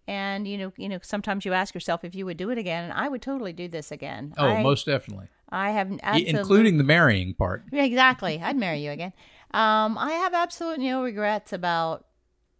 and 0.07 0.47
you 0.47 0.57
know, 0.57 0.73
you 0.77 0.89
know, 0.89 0.99
sometimes 1.01 1.45
you 1.45 1.53
ask 1.53 1.73
yourself 1.73 2.03
if 2.03 2.15
you 2.15 2.25
would 2.25 2.37
do 2.37 2.49
it 2.49 2.57
again. 2.57 2.85
And 2.85 2.93
I 2.93 3.07
would 3.07 3.21
totally 3.21 3.53
do 3.53 3.67
this 3.67 3.91
again. 3.91 4.33
Oh, 4.37 4.47
I, 4.47 4.63
most 4.63 4.85
definitely. 4.85 5.27
I 5.49 5.71
have 5.71 5.91
absolutely, 6.01 6.39
Including 6.39 6.77
the 6.77 6.83
marrying 6.83 7.33
part. 7.33 7.63
Yeah, 7.71 7.83
exactly. 7.83 8.41
I'd 8.41 8.55
marry 8.55 8.83
you 8.83 8.91
again. 8.91 9.13
Um, 9.53 9.97
I 9.97 10.11
have 10.11 10.33
absolutely 10.33 10.85
no 10.85 11.03
regrets 11.03 11.51
about 11.51 12.05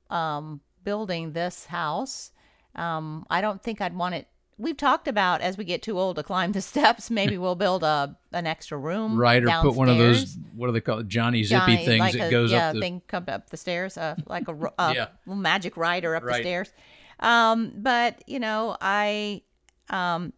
um, 0.09 0.59
building 0.83 1.31
this 1.31 1.65
house. 1.65 2.31
Um, 2.75 3.25
I 3.29 3.41
don't 3.41 3.63
think 3.63 3.81
I'd 3.81 3.95
want 3.95 4.15
it. 4.15 4.27
We've 4.61 4.77
talked 4.77 5.07
about 5.07 5.41
as 5.41 5.57
we 5.57 5.63
get 5.65 5.81
too 5.81 5.97
old 5.99 6.17
to 6.17 6.23
climb 6.23 6.51
the 6.51 6.61
steps, 6.71 7.09
maybe 7.09 7.37
we'll 7.37 7.55
build 7.55 7.83
a 7.83 8.15
an 8.31 8.45
extra 8.47 8.77
room, 8.77 9.17
Right. 9.17 9.43
Or 9.43 9.49
put 9.61 9.75
one 9.75 9.89
of 9.89 9.97
those, 9.97 10.37
what 10.55 10.67
do 10.67 10.73
they 10.73 10.81
call 10.81 10.99
it? 10.99 11.07
Johnny 11.07 11.43
Zippy 11.43 11.59
Johnny- 11.59 11.85
things 11.85 11.99
like 11.99 12.13
that 12.13 12.27
a- 12.27 12.31
goes 12.31 12.51
yeah, 12.51 12.69
up 12.69 12.75
the. 12.75 12.79
thing 12.81 13.01
come 13.07 13.25
up 13.27 13.49
the 13.49 13.57
stairs, 13.57 13.97
uh, 13.97 14.15
like 14.27 14.47
a, 14.47 14.55
a 14.79 14.93
Yeah. 14.93 15.07
magic 15.25 15.75
rider 15.77 16.15
up 16.15 16.23
the 16.23 16.35
stairs. 16.35 16.71
Um, 17.19 17.73
but 17.77 18.23
you 18.27 18.39
know, 18.39 18.77
I, 18.79 19.41
um, 19.89 20.33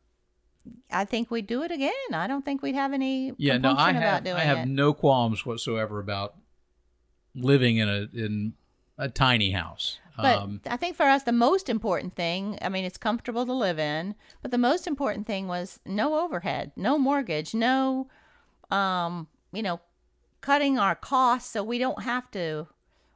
I 0.92 1.04
think 1.06 1.30
we'd 1.30 1.46
do 1.48 1.64
it 1.64 1.72
again. 1.72 1.92
I 2.14 2.26
don't 2.28 2.46
think 2.46 2.62
we'd 2.62 2.76
have 2.76 2.94
any 2.94 3.34
yeah, 3.38 3.58
no, 3.58 3.76
I 3.78 3.92
have, 3.92 4.26
I 4.26 4.40
have 4.40 4.60
it. 4.60 4.66
no 4.68 4.94
qualms 4.94 5.46
whatsoever 5.46 6.00
about 6.00 6.36
living 7.36 7.78
in 7.78 7.90
a 7.90 8.08
in 8.14 8.54
a 8.98 9.10
tiny 9.10 9.52
house. 9.52 10.00
But 10.16 10.40
um, 10.40 10.62
I 10.68 10.78
think 10.78 10.96
for 10.96 11.04
us, 11.06 11.24
the 11.24 11.32
most 11.32 11.70
important 11.70 12.16
thing, 12.16 12.60
I 12.62 12.70
mean, 12.70 12.86
it's 12.86 12.98
comfortable 12.98 13.46
to 13.46 13.54
live 13.54 13.80
in, 13.80 14.16
but 14.42 14.52
the 14.52 14.58
most 14.58 14.86
important 14.86 15.26
thing 15.26 15.48
was 15.48 15.80
no 15.86 16.20
overhead, 16.20 16.72
no 16.76 17.00
mortgage, 17.00 17.56
no, 17.56 18.08
um, 18.70 19.28
you 19.52 19.64
know, 19.64 19.80
cutting 20.42 20.78
our 20.78 20.94
costs 20.94 21.52
so 21.52 21.64
we 21.64 21.80
don't 21.80 22.04
have 22.04 22.30
to 22.32 22.68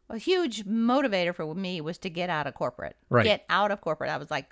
a 0.10 0.18
huge 0.18 0.66
motivator 0.66 1.36
for 1.36 1.54
me 1.54 1.82
was 1.82 1.98
to 2.00 2.10
get 2.10 2.30
out 2.30 2.48
of 2.48 2.56
corporate. 2.56 2.96
Right. 3.10 3.26
Get 3.26 3.46
out 3.50 3.72
of 3.72 3.82
corporate. 3.82 4.10
I 4.10 4.18
was 4.18 4.32
like, 4.32 4.50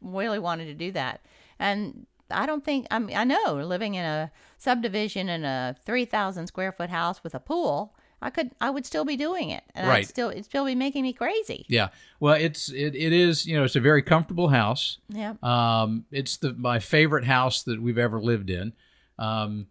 really 0.00 0.38
wanted 0.38 0.66
to 0.66 0.74
do 0.74 0.92
that. 0.92 1.24
And 1.58 2.06
I 2.30 2.46
don't 2.46 2.64
think, 2.64 2.86
I 2.90 2.98
mean, 2.98 3.16
I 3.16 3.24
know 3.24 3.54
living 3.54 3.94
in 3.94 4.04
a 4.04 4.30
subdivision 4.58 5.28
in 5.28 5.44
a 5.44 5.76
3,000 5.84 6.46
square 6.46 6.72
foot 6.72 6.90
house 6.90 7.22
with 7.24 7.34
a 7.34 7.40
pool, 7.40 7.94
I 8.22 8.30
could, 8.30 8.52
I 8.60 8.70
would 8.70 8.86
still 8.86 9.04
be 9.04 9.16
doing 9.16 9.50
it. 9.50 9.64
And 9.74 9.90
I'd 9.90 10.06
still, 10.06 10.30
it'd 10.30 10.44
still 10.44 10.64
be 10.64 10.74
making 10.74 11.02
me 11.02 11.12
crazy. 11.12 11.66
Yeah. 11.68 11.88
Well, 12.20 12.34
it's 12.34 12.70
it, 12.70 12.94
it 12.94 13.12
is 13.12 13.46
you 13.46 13.56
know 13.56 13.64
it's 13.64 13.76
a 13.76 13.80
very 13.80 14.02
comfortable 14.02 14.48
house. 14.48 14.98
Yeah. 15.08 15.34
Um, 15.42 16.06
it's 16.12 16.36
the 16.36 16.54
my 16.54 16.78
favorite 16.78 17.24
house 17.24 17.62
that 17.64 17.82
we've 17.82 17.98
ever 17.98 18.20
lived 18.20 18.48
in. 18.48 18.72
Um, 19.18 19.66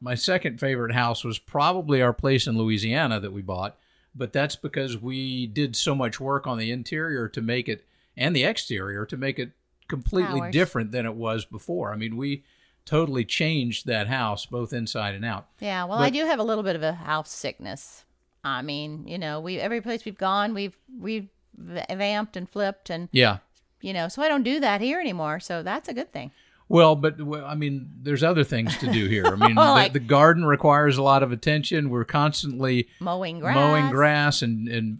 my 0.00 0.14
second 0.14 0.58
favorite 0.58 0.94
house 0.94 1.22
was 1.22 1.38
probably 1.38 2.02
our 2.02 2.12
place 2.12 2.46
in 2.46 2.58
Louisiana 2.58 3.20
that 3.20 3.32
we 3.32 3.42
bought, 3.42 3.78
but 4.14 4.32
that's 4.32 4.56
because 4.56 4.98
we 5.00 5.46
did 5.46 5.76
so 5.76 5.94
much 5.94 6.18
work 6.18 6.46
on 6.46 6.58
the 6.58 6.72
interior 6.72 7.28
to 7.28 7.40
make 7.40 7.68
it 7.68 7.84
and 8.16 8.34
the 8.34 8.44
exterior 8.44 9.06
to 9.06 9.16
make 9.16 9.38
it 9.38 9.52
completely 9.88 10.50
different 10.50 10.90
than 10.90 11.06
it 11.06 11.14
was 11.14 11.44
before. 11.44 11.92
I 11.92 11.96
mean, 11.96 12.16
we 12.16 12.42
totally 12.84 13.24
changed 13.24 13.86
that 13.86 14.08
house 14.08 14.46
both 14.46 14.72
inside 14.72 15.14
and 15.14 15.24
out. 15.24 15.46
Yeah, 15.60 15.84
well, 15.84 15.98
I 15.98 16.10
do 16.10 16.24
have 16.26 16.38
a 16.38 16.42
little 16.44 16.64
bit 16.64 16.76
of 16.76 16.82
a 16.82 16.92
house 16.92 17.30
sickness. 17.30 18.04
I 18.44 18.62
mean, 18.62 19.06
you 19.06 19.18
know, 19.18 19.40
we 19.40 19.58
every 19.60 19.80
place 19.80 20.04
we've 20.04 20.18
gone, 20.18 20.54
we've 20.54 20.76
we've 21.00 21.28
vamped 21.56 22.36
and 22.36 22.48
flipped, 22.48 22.90
and 22.90 23.08
Yeah. 23.12 23.38
you 23.80 23.92
know, 23.92 24.08
so 24.08 24.22
I 24.22 24.28
don't 24.28 24.42
do 24.42 24.60
that 24.60 24.80
here 24.80 25.00
anymore. 25.00 25.38
So 25.40 25.62
that's 25.62 25.88
a 25.88 25.94
good 25.94 26.12
thing. 26.12 26.32
Well, 26.68 26.96
but 26.96 27.20
well, 27.20 27.44
I 27.44 27.54
mean, 27.54 27.90
there's 28.02 28.22
other 28.22 28.44
things 28.44 28.76
to 28.78 28.90
do 28.90 29.06
here. 29.06 29.26
I 29.26 29.36
mean, 29.36 29.56
Well, 29.56 29.74
the, 29.84 29.90
the 29.90 29.98
garden 30.00 30.44
requires 30.46 30.96
a 30.96 31.02
lot 31.02 31.22
of 31.22 31.30
attention. 31.30 31.90
We're 31.90 32.04
constantly 32.04 32.88
Mowing 32.98 33.40
grass, 33.40 33.54
mowing 33.54 33.90
grass 33.90 34.42
and 34.42 34.68
and 34.68 34.98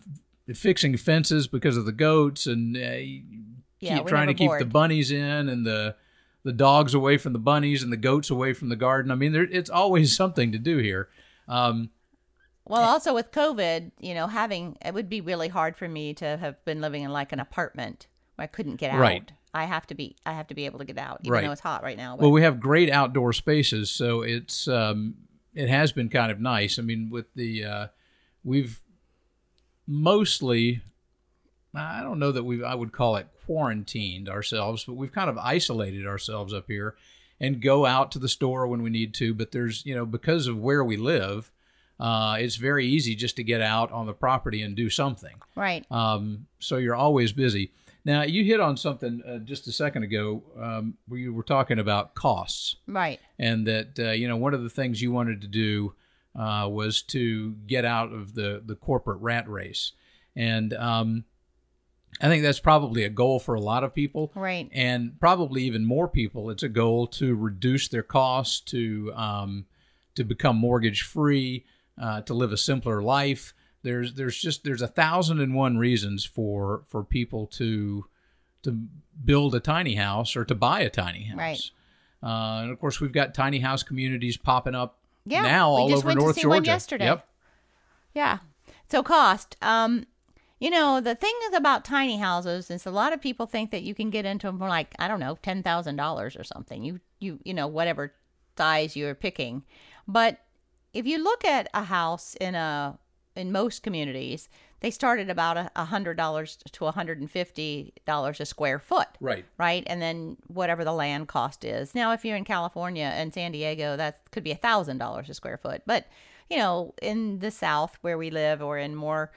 fixing 0.54 0.96
fences 0.96 1.46
because 1.48 1.76
of 1.76 1.86
the 1.86 1.92
goats 1.92 2.46
and 2.46 2.76
uh, 2.76 2.80
Yeah, 3.80 3.98
keep 3.98 4.06
trying 4.06 4.26
to 4.28 4.34
never 4.34 4.58
keep 4.58 4.58
the 4.58 4.70
bunnies 4.70 5.10
in 5.10 5.48
and 5.48 5.64
the 5.66 5.96
the 6.44 6.52
dogs 6.52 6.94
away 6.94 7.16
from 7.18 7.33
the 7.33 7.38
bunnies 7.38 7.83
and 7.83 7.92
the 7.92 7.96
goats 7.96 8.31
away 8.31 8.52
from 8.52 8.68
the 8.68 8.76
garden. 8.76 9.11
I 9.12 9.14
mean, 9.14 9.33
there, 9.33 9.44
it's 9.44 9.70
always 9.70 10.14
something 10.16 10.52
to 10.52 10.59
do 10.59 10.78
here. 10.78 11.09
Um, 11.48 11.90
Well, 12.64 12.83
also 12.83 13.14
with 13.14 13.31
COVID, 13.33 13.92
you 14.00 14.14
know, 14.14 14.26
having 14.26 14.76
it 14.85 14.94
would 14.94 15.09
be 15.09 15.20
really 15.20 15.48
hard 15.48 15.76
for 15.76 15.88
me 15.88 16.14
to 16.14 16.37
have 16.37 16.64
been 16.64 16.81
living 16.81 17.02
in 17.02 17.12
like 17.12 17.33
an 17.33 17.40
apartment 17.40 18.07
where 18.37 18.44
I 18.44 18.46
couldn't 18.46 18.76
get 18.76 18.90
out. 18.90 19.00
Right. 19.00 19.33
I 19.55 19.64
have 19.64 19.87
to 19.88 19.94
be. 19.94 20.16
I 20.24 20.33
have 20.33 20.46
to 20.48 20.55
be 20.55 20.64
able 20.64 20.78
to 20.78 20.85
get 20.87 20.96
out, 20.96 21.20
even 21.22 21.33
Right. 21.33 21.44
though 21.44 21.52
it's 21.52 21.61
hot 21.61 21.83
right 21.83 21.96
now. 21.96 22.16
But 22.16 22.22
well, 22.22 22.33
we 22.33 22.40
have 22.42 22.59
great 22.59 22.90
outdoor 22.90 23.33
spaces, 23.35 23.90
so 23.90 24.22
it's 24.22 24.66
um, 24.66 25.14
it 25.55 25.68
has 25.68 25.92
been 25.92 26.09
kind 26.09 26.33
of 26.33 26.40
nice. 26.40 26.78
I 26.78 26.83
mean, 26.83 27.11
with 27.11 27.26
the 27.35 27.64
uh, 27.64 27.87
we've 28.42 28.81
mostly 29.87 30.81
I 31.74 32.02
don't 32.02 32.18
know 32.18 32.32
that 32.32 32.44
we 32.44 32.62
I 32.62 32.74
would 32.74 32.92
call 32.92 33.16
it 33.16 33.28
quarantined 33.46 34.28
ourselves, 34.28 34.85
but 34.85 34.94
we've 34.94 35.12
kind 35.12 35.30
of 35.30 35.38
isolated 35.38 36.06
ourselves 36.06 36.52
up 36.52 36.64
here 36.68 36.94
and 37.40 37.61
go 37.62 37.87
out 37.87 38.12
to 38.12 38.18
the 38.18 38.28
store 38.28 38.66
when 38.66 38.82
we 38.82 38.90
need 38.90 39.14
to. 39.14 39.35
But 39.35 39.52
there's 39.52 39.85
you 39.87 39.94
know 39.94 40.06
because 40.06 40.46
of 40.46 40.58
where 40.58 40.85
we 40.85 40.96
live, 40.96 41.50
uh, 41.98 42.37
it's 42.38 42.56
very 42.56 42.87
easy 42.87 43.14
just 43.14 43.37
to 43.37 43.44
get 43.44 43.61
out 43.61 43.90
on 43.92 44.06
the 44.06 44.12
property 44.12 44.62
and 44.62 44.76
do 44.76 44.90
something. 44.90 45.37
right. 45.56 45.85
Um, 45.90 46.46
so 46.58 46.76
you're 46.76 46.94
always 46.94 47.32
busy. 47.32 47.72
Now 48.04 48.22
you 48.22 48.44
hit 48.44 48.58
on 48.61 48.76
something 48.76 49.22
uh, 49.26 49.38
just 49.38 49.66
a 49.68 49.72
second 49.72 50.02
ago 50.02 50.42
um, 50.61 50.94
where 51.06 51.20
you 51.20 51.32
were 51.32 51.44
talking 51.44 51.78
about 51.78 52.14
costs 52.14 52.76
Right. 52.88 53.20
and 53.38 53.66
that 53.66 53.98
uh, 53.98 54.11
you 54.11 54.26
know 54.28 54.37
one 54.37 54.54
of 54.54 54.62
the 54.62 54.70
things 54.70 55.00
you 55.00 55.12
wanted 55.12 55.40
to 55.42 55.46
do 55.48 55.94
uh, 56.38 56.68
was 56.70 57.00
to 57.02 57.52
get 57.66 57.85
out 57.85 58.12
of 58.12 58.35
the 58.35 58.61
the 58.64 58.74
corporate 58.74 59.20
rat 59.20 59.48
race, 59.48 59.92
and 60.35 60.72
um, 60.74 61.24
I 62.20 62.29
think 62.29 62.42
that's 62.42 62.61
probably 62.61 63.05
a 63.05 63.09
goal 63.09 63.38
for 63.40 63.55
a 63.55 63.61
lot 63.61 63.83
of 63.85 63.94
people, 63.94 64.31
Right. 64.35 64.68
and 64.72 65.18
probably 65.18 65.62
even 65.64 65.85
more 65.85 66.07
people. 66.09 66.51
It's 66.51 66.62
a 66.62 66.68
goal 66.68 67.07
to 67.09 67.35
reduce 67.35 67.88
their 67.88 68.03
costs, 68.03 68.61
to 68.70 69.12
um, 69.14 69.66
to 70.14 70.22
become 70.25 70.57
mortgage 70.57 71.03
free, 71.03 71.64
uh, 72.01 72.20
to 72.22 72.35
live 72.35 72.53
a 72.53 72.57
simpler 72.59 73.03
life. 73.03 73.55
There's 73.83 74.14
there's 74.14 74.40
just 74.40 74.62
there's 74.62 74.83
a 74.83 74.87
thousand 74.88 75.40
and 75.40 75.55
one 75.55 75.79
reasons 75.79 76.25
for 76.25 76.83
for 76.87 77.03
people 77.03 77.46
to 77.59 78.07
to 78.62 78.79
build 79.25 79.55
a 79.55 79.61
tiny 79.61 79.94
house 79.96 80.37
or 80.37 80.44
to 80.44 80.55
buy 80.55 80.81
a 80.81 80.90
tiny 80.90 81.25
house. 81.25 81.38
Right. 81.38 81.70
Uh, 82.22 82.62
and 82.62 82.70
of 82.70 82.79
course, 82.79 83.01
we've 83.01 83.11
got 83.12 83.35
tiny 83.35 83.59
house 83.59 83.83
communities 83.83 84.37
popping 84.37 84.77
up 84.77 84.98
Yeah. 85.25 85.42
now 85.42 85.75
we 85.75 85.81
all 85.81 85.88
just 85.88 85.98
over 86.01 86.07
went 86.09 86.20
North 86.20 86.35
to 86.35 86.40
see 86.40 86.42
Georgia. 86.42 86.57
One 86.59 86.64
yesterday. 86.64 87.05
Yep. 87.07 87.29
Yeah. 88.14 88.38
So 88.88 89.03
cost. 89.03 89.57
Um, 89.62 90.05
you 90.62 90.70
know, 90.70 91.01
the 91.01 91.16
thing 91.16 91.35
is 91.48 91.55
about 91.57 91.85
tiny 91.85 92.18
houses 92.18 92.70
is 92.70 92.87
a 92.87 92.90
lot 92.92 93.12
of 93.12 93.20
people 93.20 93.46
think 93.46 93.72
that 93.72 93.83
you 93.83 93.96
can 93.96 94.11
get 94.11 94.25
into 94.25 94.46
them 94.46 94.59
for 94.59 94.68
like, 94.68 94.94
I 95.01 95.09
don't 95.09 95.18
know, 95.18 95.37
ten 95.42 95.61
thousand 95.64 95.96
dollars 95.96 96.37
or 96.37 96.44
something. 96.44 96.85
You 96.85 97.01
you 97.18 97.40
you 97.44 97.53
know, 97.53 97.66
whatever 97.66 98.14
size 98.57 98.94
you're 98.94 99.16
picking. 99.16 99.64
But 100.07 100.38
if 100.94 101.05
you 101.05 101.18
look 101.22 101.44
at 101.44 101.68
a 101.75 101.83
house 101.83 102.37
in 102.40 102.55
a 102.55 102.96
in 103.35 103.51
most 103.51 103.83
communities, 103.83 104.48
they 104.79 104.92
start 104.92 105.18
at 105.18 105.29
about 105.29 105.57
a 105.57 105.68
a 105.75 105.85
hundred 105.87 106.16
dollars 106.16 106.59
to 106.70 106.87
a 106.87 106.92
hundred 106.92 107.18
and 107.18 107.29
fifty 107.29 107.92
dollars 108.07 108.40
a 108.40 108.46
square 108.46 108.79
foot 108.79 109.09
Right. 109.18 109.44
right? 109.59 109.83
And 109.88 110.01
then 110.01 110.37
whatever 110.46 110.85
the 110.85 110.92
land 110.92 111.27
cost 111.27 111.64
is. 111.64 111.92
Now, 111.92 112.12
if 112.12 112.25
you're 112.25 112.37
in 112.37 112.44
California 112.44 113.11
and 113.12 113.35
San 113.35 113.51
Diego, 113.51 113.96
that 113.96 114.20
could 114.31 114.44
be 114.44 114.53
a 114.53 114.57
thousand 114.68 114.98
dollars 114.98 115.29
a 115.29 115.35
square 115.35 115.59
foot. 115.59 115.83
But 115.87 116.07
you 116.48 116.57
know, 116.59 116.94
in 117.03 117.40
the 117.40 117.51
South 117.51 117.98
where 118.03 118.16
we 118.16 118.31
live, 118.31 118.62
or 118.62 118.79
in 118.79 118.94
more 118.94 119.33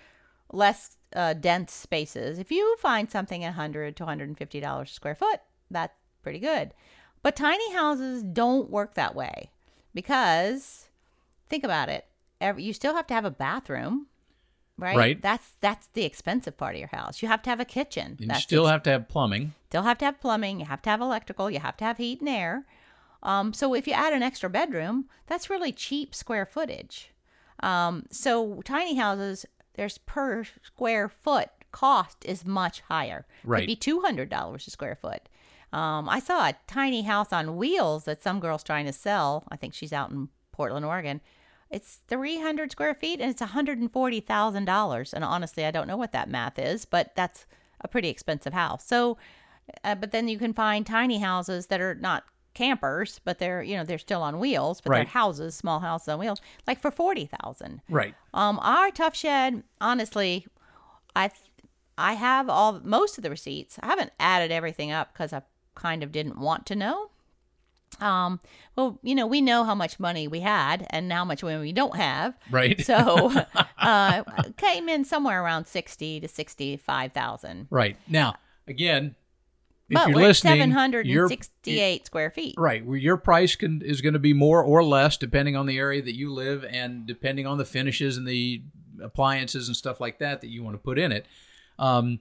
less 0.51 0.97
uh, 1.15 1.33
dense 1.33 1.73
spaces, 1.73 2.37
if 2.37 2.51
you 2.51 2.75
find 2.79 3.09
something 3.09 3.43
a 3.43 3.51
hundred 3.51 3.95
to 3.95 4.03
one 4.03 4.09
hundred 4.09 4.27
and 4.29 4.37
fifty 4.37 4.59
dollars 4.59 4.91
a 4.91 4.93
square 4.93 5.15
foot, 5.15 5.39
that's 5.71 5.95
pretty 6.21 6.39
good. 6.39 6.73
But 7.23 7.35
tiny 7.35 7.73
houses 7.73 8.21
don't 8.21 8.69
work 8.69 8.93
that 8.93 9.15
way 9.15 9.49
because 9.93 10.89
think 11.49 11.63
about 11.63 11.89
it. 11.89 12.05
Every, 12.39 12.63
you 12.63 12.73
still 12.73 12.95
have 12.95 13.07
to 13.07 13.13
have 13.13 13.25
a 13.25 13.31
bathroom. 13.31 14.07
Right? 14.77 14.97
Right. 14.97 15.21
That's 15.21 15.53
that's 15.61 15.87
the 15.93 16.03
expensive 16.03 16.57
part 16.57 16.75
of 16.75 16.79
your 16.79 16.89
house. 16.89 17.21
You 17.21 17.29
have 17.29 17.41
to 17.43 17.49
have 17.49 17.61
a 17.61 17.65
kitchen. 17.65 18.17
And 18.19 18.29
you 18.29 18.39
still 18.39 18.65
have 18.67 18.83
to 18.83 18.89
have 18.89 19.07
plumbing. 19.07 19.53
still 19.69 19.83
have 19.83 19.97
to 19.99 20.05
have 20.05 20.19
plumbing, 20.19 20.59
you 20.59 20.65
have 20.65 20.81
to 20.81 20.89
have 20.89 21.01
electrical, 21.01 21.49
you 21.49 21.59
have 21.59 21.77
to 21.77 21.85
have 21.85 21.97
heat 21.97 22.19
and 22.19 22.29
air. 22.29 22.65
Um, 23.23 23.53
so 23.53 23.73
if 23.73 23.87
you 23.87 23.93
add 23.93 24.13
an 24.13 24.21
extra 24.21 24.49
bedroom, 24.49 25.05
that's 25.27 25.49
really 25.49 25.71
cheap 25.71 26.13
square 26.13 26.45
footage. 26.45 27.11
Um, 27.61 28.05
so 28.11 28.61
tiny 28.63 28.95
houses, 28.95 29.45
there's 29.75 29.97
per 29.99 30.45
square 30.63 31.09
foot 31.09 31.49
cost 31.71 32.23
is 32.25 32.45
much 32.45 32.81
higher. 32.81 33.25
Right. 33.43 33.61
Could 33.61 33.67
be 33.67 33.75
two 33.75 34.01
hundred 34.01 34.29
dollars 34.29 34.67
a 34.67 34.71
square 34.71 34.95
foot. 34.95 35.29
Um, 35.73 36.07
I 36.07 36.19
saw 36.19 36.47
a 36.47 36.55
tiny 36.67 37.01
house 37.01 37.33
on 37.33 37.57
wheels 37.57 38.05
that 38.05 38.23
some 38.23 38.39
girl's 38.39 38.63
trying 38.63 38.85
to 38.85 38.93
sell. 38.93 39.43
I 39.49 39.57
think 39.57 39.73
she's 39.73 39.91
out 39.91 40.09
in 40.09 40.29
Portland, 40.53 40.85
Oregon. 40.85 41.19
It's 41.69 41.99
300 42.07 42.71
square 42.71 42.93
feet 42.93 43.19
and 43.19 43.29
it's 43.29 43.41
$140,000. 43.41 45.13
And 45.13 45.23
honestly, 45.23 45.65
I 45.65 45.71
don't 45.71 45.87
know 45.87 45.97
what 45.97 46.13
that 46.13 46.29
math 46.29 46.57
is, 46.57 46.85
but 46.85 47.13
that's 47.15 47.45
a 47.81 47.89
pretty 47.89 48.07
expensive 48.07 48.53
house. 48.53 48.85
So, 48.85 49.17
uh, 49.83 49.95
but 49.95 50.11
then 50.11 50.29
you 50.29 50.37
can 50.37 50.53
find 50.53 50.85
tiny 50.85 51.19
houses 51.19 51.67
that 51.67 51.81
are 51.81 51.95
not 51.95 52.23
campers, 52.55 53.19
but 53.23 53.37
they're, 53.37 53.61
you 53.61 53.75
know, 53.77 53.83
they're 53.83 53.97
still 53.99 54.23
on 54.23 54.39
wheels, 54.39 54.81
but 54.81 54.89
Right. 54.89 54.97
they're 54.99 55.05
houses, 55.05 55.53
small 55.55 55.79
houses 55.81 56.07
on 56.07 56.17
wheels, 56.19 56.41
like 56.65 56.79
for 56.81 56.89
40,000. 56.89 57.81
Right. 57.89 58.15
Um, 58.33 58.57
our 58.63 58.89
Tuff 58.89 59.15
Shed, 59.15 59.61
honestly, 59.79 60.47
I 61.15 61.27
th- 61.27 61.39
I 61.97 62.13
have 62.13 62.49
all 62.49 62.81
most 62.83 63.17
of 63.17 63.23
the 63.23 63.29
receipts. 63.29 63.77
I 63.81 63.85
haven't 63.87 64.11
added 64.19 64.51
everything 64.51 64.91
up 64.91 65.13
because 65.13 65.31
I 65.31 65.43
kind 65.75 66.03
of 66.03 66.11
didn't 66.11 66.37
want 66.39 66.65
to 66.65 66.75
know. 66.75 67.09
Um, 68.01 68.41
well, 68.75 68.99
you 69.03 69.15
know, 69.15 69.25
we 69.25 69.39
know 69.39 69.63
how 69.63 69.75
much 69.75 69.99
money 70.01 70.27
we 70.27 70.41
had 70.41 70.85
and 70.89 71.09
how 71.13 71.23
much 71.23 71.41
money 71.43 71.57
we 71.61 71.71
don't 71.71 71.95
have. 71.95 72.33
Right. 72.51 72.83
So, 72.85 73.31
uh, 73.77 74.23
came 74.57 74.89
in 74.89 75.05
somewhere 75.05 75.41
around 75.41 75.67
sixty 75.67 76.19
to 76.19 76.27
sixty-five 76.27 77.13
thousand. 77.13 77.67
right. 77.69 77.95
Now, 78.09 78.35
again, 78.67 79.15
But 79.89 80.07
you're 80.07 80.15
we're 80.15 80.27
listening, 80.27 80.53
seven 80.53 80.71
hundred 80.71 81.05
you're- 81.05 81.23
and 81.23 81.29
sixty-eight 81.29 82.07
square 82.07 82.31
feet. 82.31 82.55
Right. 82.57 82.83
Well, 82.85 82.95
your 82.95 83.17
price 83.17 83.55
can 83.55 83.81
is 83.81 84.01
going 84.01 84.13
to 84.13 84.19
be 84.19 84.33
more 84.33 84.63
or 84.63 84.83
less 84.83 85.17
depending 85.17 85.55
on 85.55 85.67
the 85.67 85.77
area 85.77 86.01
that 86.01 86.15
you 86.15 86.33
live 86.33 86.65
and 86.65 87.05
depending 87.05 87.45
on 87.45 87.57
the 87.57 87.65
finishes 87.65 88.17
and 88.17 88.27
the 88.27 88.63
appliances 89.01 89.67
and 89.67 89.75
stuff 89.75 89.99
like 89.99 90.19
that 90.19 90.41
that 90.41 90.47
you 90.47 90.63
want 90.63 90.73
to 90.73 90.79
put 90.79 90.97
in 90.97 91.11
it. 91.11 91.27
Um, 91.77 92.19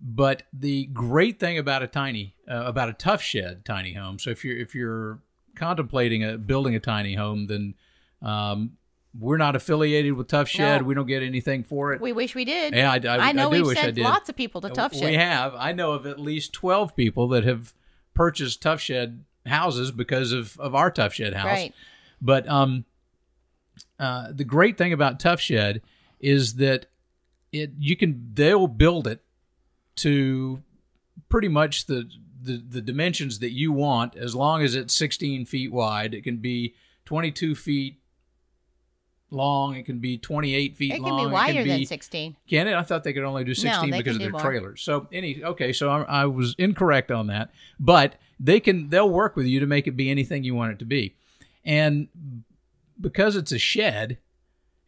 but 0.00 0.44
the 0.52 0.86
great 0.86 1.40
thing 1.40 1.58
about 1.58 1.82
a 1.82 1.86
tiny, 1.86 2.36
uh, 2.48 2.64
about 2.66 2.88
a 2.88 2.92
Tuff 2.92 3.22
Shed 3.22 3.64
tiny 3.64 3.94
home. 3.94 4.18
So 4.18 4.30
if 4.30 4.44
you're 4.44 4.56
if 4.56 4.74
you're 4.74 5.20
contemplating 5.56 6.22
a 6.22 6.38
building 6.38 6.74
a 6.74 6.80
tiny 6.80 7.14
home, 7.14 7.46
then 7.46 7.74
um, 8.22 8.72
we're 9.18 9.36
not 9.36 9.56
affiliated 9.56 10.14
with 10.14 10.28
Tuff 10.28 10.48
Shed. 10.48 10.82
No. 10.82 10.86
We 10.86 10.94
don't 10.94 11.06
get 11.06 11.22
anything 11.22 11.64
for 11.64 11.92
it. 11.92 12.00
We 12.00 12.12
wish 12.12 12.34
we 12.34 12.44
did. 12.44 12.74
yeah, 12.74 12.90
I, 12.92 12.96
I, 12.96 13.28
I 13.28 13.32
know 13.32 13.48
I 13.48 13.50
do 13.50 13.56
we've 13.58 13.66
wish 13.66 13.78
I 13.78 13.82
sent 13.82 13.94
did. 13.96 14.04
lots 14.04 14.28
of 14.28 14.36
people 14.36 14.60
to 14.62 14.70
Tuff 14.70 14.94
Shed. 14.94 15.04
We 15.04 15.14
have. 15.14 15.54
I 15.54 15.72
know 15.72 15.92
of 15.92 16.06
at 16.06 16.18
least 16.18 16.52
12 16.52 16.96
people 16.96 17.28
that 17.28 17.44
have 17.44 17.74
purchased 18.14 18.62
Tuff 18.62 18.80
Shed 18.80 19.24
houses 19.46 19.90
because 19.90 20.32
of, 20.32 20.58
of 20.58 20.74
our 20.74 20.90
Tuff 20.90 21.14
Shed 21.14 21.34
house. 21.34 21.46
Right. 21.46 21.74
But 22.20 22.48
um, 22.48 22.84
uh, 23.98 24.28
the 24.32 24.44
great 24.44 24.78
thing 24.78 24.92
about 24.92 25.20
Tuff 25.20 25.40
Shed 25.40 25.82
is 26.20 26.54
that 26.54 26.86
it 27.52 27.72
you 27.78 27.96
can 27.96 28.30
they'll 28.34 28.66
build 28.66 29.06
it 29.06 29.22
to 29.96 30.62
pretty 31.28 31.48
much 31.48 31.86
the 31.86 32.08
the, 32.42 32.56
the 32.56 32.80
dimensions 32.80 33.38
that 33.40 33.52
you 33.52 33.72
want 33.72 34.16
as 34.16 34.34
long 34.34 34.62
as 34.62 34.74
it's 34.74 34.94
16 34.94 35.46
feet 35.46 35.72
wide. 35.72 36.14
It 36.14 36.22
can 36.22 36.36
be 36.36 36.74
22 37.04 37.54
feet 37.54 37.98
long. 39.30 39.76
It 39.76 39.84
can 39.84 39.98
be 39.98 40.18
28 40.18 40.76
feet 40.76 40.94
It 40.94 41.00
long. 41.00 41.18
It 41.18 41.22
can 41.22 41.28
be 41.28 41.32
wider 41.32 41.62
be, 41.64 41.70
than 41.70 41.86
16. 41.86 42.36
Can 42.48 42.68
it? 42.68 42.74
I 42.74 42.82
thought 42.82 43.04
they 43.04 43.12
could 43.12 43.24
only 43.24 43.44
do 43.44 43.54
16 43.54 43.90
they 43.90 43.98
because 43.98 44.16
can 44.16 44.26
of 44.26 44.32
their 44.32 44.32
more. 44.32 44.40
trailers. 44.40 44.82
So 44.82 45.08
any 45.12 45.42
okay, 45.42 45.72
so 45.72 45.90
I, 45.90 46.02
I 46.02 46.24
was 46.26 46.54
incorrect 46.58 47.10
on 47.10 47.26
that, 47.28 47.50
but 47.78 48.16
they 48.38 48.60
can 48.60 48.90
they'll 48.90 49.10
work 49.10 49.36
with 49.36 49.46
you 49.46 49.60
to 49.60 49.66
make 49.66 49.86
it 49.86 49.92
be 49.92 50.10
anything 50.10 50.44
you 50.44 50.54
want 50.54 50.72
it 50.72 50.78
to 50.80 50.84
be, 50.84 51.14
and 51.64 52.08
because 53.00 53.36
it's 53.36 53.52
a 53.52 53.58
shed 53.58 54.18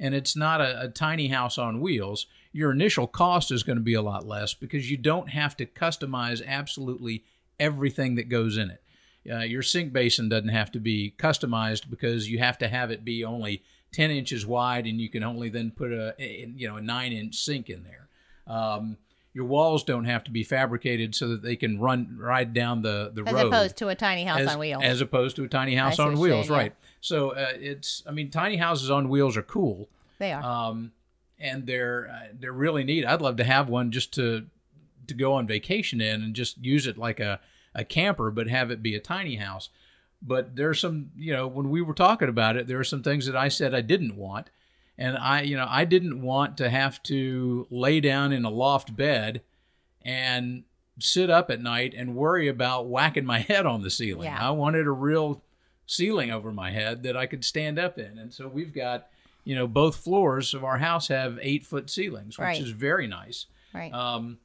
and 0.00 0.14
it's 0.14 0.36
not 0.36 0.60
a, 0.60 0.82
a 0.82 0.88
tiny 0.88 1.28
house 1.28 1.58
on 1.58 1.80
wheels, 1.80 2.26
your 2.52 2.70
initial 2.70 3.06
cost 3.06 3.50
is 3.50 3.62
going 3.62 3.76
to 3.78 3.82
be 3.82 3.94
a 3.94 4.02
lot 4.02 4.26
less 4.26 4.54
because 4.54 4.90
you 4.90 4.96
don't 4.96 5.30
have 5.30 5.56
to 5.56 5.66
customize 5.66 6.44
absolutely 6.46 7.24
everything 7.58 8.14
that 8.14 8.28
goes 8.28 8.56
in 8.56 8.70
it. 8.70 8.82
Uh, 9.30 9.40
your 9.40 9.62
sink 9.62 9.92
basin 9.92 10.28
doesn't 10.28 10.48
have 10.48 10.70
to 10.72 10.80
be 10.80 11.14
customized 11.18 11.90
because 11.90 12.30
you 12.30 12.38
have 12.38 12.56
to 12.56 12.68
have 12.68 12.90
it 12.90 13.04
be 13.04 13.24
only 13.24 13.62
10 13.92 14.10
inches 14.10 14.46
wide 14.46 14.86
and 14.86 15.00
you 15.00 15.08
can 15.08 15.22
only 15.22 15.48
then 15.48 15.70
put 15.70 15.92
a, 15.92 16.14
a 16.18 16.48
you 16.54 16.68
know 16.68 16.76
a 16.76 16.82
9 16.82 17.12
inch 17.12 17.36
sink 17.36 17.70
in 17.70 17.84
there. 17.84 18.08
Um, 18.46 18.96
your 19.34 19.44
walls 19.44 19.84
don't 19.84 20.04
have 20.04 20.24
to 20.24 20.30
be 20.30 20.42
fabricated 20.42 21.14
so 21.14 21.28
that 21.28 21.42
they 21.42 21.54
can 21.54 21.78
run 21.78 22.16
ride 22.18 22.52
down 22.52 22.82
the 22.82 23.10
the 23.14 23.22
As 23.24 23.32
road 23.32 23.46
opposed 23.46 23.76
to 23.78 23.88
a 23.88 23.94
tiny 23.94 24.24
house 24.24 24.40
as, 24.40 24.48
on 24.48 24.58
wheels. 24.58 24.82
as 24.82 25.00
opposed 25.00 25.36
to 25.36 25.44
a 25.44 25.48
tiny 25.48 25.76
house 25.76 25.98
on 25.98 26.18
wheels, 26.18 26.46
saying, 26.46 26.56
yeah. 26.56 26.64
right? 26.64 26.74
So 27.00 27.30
uh, 27.30 27.52
it's 27.54 28.02
I 28.06 28.10
mean 28.10 28.30
tiny 28.30 28.56
houses 28.56 28.90
on 28.90 29.08
wheels 29.08 29.36
are 29.36 29.42
cool, 29.42 29.88
they 30.18 30.32
are. 30.32 30.42
um, 30.42 30.92
and 31.38 31.66
they're 31.66 32.08
uh, 32.08 32.28
they're 32.38 32.52
really 32.52 32.84
neat. 32.84 33.06
I'd 33.06 33.22
love 33.22 33.36
to 33.36 33.44
have 33.44 33.68
one 33.68 33.92
just 33.92 34.12
to 34.14 34.46
to 35.06 35.14
go 35.14 35.34
on 35.34 35.46
vacation 35.46 36.00
in 36.00 36.22
and 36.22 36.34
just 36.34 36.58
use 36.58 36.86
it 36.86 36.98
like 36.98 37.20
a 37.20 37.38
a 37.74 37.84
camper, 37.84 38.30
but 38.30 38.48
have 38.48 38.70
it 38.70 38.82
be 38.82 38.94
a 38.94 39.00
tiny 39.00 39.36
house. 39.36 39.68
But 40.20 40.56
there's 40.56 40.80
some 40.80 41.10
you 41.16 41.32
know 41.32 41.46
when 41.46 41.70
we 41.70 41.80
were 41.82 41.94
talking 41.94 42.28
about 42.28 42.56
it, 42.56 42.66
there 42.66 42.78
are 42.80 42.84
some 42.84 43.02
things 43.02 43.26
that 43.26 43.36
I 43.36 43.48
said 43.48 43.74
I 43.74 43.80
didn't 43.82 44.16
want, 44.16 44.50
and 44.96 45.16
I 45.16 45.42
you 45.42 45.56
know 45.56 45.66
I 45.68 45.84
didn't 45.84 46.20
want 46.22 46.56
to 46.58 46.68
have 46.70 47.02
to 47.04 47.66
lay 47.70 48.00
down 48.00 48.32
in 48.32 48.44
a 48.44 48.50
loft 48.50 48.96
bed 48.96 49.42
and 50.02 50.64
sit 51.00 51.30
up 51.30 51.50
at 51.50 51.60
night 51.60 51.94
and 51.96 52.16
worry 52.16 52.48
about 52.48 52.86
whacking 52.88 53.24
my 53.24 53.38
head 53.50 53.64
on 53.66 53.82
the 53.82 53.90
ceiling. 53.90 54.24
Yeah. 54.24 54.48
I 54.48 54.50
wanted 54.50 54.86
a 54.86 54.90
real 54.90 55.42
ceiling 55.86 56.30
over 56.30 56.52
my 56.52 56.70
head 56.70 57.02
that 57.04 57.16
I 57.16 57.26
could 57.26 57.44
stand 57.44 57.78
up 57.78 57.98
in. 57.98 58.18
And 58.18 58.32
so 58.34 58.46
we've 58.48 58.74
got, 58.74 59.06
you 59.44 59.54
know, 59.54 59.66
both 59.66 59.96
floors 59.96 60.52
of 60.52 60.64
our 60.64 60.78
house 60.78 61.08
have 61.08 61.38
eight 61.40 61.64
foot 61.64 61.88
ceilings, 61.88 62.36
which 62.36 62.44
Right. 62.44 62.60
is 62.60 62.70
very 62.70 63.06
nice. 63.06 63.46
right. 63.72 63.92
Um, 63.94 64.38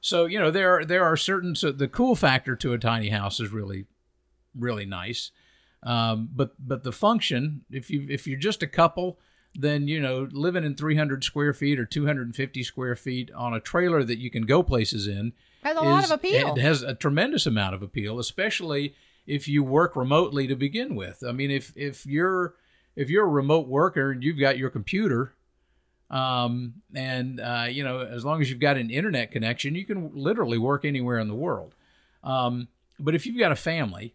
so 0.00 0.26
you 0.26 0.38
know 0.38 0.50
there 0.50 0.76
are 0.78 0.84
there 0.84 1.04
are 1.04 1.16
certain 1.16 1.54
so 1.56 1.72
the 1.72 1.88
cool 1.88 2.14
factor 2.14 2.54
to 2.56 2.72
a 2.72 2.78
tiny 2.78 3.08
house 3.08 3.40
is 3.40 3.50
really 3.50 3.84
really 4.58 4.86
nice, 4.86 5.30
um, 5.82 6.28
but 6.34 6.54
but 6.58 6.82
the 6.84 6.92
function 6.92 7.64
if 7.70 7.90
you 7.90 8.06
if 8.08 8.26
you're 8.26 8.38
just 8.38 8.62
a 8.62 8.66
couple 8.66 9.18
then 9.54 9.88
you 9.88 10.00
know 10.00 10.28
living 10.30 10.64
in 10.64 10.74
300 10.74 11.24
square 11.24 11.52
feet 11.52 11.78
or 11.78 11.84
250 11.84 12.62
square 12.62 12.94
feet 12.94 13.30
on 13.32 13.54
a 13.54 13.60
trailer 13.60 14.04
that 14.04 14.18
you 14.18 14.30
can 14.30 14.44
go 14.44 14.62
places 14.62 15.06
in 15.06 15.32
Has 15.62 15.76
a 15.76 15.80
lot 15.80 16.04
of 16.04 16.10
appeal. 16.10 16.54
It 16.54 16.60
has 16.60 16.82
a 16.82 16.94
tremendous 16.94 17.46
amount 17.46 17.74
of 17.74 17.82
appeal, 17.82 18.18
especially 18.18 18.94
if 19.26 19.48
you 19.48 19.62
work 19.62 19.96
remotely 19.96 20.46
to 20.46 20.54
begin 20.54 20.94
with. 20.94 21.22
I 21.26 21.32
mean, 21.32 21.50
if 21.50 21.72
if 21.76 22.06
you're 22.06 22.54
if 22.94 23.10
you're 23.10 23.24
a 23.24 23.28
remote 23.28 23.66
worker 23.66 24.12
and 24.12 24.22
you've 24.22 24.38
got 24.38 24.58
your 24.58 24.70
computer, 24.70 25.34
um, 26.10 26.74
and 26.94 27.40
uh, 27.40 27.66
you 27.68 27.82
know, 27.82 28.00
as 28.00 28.24
long 28.24 28.40
as 28.40 28.50
you've 28.50 28.60
got 28.60 28.76
an 28.76 28.90
internet 28.90 29.32
connection, 29.32 29.74
you 29.74 29.84
can 29.84 30.12
literally 30.14 30.58
work 30.58 30.84
anywhere 30.84 31.18
in 31.18 31.28
the 31.28 31.34
world. 31.34 31.74
Um, 32.22 32.68
but 32.98 33.14
if 33.14 33.26
you've 33.26 33.38
got 33.38 33.52
a 33.52 33.56
family 33.56 34.14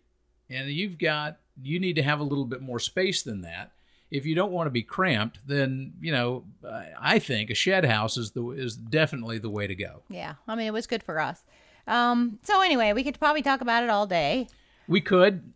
and 0.50 0.70
you've 0.70 0.98
got 0.98 1.38
you 1.62 1.80
need 1.80 1.96
to 1.98 2.04
have 2.04 2.20
a 2.20 2.24
little 2.24 2.46
bit 2.46 2.62
more 2.62 2.80
space 2.80 3.22
than 3.24 3.42
that. 3.42 3.72
If 4.10 4.26
you 4.26 4.36
don't 4.36 4.52
want 4.52 4.68
to 4.68 4.72
be 4.72 4.84
cramped, 4.84 5.40
then 5.48 5.94
you 6.02 6.12
know 6.12 6.46
I- 7.00 7.20
think 7.20 7.50
a 7.50 7.56
shed 7.56 7.86
house 7.86 8.18
is 8.18 8.32
the 8.32 8.50
is 8.52 8.76
definitely 8.76 9.40
the 9.40 9.50
way 9.50 9.68
to 9.68 9.76
go. 9.76 10.04
yeah. 10.10 10.36
I 10.48 10.56
mean, 10.56 10.68
it 10.68 10.74
was 10.74 10.88
good 10.88 11.04
for 11.04 11.20
us. 11.20 11.44
Um, 11.88 12.40
so 12.44 12.62
anyway, 12.62 12.94
we 12.94 13.04
could 13.04 13.20
probably 13.20 13.42
talk 13.42 13.62
about 13.62 13.84
it 13.84 13.90
all 13.90 14.08
day, 14.08 14.48
We 14.88 15.02
could, 15.02 15.52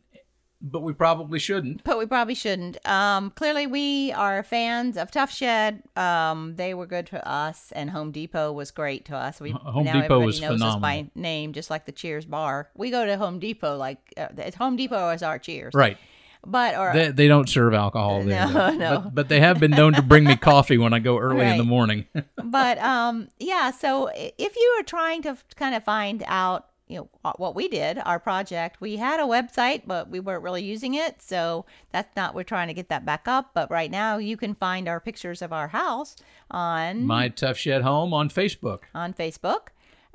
but 0.72 0.82
we 0.82 0.94
probably 0.94 1.40
shouldn't. 1.40 1.84
but 1.84 1.98
we 1.98 2.06
probably 2.06 2.36
shouldn't. 2.36 2.78
Um, 2.88 3.32
clearly, 3.32 3.68
we 3.68 4.12
are 4.14 4.44
fans 4.44 4.98
of 4.98 5.12
Tuff 5.12 5.32
Shed. 5.32 5.84
Um, 5.96 6.56
they 6.56 6.74
were 6.74 6.86
good 6.86 7.08
to 7.08 7.28
us, 7.28 7.72
and 7.76 7.90
Home 7.90 8.12
Depot 8.12 8.52
was 8.52 8.72
great 8.72 9.06
to 9.06 9.16
us. 9.16 9.40
We 9.40 9.52
Home 9.52 9.86
now 9.86 9.94
Depot 10.02 10.22
everybody 10.22 10.40
knows 10.42 10.62
us 10.62 10.76
by 10.78 11.08
name, 11.16 11.54
just 11.54 11.70
like 11.70 11.86
the 11.86 11.92
Cheers 11.92 12.26
bar. 12.26 12.70
We 12.76 12.92
go 12.92 13.06
to 13.06 13.18
Home 13.18 13.40
Depot 13.40 13.78
like 13.78 13.98
uh, 14.18 14.28
it's 14.38 14.56
Home 14.58 14.76
Depot 14.76 15.10
is 15.10 15.24
our 15.24 15.40
Cheers, 15.40 15.74
Right. 15.74 15.98
But 16.46 16.78
or 16.78 16.94
They, 16.94 17.12
they 17.12 17.28
don't 17.28 17.50
serve 17.50 17.74
alcohol 17.74 18.24
there. 18.24 18.48
No, 18.48 18.70
no. 18.78 19.00
But, 19.00 19.16
but 19.16 19.30
they 19.30 19.40
have 19.42 19.60
been 19.60 19.72
known 19.72 19.94
to 19.94 20.02
bring 20.02 20.24
me 20.24 20.36
coffee 20.38 20.78
when 20.78 20.94
I 20.94 21.00
go 21.00 21.18
early 21.18 21.46
in 21.46 21.58
the 21.58 21.64
morning. 21.66 22.06
but 22.44 22.78
um 22.78 23.28
yeah 23.40 23.72
so 23.72 24.10
if 24.16 24.56
you 24.56 24.76
are 24.80 24.84
trying 24.84 25.24
to 25.24 25.36
kind 25.56 25.76
of 25.76 25.84
find 25.84 26.24
out 26.28 26.68
you 26.88 26.98
know 26.98 27.10
uh, 27.26 27.34
what 27.38 27.56
we 27.56 27.68
did 27.68 28.00
our 28.06 28.20
project 28.20 28.80
we 28.80 28.96
had 28.96 29.20
a 29.20 29.24
website 29.24 29.82
but 29.86 30.10
we 30.10 30.20
weren't 30.20 30.44
really 30.44 30.64
using 30.64 30.94
it 30.94 31.22
so 31.22 31.66
that's 31.92 32.16
not 32.16 32.34
we're 32.34 32.44
trying 32.44 32.68
to 32.68 32.74
get 32.74 32.90
that 32.90 33.06
back 33.06 33.28
up 33.28 33.52
but 33.54 33.70
right 33.70 33.92
now 33.92 34.18
you 34.18 34.38
can 34.38 34.56
find 34.56 34.88
our 34.88 35.00
pictures 35.00 35.42
of 35.42 35.52
our 35.52 35.68
house 35.68 36.16
on 36.50 37.06
My 37.06 37.28
Tuff 37.30 37.58
Shed 37.58 37.82
Home 37.82 38.14
on 38.14 38.30
Facebook, 38.30 38.80
on 38.96 39.14
facebook 39.14 39.68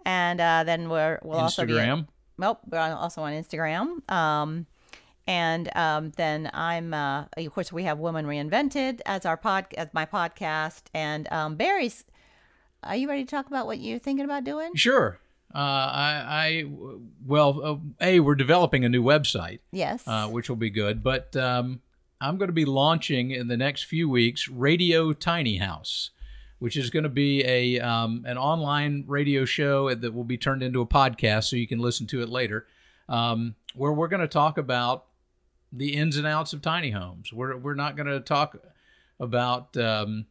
and 0.05 0.41
uh, 0.41 0.65
then 0.65 0.89
we're 0.89 1.19
we'll 1.23 1.39
also 1.39 1.65
be 1.65 1.73
Instagram. 1.73 2.09
Nope, 2.39 2.61
we're 2.69 2.79
on- 2.79 2.93
also 2.93 3.23
on 3.23 3.33
Instagram. 3.33 4.11
Um, 4.11 4.67
and 5.27 5.75
um, 5.77 6.11
then 6.17 6.51
I'm, 6.53 6.93
uh, 6.93 7.27
of 7.37 7.53
course, 7.53 7.73
we 7.73 7.85
have 7.85 7.99
Woman 7.99 8.27
Reinvented 8.27 9.01
as 9.07 9.25
our 9.25 9.37
pod, 9.37 9.67
as 9.77 9.89
my 9.93 10.05
podcast. 10.05 10.83
And 10.93 11.31
um, 11.31 11.55
Barry's, 11.55 12.05
are 12.83 12.97
you 12.97 13.09
ready 13.09 13.25
to 13.25 13.31
talk 13.31 13.47
about 13.47 13.67
what 13.67 13.79
you're 13.79 14.01
thinking 14.01 14.25
about 14.25 14.43
doing? 14.43 14.75
Sure. 14.75 15.21
Uh, 15.55 15.59
I, 15.59 16.25
I, 16.29 16.65
well, 17.27 17.61
uh, 17.63 17.77
A, 18.07 18.21
we're 18.21 18.35
developing 18.35 18.85
a 18.85 18.89
new 18.89 19.03
website, 19.03 19.59
Yes. 19.71 20.03
uh, 20.07 20.29
which 20.29 20.49
will 20.49 20.57
be 20.57 20.71
good. 20.71 21.03
But 21.03 21.37
um, 21.37 21.81
I'm 22.21 22.39
going 22.39 22.49
to 22.49 22.55
be 22.55 22.65
launching 22.65 23.31
in 23.33 23.49
the 23.49 23.57
next 23.57 23.85
few 23.85 24.09
weeks 24.09 24.49
Radio 24.49 25.13
Tiny 25.13 25.59
House, 25.59 26.11
which 26.59 26.77
is 26.77 26.89
going 26.91 27.03
to 27.03 27.09
be 27.11 27.45
a 27.45 27.81
um, 27.81 28.25
an 28.27 28.39
online 28.39 29.05
radio 29.07 29.45
show 29.45 29.95
that 29.95 30.15
will 30.15 30.25
be 30.25 30.39
turned 30.39 30.63
into 30.63 30.81
a 30.81 30.87
podcast, 30.87 31.45
so 31.45 31.57
you 31.57 31.67
can 31.69 31.81
listen 31.81 32.07
to 32.07 32.23
it 32.23 32.29
later. 32.29 32.67
Um, 33.09 33.57
where 33.75 33.93
we're 33.93 34.09
going 34.09 34.21
to 34.21 34.29
talk 34.29 34.57
about 34.57 35.05
the 35.73 35.95
ins 35.95 36.17
and 36.17 36.27
outs 36.27 36.53
of 36.53 36.63
tiny 36.63 36.91
homes. 36.93 37.31
We're 37.33 37.57
we're 37.59 37.75
not 37.75 37.97
going 37.97 38.07
to 38.07 38.21
talk 38.21 38.57
about 39.21 39.77
um, 39.77 40.25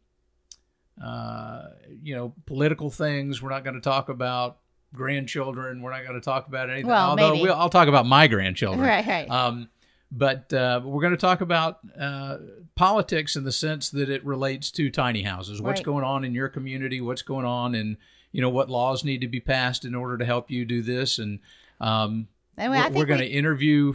uh, 1.03 1.63
you 2.01 2.15
know 2.15 2.33
political 2.45 2.89
things. 2.89 3.41
We're 3.41 3.49
not 3.51 3.63
going 3.63 3.75
to 3.75 3.81
talk 3.81 4.09
about 4.09 4.57
grandchildren. 4.93 5.81
We're 5.81 5.91
not 5.91 6.03
going 6.03 6.15
to 6.15 6.21
talk 6.21 6.47
about 6.47 6.69
anything. 6.69 6.87
Well, 6.87 7.11
Although 7.11 7.31
maybe. 7.31 7.43
we'll, 7.43 7.53
I'll 7.55 7.69
talk 7.69 7.87
about 7.87 8.05
my 8.05 8.27
grandchildren. 8.27 8.85
right, 8.87 9.05
right. 9.05 9.29
Um, 9.29 9.69
but 10.11 10.51
uh, 10.53 10.81
we're 10.83 11.01
going 11.01 11.11
to 11.13 11.17
talk 11.17 11.39
about 11.41 11.79
uh, 11.97 12.37
politics 12.75 13.35
in 13.35 13.43
the 13.45 13.51
sense 13.51 13.89
that 13.91 14.09
it 14.09 14.25
relates 14.25 14.69
to 14.71 14.89
tiny 14.89 15.23
houses. 15.23 15.61
What's 15.61 15.79
Right. 15.79 15.85
going 15.85 16.03
on 16.03 16.23
in 16.25 16.33
your 16.33 16.49
community? 16.49 16.99
What's 16.99 17.21
going 17.21 17.45
on, 17.45 17.75
and 17.75 17.95
you 18.33 18.41
know 18.41 18.49
what 18.49 18.69
laws 18.69 19.03
need 19.05 19.21
to 19.21 19.27
be 19.27 19.39
passed 19.39 19.85
in 19.85 19.95
order 19.95 20.17
to 20.17 20.25
help 20.25 20.51
you 20.51 20.65
do 20.65 20.81
this. 20.81 21.17
And 21.17 21.39
um, 21.79 22.27
And 22.57 22.71
we're, 22.71 22.89
we're 22.89 23.05
going 23.05 23.21
to 23.21 23.25
we- 23.25 23.31
interview 23.31 23.93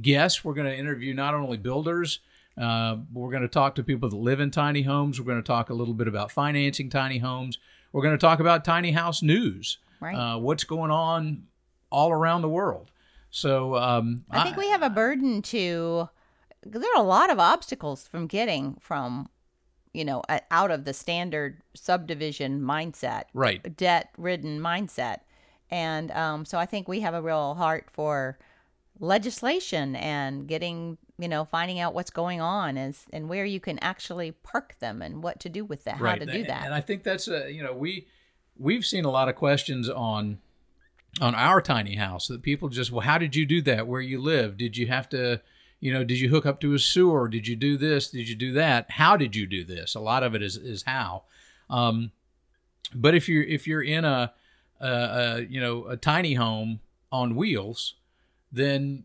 guests. 0.00 0.44
We're 0.44 0.54
going 0.54 0.66
to 0.66 0.76
interview 0.76 1.14
not 1.14 1.34
only 1.34 1.56
builders. 1.56 2.18
Uh, 2.60 2.96
we're 3.12 3.30
going 3.30 3.42
to 3.42 3.48
talk 3.48 3.74
to 3.76 3.82
people 3.82 4.08
that 4.08 4.16
live 4.16 4.40
in 4.40 4.50
tiny 4.50 4.82
homes. 4.82 5.20
We're 5.20 5.26
going 5.26 5.42
to 5.42 5.46
talk 5.46 5.70
a 5.70 5.74
little 5.74 5.94
bit 5.94 6.06
about 6.08 6.30
financing 6.32 6.88
tiny 6.90 7.18
homes. 7.18 7.58
We're 7.92 8.02
going 8.02 8.14
to 8.14 8.20
talk 8.20 8.40
about 8.40 8.64
tiny 8.64 8.90
house 8.92 9.22
news. 9.22 9.78
Right. 10.04 10.14
Uh, 10.14 10.38
what's 10.38 10.64
going 10.64 10.90
on 10.90 11.44
all 11.90 12.12
around 12.12 12.42
the 12.42 12.48
world. 12.48 12.90
So 13.30 13.76
um, 13.76 14.24
I 14.30 14.44
think 14.44 14.56
we 14.56 14.68
have 14.68 14.82
a 14.82 14.90
burden 14.90 15.42
to. 15.42 16.08
There 16.62 16.90
are 16.94 17.00
a 17.00 17.06
lot 17.06 17.30
of 17.30 17.38
obstacles 17.38 18.06
from 18.06 18.26
getting 18.26 18.76
from, 18.80 19.28
you 19.92 20.04
know, 20.04 20.22
out 20.50 20.70
of 20.70 20.84
the 20.84 20.92
standard 20.92 21.62
subdivision 21.74 22.60
mindset, 22.60 23.24
right. 23.34 23.76
debt-ridden 23.76 24.60
mindset, 24.60 25.20
and 25.70 26.10
um, 26.12 26.44
so 26.44 26.58
I 26.58 26.66
think 26.66 26.86
we 26.86 27.00
have 27.00 27.14
a 27.14 27.20
real 27.20 27.54
heart 27.54 27.88
for 27.92 28.38
legislation 29.00 29.96
and 29.96 30.46
getting, 30.46 30.96
you 31.18 31.28
know, 31.28 31.44
finding 31.44 31.80
out 31.80 31.92
what's 31.92 32.10
going 32.10 32.40
on 32.40 32.78
as 32.78 33.06
and 33.12 33.28
where 33.28 33.44
you 33.44 33.60
can 33.60 33.78
actually 33.80 34.30
park 34.30 34.76
them 34.78 35.02
and 35.02 35.22
what 35.22 35.40
to 35.40 35.48
do 35.48 35.64
with 35.64 35.84
that, 35.84 35.96
how 35.96 36.04
right. 36.04 36.20
to 36.20 36.26
do 36.26 36.44
that. 36.44 36.64
And 36.64 36.72
I 36.72 36.80
think 36.80 37.02
that's 37.02 37.28
a 37.28 37.52
you 37.52 37.62
know 37.62 37.72
we 37.72 38.06
we've 38.58 38.84
seen 38.84 39.04
a 39.04 39.10
lot 39.10 39.28
of 39.28 39.34
questions 39.34 39.88
on 39.88 40.38
on 41.20 41.34
our 41.34 41.60
tiny 41.60 41.94
house 41.94 42.26
that 42.26 42.42
people 42.42 42.68
just 42.68 42.90
well 42.90 43.00
how 43.00 43.18
did 43.18 43.36
you 43.36 43.46
do 43.46 43.62
that 43.62 43.86
where 43.86 44.00
you 44.00 44.20
live 44.20 44.56
did 44.56 44.76
you 44.76 44.86
have 44.88 45.08
to 45.08 45.40
you 45.84 45.92
know, 45.92 46.02
did 46.02 46.18
you 46.18 46.30
hook 46.30 46.46
up 46.46 46.62
to 46.62 46.72
a 46.72 46.78
sewer? 46.78 47.28
Did 47.28 47.46
you 47.46 47.56
do 47.56 47.76
this? 47.76 48.08
Did 48.08 48.26
you 48.26 48.34
do 48.34 48.54
that? 48.54 48.92
How 48.92 49.18
did 49.18 49.36
you 49.36 49.46
do 49.46 49.64
this? 49.64 49.94
A 49.94 50.00
lot 50.00 50.22
of 50.22 50.34
it 50.34 50.42
is 50.42 50.56
is 50.56 50.84
how. 50.84 51.24
Um, 51.68 52.10
but 52.94 53.14
if 53.14 53.28
you're 53.28 53.42
if 53.42 53.66
you're 53.66 53.82
in 53.82 54.06
a, 54.06 54.32
a, 54.80 54.88
a 54.88 55.40
you 55.42 55.60
know 55.60 55.86
a 55.86 55.98
tiny 55.98 56.34
home 56.34 56.80
on 57.12 57.36
wheels, 57.36 57.96
then 58.50 59.04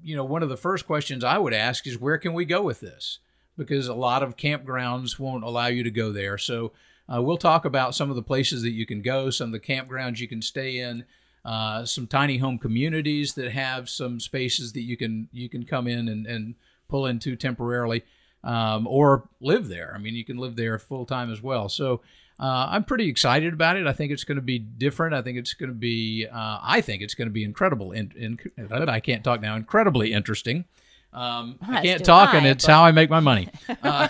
you 0.00 0.14
know 0.14 0.22
one 0.22 0.44
of 0.44 0.48
the 0.48 0.56
first 0.56 0.86
questions 0.86 1.24
I 1.24 1.38
would 1.38 1.52
ask 1.52 1.88
is 1.88 1.98
where 1.98 2.18
can 2.18 2.34
we 2.34 2.44
go 2.44 2.62
with 2.62 2.78
this? 2.78 3.18
Because 3.56 3.88
a 3.88 3.94
lot 3.94 4.22
of 4.22 4.36
campgrounds 4.36 5.18
won't 5.18 5.42
allow 5.42 5.66
you 5.66 5.82
to 5.82 5.90
go 5.90 6.12
there. 6.12 6.38
So 6.38 6.70
uh, 7.12 7.22
we'll 7.22 7.36
talk 7.36 7.64
about 7.64 7.94
some 7.94 8.10
of 8.10 8.16
the 8.16 8.22
places 8.22 8.62
that 8.62 8.72
you 8.72 8.86
can 8.86 9.02
go, 9.02 9.30
some 9.30 9.48
of 9.48 9.52
the 9.52 9.60
campgrounds 9.60 10.18
you 10.18 10.28
can 10.28 10.42
stay 10.42 10.78
in, 10.78 11.04
uh, 11.44 11.84
some 11.84 12.06
tiny 12.06 12.38
home 12.38 12.58
communities 12.58 13.34
that 13.34 13.52
have 13.52 13.88
some 13.88 14.18
spaces 14.18 14.72
that 14.72 14.82
you 14.82 14.96
can 14.96 15.28
you 15.32 15.48
can 15.48 15.64
come 15.64 15.86
in 15.86 16.08
and, 16.08 16.26
and 16.26 16.54
pull 16.88 17.06
into 17.06 17.36
temporarily, 17.36 18.04
um, 18.42 18.86
or 18.86 19.28
live 19.40 19.68
there. 19.68 19.92
I 19.94 19.98
mean, 19.98 20.14
you 20.14 20.24
can 20.24 20.38
live 20.38 20.56
there 20.56 20.78
full 20.78 21.06
time 21.06 21.30
as 21.30 21.42
well. 21.42 21.68
So 21.68 22.00
uh, 22.38 22.68
I'm 22.70 22.84
pretty 22.84 23.08
excited 23.08 23.52
about 23.52 23.76
it. 23.76 23.86
I 23.86 23.92
think 23.92 24.12
it's 24.12 24.24
going 24.24 24.36
to 24.36 24.42
be 24.42 24.58
different. 24.58 25.14
I 25.14 25.22
think 25.22 25.38
it's 25.38 25.54
going 25.54 25.70
to 25.70 25.74
be. 25.74 26.26
Uh, 26.26 26.58
I 26.62 26.80
think 26.80 27.02
it's 27.02 27.14
going 27.14 27.28
to 27.28 27.32
be 27.32 27.44
incredible. 27.44 27.92
In, 27.92 28.12
in, 28.16 28.88
I 28.88 29.00
can't 29.00 29.24
talk 29.24 29.40
now. 29.40 29.56
Incredibly 29.56 30.12
interesting. 30.12 30.64
Um, 31.12 31.58
I 31.66 31.82
can't 31.82 32.04
talk, 32.04 32.34
I, 32.34 32.38
and 32.38 32.46
it's 32.46 32.66
but... 32.66 32.72
how 32.72 32.84
I 32.84 32.92
make 32.92 33.08
my 33.10 33.20
money. 33.20 33.48
Uh, 33.82 34.08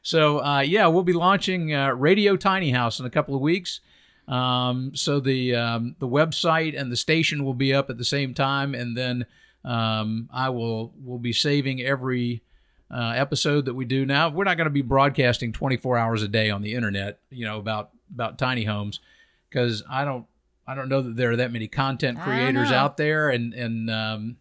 so 0.08 0.42
uh, 0.42 0.62
yeah, 0.62 0.88
we'll 0.88 1.04
be 1.04 1.12
launching 1.12 1.74
uh, 1.74 1.90
Radio 1.90 2.38
Tiny 2.38 2.72
House 2.72 2.98
in 3.02 3.06
a 3.06 3.10
couple 3.10 3.36
of 3.36 3.42
weeks. 3.42 3.82
Um, 4.26 4.96
so 4.96 5.20
the 5.20 5.54
um, 5.54 5.98
the 6.00 6.08
website 6.08 6.80
and 6.80 6.90
the 6.90 6.96
station 6.96 7.44
will 7.44 7.54
be 7.54 7.74
up 7.74 7.90
at 7.90 7.98
the 7.98 8.06
same 8.06 8.34
time, 8.34 8.74
and 8.74 8.96
then 8.96 9.26
um, 9.66 10.30
I 10.32 10.48
will 10.48 10.94
will 11.04 11.20
be 11.20 11.34
saving 11.34 11.82
every 11.82 12.42
uh, 12.90 13.16
episode 13.18 13.66
that 13.66 13.74
we 13.74 13.84
do 13.84 14.06
now. 14.06 14.30
We're 14.30 14.46
not 14.46 14.56
going 14.56 14.68
to 14.68 14.72
be 14.72 14.82
broadcasting 14.82 15.52
24 15.52 15.98
hours 15.98 16.24
a 16.24 16.30
day 16.30 16.50
on 16.52 16.62
the 16.62 16.74
internet, 16.74 17.20
you 17.30 17.44
know, 17.44 17.58
about 17.58 17.90
about 18.10 18.38
tiny 18.38 18.64
homes, 18.64 19.02
because 19.50 19.84
I 19.90 20.06
don't 20.06 20.26
I 20.66 20.74
don't 20.74 20.88
know 20.88 21.02
that 21.02 21.18
there 21.18 21.32
are 21.32 21.36
that 21.36 21.52
many 21.52 21.68
content 21.68 22.22
creators 22.22 22.72
out 22.72 22.96
there, 22.96 23.30
and 23.30 23.54
and 23.54 23.90
um, 23.92 24.38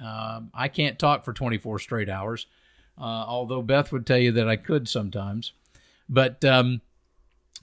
uh, 0.00 0.42
I 0.54 0.68
can't 0.68 0.96
talk 0.96 1.24
for 1.24 1.32
24 1.32 1.80
straight 1.80 2.08
hours. 2.08 2.46
Uh, 3.00 3.24
although 3.26 3.62
Beth 3.62 3.92
would 3.92 4.06
tell 4.06 4.18
you 4.18 4.32
that 4.32 4.48
I 4.48 4.56
could 4.56 4.88
sometimes, 4.88 5.52
but 6.08 6.44
um, 6.44 6.80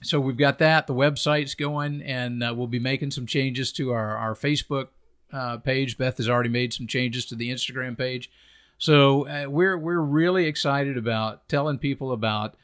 so 0.02 0.20
we've 0.20 0.36
got 0.36 0.58
that. 0.58 0.86
The 0.86 0.94
website's 0.94 1.54
going, 1.54 2.02
and 2.02 2.42
uh, 2.42 2.54
we'll 2.56 2.66
be 2.66 2.78
making 2.78 3.10
some 3.10 3.26
changes 3.26 3.72
to 3.72 3.92
our 3.92 4.16
our 4.16 4.34
Facebook 4.34 4.88
uh, 5.32 5.58
page. 5.58 5.98
Beth 5.98 6.16
has 6.18 6.28
already 6.28 6.48
made 6.48 6.72
some 6.72 6.86
changes 6.86 7.26
to 7.26 7.34
the 7.34 7.50
Instagram 7.50 7.96
page. 7.96 8.30
So 8.78 9.26
uh, 9.26 9.46
we're 9.48 9.76
we're 9.78 10.00
really 10.00 10.46
excited 10.46 10.96
about 10.96 11.48
telling 11.48 11.78
people 11.78 12.12
about 12.12 12.54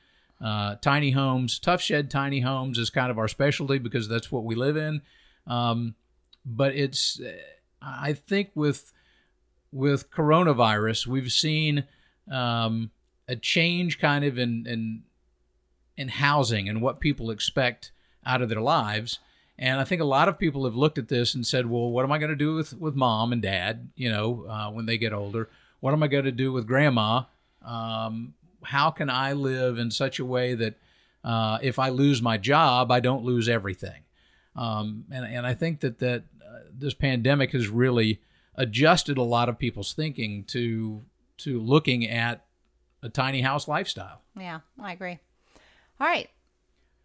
uh, 0.40 0.76
tiny 0.76 1.12
homes. 1.12 1.58
Tuff 1.58 1.80
Shed 1.80 2.10
Tiny 2.10 2.40
Homes 2.40 2.78
is 2.78 2.90
kind 2.90 3.10
of 3.10 3.18
our 3.18 3.28
specialty 3.28 3.78
because 3.78 4.08
that's 4.08 4.30
what 4.30 4.44
we 4.44 4.54
live 4.54 4.76
in. 4.76 5.02
Um, 5.46 5.94
but 6.44 6.74
it's 6.74 7.20
I 7.80 8.12
think 8.12 8.50
with 8.54 8.92
with 9.72 10.10
coronavirus, 10.10 11.06
we've 11.06 11.32
seen 11.32 11.84
um, 12.32 12.90
a 13.28 13.36
change 13.36 13.98
kind 13.98 14.24
of 14.24 14.38
in 14.38 14.66
in 14.66 15.02
in 15.96 16.08
housing 16.08 16.68
and 16.68 16.80
what 16.80 17.00
people 17.00 17.30
expect 17.30 17.92
out 18.24 18.42
of 18.42 18.48
their 18.48 18.60
lives. 18.60 19.18
And 19.58 19.78
I 19.78 19.84
think 19.84 20.00
a 20.00 20.06
lot 20.06 20.28
of 20.28 20.38
people 20.38 20.64
have 20.64 20.74
looked 20.74 20.98
at 20.98 21.08
this 21.08 21.34
and 21.34 21.46
said, 21.46 21.66
"Well, 21.66 21.90
what 21.90 22.04
am 22.04 22.12
I 22.12 22.18
going 22.18 22.30
to 22.30 22.36
do 22.36 22.54
with 22.54 22.74
with 22.74 22.94
mom 22.94 23.32
and 23.32 23.42
dad? 23.42 23.90
You 23.94 24.10
know, 24.10 24.46
uh, 24.48 24.70
when 24.70 24.86
they 24.86 24.98
get 24.98 25.12
older, 25.12 25.48
what 25.80 25.92
am 25.92 26.02
I 26.02 26.08
going 26.08 26.24
to 26.24 26.32
do 26.32 26.52
with 26.52 26.66
grandma? 26.66 27.24
Um, 27.64 28.34
how 28.64 28.90
can 28.90 29.10
I 29.10 29.34
live 29.34 29.78
in 29.78 29.90
such 29.90 30.18
a 30.18 30.24
way 30.24 30.54
that 30.54 30.74
uh, 31.22 31.58
if 31.62 31.78
I 31.78 31.90
lose 31.90 32.22
my 32.22 32.38
job, 32.38 32.90
I 32.90 33.00
don't 33.00 33.24
lose 33.24 33.48
everything?" 33.48 34.02
Um, 34.56 35.04
and 35.12 35.24
and 35.26 35.46
I 35.46 35.54
think 35.54 35.80
that 35.80 35.98
that 35.98 36.24
uh, 36.42 36.60
this 36.72 36.94
pandemic 36.94 37.52
has 37.52 37.68
really 37.68 38.20
adjusted 38.54 39.18
a 39.18 39.22
lot 39.22 39.48
of 39.48 39.58
people's 39.58 39.92
thinking 39.92 40.44
to 40.44 41.04
to 41.42 41.60
looking 41.60 42.08
at 42.08 42.44
a 43.02 43.08
tiny 43.08 43.40
house 43.40 43.68
lifestyle. 43.68 44.20
Yeah, 44.38 44.60
I 44.80 44.92
agree. 44.92 45.18
All 46.00 46.06
right. 46.06 46.28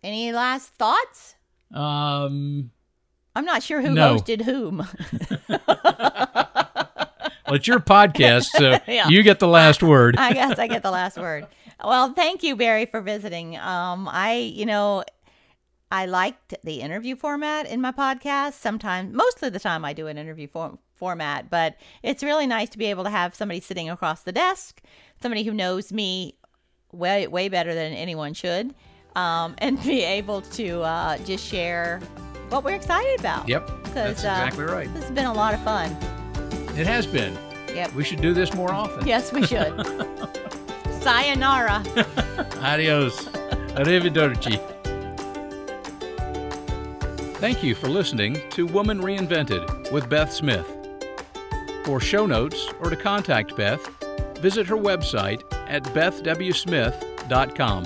Any 0.03 0.31
last 0.31 0.73
thoughts? 0.75 1.35
Um, 1.73 2.71
I'm 3.35 3.45
not 3.45 3.63
sure 3.63 3.81
who 3.81 3.93
no. 3.93 4.15
hosted 4.15 4.41
whom. 4.41 4.77
well, 7.47 7.55
it's 7.55 7.67
your 7.67 7.79
podcast, 7.79 8.45
so 8.45 8.79
yeah. 8.87 9.09
you 9.09 9.23
get 9.23 9.39
the 9.39 9.47
last 9.47 9.83
word. 9.83 10.15
I 10.17 10.33
guess 10.33 10.59
I 10.59 10.67
get 10.67 10.83
the 10.83 10.91
last 10.91 11.17
word. 11.17 11.47
Well, 11.83 12.13
thank 12.13 12.43
you, 12.43 12.55
Barry, 12.55 12.85
for 12.85 13.01
visiting. 13.01 13.57
Um, 13.57 14.07
I, 14.11 14.33
you 14.35 14.65
know, 14.65 15.03
I 15.91 16.05
liked 16.05 16.55
the 16.63 16.81
interview 16.81 17.15
format 17.15 17.67
in 17.67 17.81
my 17.81 17.91
podcast. 17.91 18.53
Sometimes, 18.53 19.13
most 19.13 19.43
of 19.43 19.53
the 19.53 19.59
time, 19.59 19.85
I 19.85 19.93
do 19.93 20.07
an 20.07 20.17
interview 20.17 20.47
form- 20.47 20.79
format, 20.97 21.49
but 21.49 21.75
it's 22.03 22.23
really 22.23 22.47
nice 22.47 22.69
to 22.69 22.77
be 22.77 22.85
able 22.85 23.03
to 23.03 23.09
have 23.09 23.35
somebody 23.35 23.59
sitting 23.59 23.89
across 23.89 24.23
the 24.23 24.31
desk, 24.31 24.81
somebody 25.21 25.43
who 25.43 25.53
knows 25.53 25.91
me 25.93 26.35
way 26.91 27.27
way 27.27 27.49
better 27.49 27.73
than 27.73 27.93
anyone 27.93 28.33
should, 28.33 28.73
um, 29.15 29.55
and 29.59 29.81
be 29.83 30.03
able 30.03 30.41
to 30.41 30.81
uh, 30.81 31.17
just 31.19 31.45
share 31.45 31.99
what 32.49 32.63
we're 32.63 32.75
excited 32.75 33.19
about. 33.19 33.47
Yep, 33.47 33.69
that's 33.93 34.23
uh, 34.23 34.45
exactly 34.45 34.65
right. 34.65 34.93
This 34.93 35.03
has 35.03 35.11
been 35.11 35.25
a 35.25 35.33
lot 35.33 35.53
of 35.53 35.61
fun. 35.63 35.91
It 36.77 36.85
has 36.85 37.05
been. 37.07 37.37
Yep. 37.73 37.93
We 37.93 38.03
should 38.03 38.21
do 38.21 38.33
this 38.33 38.53
more 38.53 38.71
often. 38.71 39.05
Yes, 39.07 39.31
we 39.31 39.45
should. 39.45 39.73
Sayonara. 41.01 41.83
Adios. 42.61 43.25
Arrivederci. 43.75 44.59
Thank 47.37 47.63
you 47.63 47.75
for 47.75 47.87
listening 47.87 48.41
to 48.51 48.65
Woman 48.65 48.99
Reinvented 48.99 49.91
with 49.91 50.09
Beth 50.09 50.33
Smith. 50.33 50.76
For 51.87 52.01
show 52.01 52.25
notes 52.25 52.67
or 52.81 52.89
to 52.89 52.97
contact 52.97 53.55
Beth, 53.55 53.79
visit 54.39 54.67
her 54.67 54.75
website 54.75 55.43
at 55.69 55.83
bethwsmith.com. 55.83 57.83